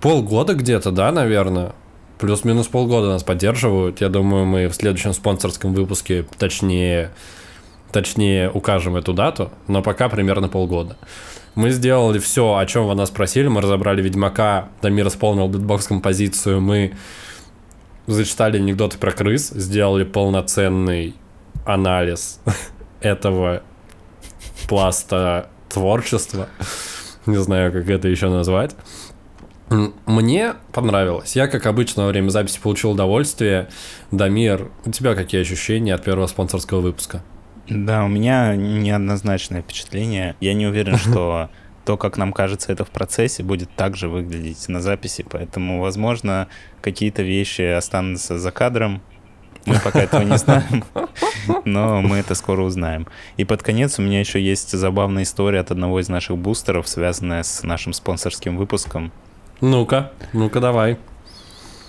полгода 0.00 0.54
где-то, 0.54 0.90
да, 0.90 1.11
наверное, 1.12 1.72
плюс-минус 2.18 2.66
полгода 2.66 3.09
нас 3.09 3.22
поддерживают. 3.22 4.00
Я 4.00 4.09
думаю, 4.09 4.44
мы 4.44 4.68
в 4.68 4.74
следующем 4.74 5.12
спонсорском 5.12 5.72
выпуске 5.72 6.26
точнее, 6.38 7.12
точнее 7.92 8.50
укажем 8.50 8.96
эту 8.96 9.12
дату, 9.12 9.50
но 9.66 9.82
пока 9.82 10.09
примерно 10.09 10.48
полгода. 10.48 10.96
Мы 11.54 11.70
сделали 11.70 12.18
все, 12.18 12.56
о 12.56 12.66
чем 12.66 12.86
вы 12.86 12.94
нас 12.94 13.11
просили. 13.11 13.48
Мы 13.48 13.61
разобрали 13.61 14.02
Ведьмака, 14.02 14.68
Дамир 14.82 15.09
исполнил 15.09 15.48
битбокс-композицию, 15.48 16.61
мы 16.61 16.94
зачитали 18.06 18.59
анекдоты 18.59 18.98
про 18.98 19.12
крыс, 19.12 19.50
сделали 19.50 20.04
полноценный 20.04 21.14
анализ 21.64 22.40
этого 23.01 23.62
пласта 24.68 25.49
творчества. 25.68 26.49
Не 27.26 27.36
знаю, 27.36 27.72
как 27.72 27.88
это 27.88 28.09
еще 28.09 28.28
назвать. 28.28 28.74
Мне 30.07 30.55
понравилось. 30.72 31.36
Я, 31.36 31.46
как 31.46 31.66
обычно, 31.66 32.05
во 32.05 32.09
время 32.09 32.30
записи 32.30 32.59
получил 32.59 32.92
удовольствие. 32.92 33.68
Дамир, 34.11 34.70
у 34.86 34.90
тебя 34.90 35.14
какие 35.14 35.42
ощущения 35.42 35.94
от 35.94 36.05
первого 36.05 36.26
спонсорского 36.26 36.80
выпуска? 36.80 37.22
Да, 37.68 38.05
у 38.05 38.09
меня 38.09 38.57
неоднозначное 38.57 39.61
впечатление. 39.61 40.36
Я 40.40 40.55
не 40.55 40.66
уверен, 40.66 40.96
что 40.99 41.51
то, 41.84 41.96
как 41.96 42.16
нам 42.16 42.32
кажется 42.32 42.72
это 42.72 42.84
в 42.84 42.90
процессе, 42.90 43.42
будет 43.42 43.70
также 43.74 44.09
выглядеть 44.09 44.68
на 44.68 44.80
записи, 44.80 45.24
поэтому, 45.28 45.80
возможно, 45.80 46.49
какие-то 46.80 47.22
вещи 47.22 47.62
останутся 47.62 48.38
за 48.38 48.51
кадром, 48.51 49.03
мы 49.68 49.78
пока 49.82 50.00
этого 50.00 50.22
не 50.22 50.38
знаем, 50.38 50.84
но 51.64 52.00
мы 52.00 52.16
это 52.16 52.34
скоро 52.34 52.62
узнаем. 52.62 53.06
И 53.36 53.44
под 53.44 53.62
конец 53.62 53.98
у 53.98 54.02
меня 54.02 54.20
еще 54.20 54.40
есть 54.40 54.72
забавная 54.72 55.22
история 55.22 55.60
от 55.60 55.70
одного 55.70 56.00
из 56.00 56.08
наших 56.08 56.38
бустеров, 56.38 56.88
связанная 56.88 57.42
с 57.42 57.62
нашим 57.62 57.92
спонсорским 57.92 58.56
выпуском. 58.56 59.12
Ну-ка, 59.60 60.12
ну-ка 60.32 60.60
давай. 60.60 60.98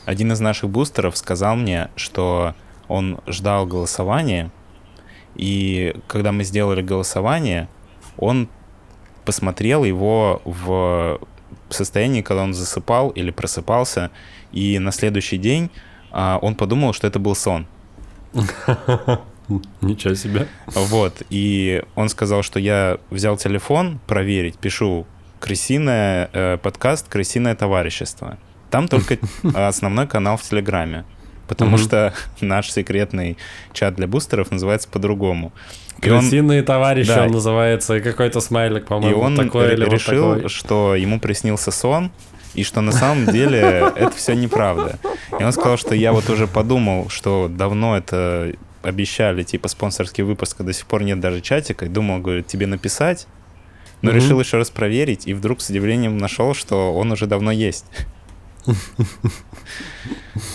Один 0.06 0.32
из 0.32 0.40
наших 0.40 0.70
бустеров 0.70 1.18
сказал 1.18 1.56
мне, 1.56 1.90
что 1.96 2.56
он 2.88 3.20
ждал 3.28 3.66
голосования, 3.66 4.52
и 5.36 5.96
когда 6.08 6.32
мы 6.32 6.44
сделали 6.44 6.82
голосование, 6.82 7.70
он 8.18 8.50
посмотрел 9.24 9.84
его 9.84 10.42
в 10.44 11.20
состоянии, 11.70 12.22
когда 12.22 12.44
он 12.44 12.54
засыпал 12.54 13.10
или 13.10 13.32
просыпался, 13.32 14.10
и 14.52 14.80
на 14.80 14.92
следующий 14.92 15.38
день 15.38 15.70
а, 16.12 16.40
он 16.42 16.56
подумал, 16.56 16.94
что 16.94 17.08
это 17.08 17.20
был 17.20 17.36
сон. 17.36 17.68
Ничего 19.82 20.14
себе. 20.14 20.48
Вот, 20.68 21.24
и 21.30 21.84
он 21.96 22.10
сказал, 22.10 22.44
что 22.44 22.60
я 22.60 23.00
взял 23.10 23.38
телефон 23.38 24.00
проверить, 24.06 24.58
пишу 24.58 25.08
крысиное, 25.40 26.30
э, 26.34 26.58
подкаст 26.62 27.08
«Крысиное 27.08 27.56
товарищество». 27.56 28.38
Там 28.70 28.88
только 28.88 29.18
основной 29.56 30.08
канал 30.08 30.38
в 30.38 30.44
Телеграме, 30.44 31.06
потому 31.48 31.78
что 31.78 32.14
наш 32.42 32.72
секретный 32.72 33.38
чат 33.74 33.96
для 33.96 34.08
бустеров 34.08 34.52
называется 34.52 34.88
по-другому. 34.90 35.52
Крысиные 36.00 36.62
он, 36.62 36.66
товарищи 36.66 37.10
да, 37.10 37.24
он 37.24 37.32
называется, 37.32 37.98
и 37.98 38.02
какой-то 38.02 38.40
смайлик, 38.40 38.86
по-моему, 38.86 39.20
И 39.20 39.22
он 39.22 39.36
такой 39.36 39.76
решил, 39.76 40.28
вот 40.28 40.36
такой. 40.36 40.50
что 40.50 40.96
ему 40.96 41.20
приснился 41.20 41.72
сон, 41.72 42.12
и 42.54 42.64
что 42.64 42.82
на 42.82 42.92
самом 42.92 43.28
деле 43.28 43.92
это 43.96 44.12
все 44.12 44.34
неправда. 44.34 45.00
И 45.40 45.44
он 45.44 45.52
сказал, 45.52 45.78
что 45.78 45.96
я 45.96 46.12
вот 46.14 46.30
уже 46.30 46.48
подумал, 46.48 47.10
что 47.10 47.48
давно 47.50 47.98
это 47.98 48.54
обещали, 48.82 49.44
типа, 49.44 49.68
спонсорский 49.68 50.24
выпуск, 50.24 50.58
а 50.60 50.64
до 50.64 50.74
сих 50.74 50.86
пор 50.86 51.04
нет 51.04 51.20
даже 51.20 51.42
чатика, 51.42 51.86
и 51.86 51.90
думал, 51.90 52.20
говорит, 52.20 52.48
тебе 52.48 52.66
написать, 52.66 53.28
но 54.02 54.12
mm-hmm. 54.12 54.16
решил 54.16 54.40
еще 54.40 54.58
раз 54.58 54.70
проверить, 54.70 55.28
и 55.28 55.34
вдруг 55.34 55.62
с 55.62 55.70
удивлением 55.70 56.18
нашел, 56.18 56.54
что 56.54 56.94
он 56.94 57.12
уже 57.12 57.28
давно 57.28 57.52
есть. 57.52 57.86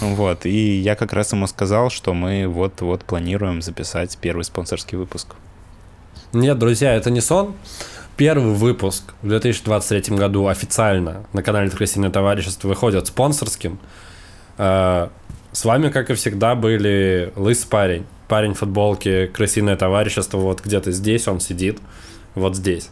Вот, 0.01 0.47
и 0.47 0.79
я 0.79 0.95
как 0.95 1.13
раз 1.13 1.33
ему 1.33 1.47
сказал, 1.47 1.91
что 1.91 2.15
мы 2.15 2.47
вот-вот 2.47 3.05
планируем 3.05 3.61
записать 3.61 4.17
первый 4.21 4.45
спонсорский 4.45 4.97
выпуск. 4.97 5.35
Нет, 6.33 6.59
друзья, 6.59 6.95
это 6.95 7.11
не 7.11 7.21
сон. 7.21 7.55
Первый 8.17 8.55
выпуск 8.55 9.13
в 9.23 9.29
2023 9.29 10.17
году 10.17 10.47
официально 10.47 11.25
на 11.33 11.43
канале 11.43 11.69
Крысиное 11.69 12.11
товарищество 12.11 12.69
выходит 12.69 13.09
спонсорским. 13.09 13.81
Э, 14.57 15.09
с 15.51 15.65
вами, 15.65 15.89
как 15.89 16.11
и 16.11 16.15
всегда, 16.15 16.55
были 16.55 17.33
Лыс 17.35 17.65
парень. 17.65 18.07
Парень 18.29 18.55
в 18.55 18.59
футболке 18.59 19.27
Крысиное 19.27 19.77
товарищество. 19.77 20.39
Вот 20.39 20.65
где-то 20.65 20.93
здесь 20.93 21.27
он 21.27 21.41
сидит. 21.41 21.81
Вот 22.37 22.55
здесь. 22.55 22.89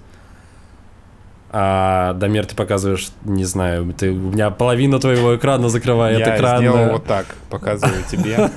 А, 1.55 2.15
Дамир, 2.15 2.47
ты 2.47 2.57
показываешь, 2.57 3.09
не 3.25 3.45
знаю, 3.45 3.93
ты, 3.93 4.11
у 4.11 4.15
меня 4.33 4.51
половина 4.51 4.99
твоего 4.99 5.37
экрана 5.37 5.69
закрывает 5.69 6.19
Я 6.19 6.37
экран. 6.37 6.59
сделал 6.61 6.93
вот 6.93 7.05
так, 7.05 7.27
показываю 7.51 8.03
тебе. 8.11 8.49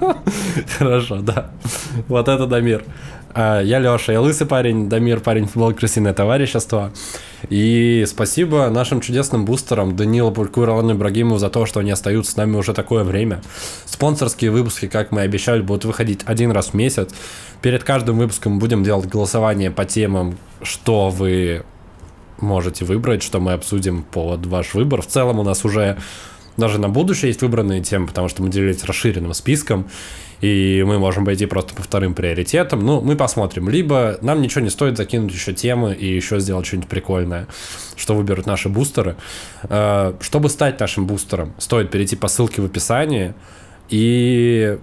Хорошо, 0.78 1.20
да. 1.20 1.50
Вот 2.08 2.28
это 2.28 2.46
Дамир. 2.46 2.84
А, 3.34 3.60
Я 3.60 3.78
Леша, 3.78 4.12
я 4.12 4.20
лысый 4.20 4.48
парень, 4.48 4.88
Дамир 4.88 5.20
парень 5.20 5.46
футбол 5.46 5.72
крысиное 5.74 6.12
товарищество. 6.12 6.92
И 7.50 8.04
спасибо 8.08 8.68
нашим 8.68 9.00
чудесным 9.00 9.44
бустерам 9.44 9.96
Данилу 9.96 10.32
Пульку 10.32 10.62
и 10.62 10.64
Ролану 10.66 10.94
Ибрагимову 10.94 11.38
за 11.38 11.50
то, 11.50 11.66
что 11.66 11.80
они 11.80 11.90
остаются 11.90 12.32
с 12.32 12.36
нами 12.36 12.56
уже 12.56 12.72
такое 12.74 13.04
время. 13.04 13.42
Спонсорские 13.84 14.50
выпуски, 14.50 14.88
как 14.88 15.12
мы 15.12 15.20
и 15.20 15.24
обещали, 15.24 15.60
будут 15.60 15.84
выходить 15.84 16.20
один 16.24 16.50
раз 16.50 16.68
в 16.68 16.74
месяц. 16.74 17.10
Перед 17.60 17.84
каждым 17.84 18.18
выпуском 18.18 18.58
будем 18.58 18.82
делать 18.82 19.06
голосование 19.08 19.70
по 19.70 19.84
темам, 19.84 20.36
что 20.62 21.10
вы 21.10 21.64
можете 22.44 22.84
выбрать, 22.84 23.22
что 23.22 23.40
мы 23.40 23.52
обсудим 23.52 24.02
под 24.02 24.46
ваш 24.46 24.74
выбор. 24.74 25.02
В 25.02 25.06
целом 25.06 25.38
у 25.40 25.42
нас 25.42 25.64
уже 25.64 25.98
даже 26.56 26.78
на 26.78 26.88
будущее 26.88 27.28
есть 27.28 27.42
выбранные 27.42 27.82
темы, 27.82 28.06
потому 28.06 28.28
что 28.28 28.42
мы 28.42 28.48
делились 28.48 28.84
расширенным 28.84 29.34
списком, 29.34 29.88
и 30.40 30.84
мы 30.86 30.98
можем 30.98 31.24
пойти 31.24 31.46
просто 31.46 31.74
по 31.74 31.82
вторым 31.82 32.14
приоритетам. 32.14 32.84
Ну, 32.84 33.00
мы 33.00 33.16
посмотрим. 33.16 33.68
Либо 33.68 34.18
нам 34.20 34.42
ничего 34.42 34.60
не 34.60 34.70
стоит 34.70 34.96
закинуть 34.96 35.32
еще 35.32 35.52
темы 35.52 35.94
и 35.94 36.06
еще 36.06 36.38
сделать 36.38 36.66
что-нибудь 36.66 36.88
прикольное, 36.88 37.48
что 37.96 38.14
выберут 38.14 38.46
наши 38.46 38.68
бустеры. 38.68 39.16
Э, 39.64 40.14
Чтобы 40.20 40.48
стать 40.48 40.78
нашим 40.80 41.06
бустером, 41.06 41.54
стоит 41.58 41.90
перейти 41.90 42.14
по 42.14 42.28
ссылке 42.28 42.62
в 42.62 42.66
описании 42.66 43.34
и 43.88 44.78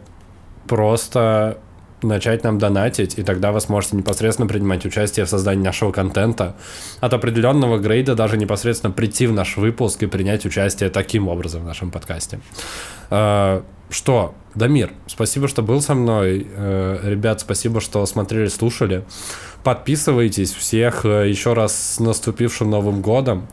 просто 0.68 1.60
начать 2.04 2.44
нам 2.44 2.58
донатить, 2.60 3.18
и 3.18 3.24
тогда 3.24 3.52
вы 3.52 3.62
сможете 3.62 3.98
непосредственно 3.98 4.48
принимать 4.48 4.86
участие 4.86 5.26
в 5.26 5.30
создании 5.30 5.64
нашего 5.64 5.92
контента. 5.92 6.56
От 7.00 7.14
определенного 7.14 7.78
грейда 7.78 8.16
даже 8.16 8.38
непосредственно 8.38 8.92
прийти 8.92 9.28
в 9.28 9.34
наш 9.34 9.58
выпуск 9.58 10.04
и 10.04 10.08
принять 10.08 10.46
участие 10.46 10.90
таким 10.90 11.28
образом 11.28 11.64
в 11.64 11.66
нашем 11.66 11.92
подкасте. 11.92 12.40
Э, 13.10 13.62
Что, 13.90 14.34
Дамир, 14.56 14.92
спасибо, 15.08 15.48
что 15.48 15.62
был 15.62 15.82
со 15.82 15.94
мной. 15.94 16.48
Э, 16.50 17.00
Ребят, 17.04 17.42
спасибо, 17.42 17.82
что 17.82 18.06
смотрели, 18.06 18.48
слушали. 18.48 19.04
Подписывайтесь 19.64 20.54
всех 20.54 21.06
э, 21.06 21.30
еще 21.30 21.54
раз 21.54 21.96
с 21.96 22.00
наступившим 22.00 22.70
Новым 22.70 23.02
годом. 23.02 23.48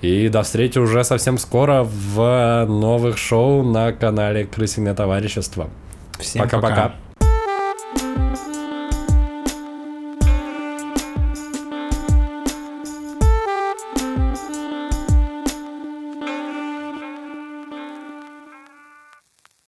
И 0.00 0.28
до 0.28 0.42
встречи 0.42 0.78
уже 0.78 1.02
совсем 1.02 1.38
скоро 1.38 1.82
в 1.82 2.66
новых 2.68 3.16
шоу 3.16 3.62
на 3.62 3.92
канале 3.92 4.44
Крысиное 4.44 4.94
товарищество. 4.94 5.70
Всем 6.18 6.42
Пока-пока. 6.42 6.74
пока. 6.74 6.94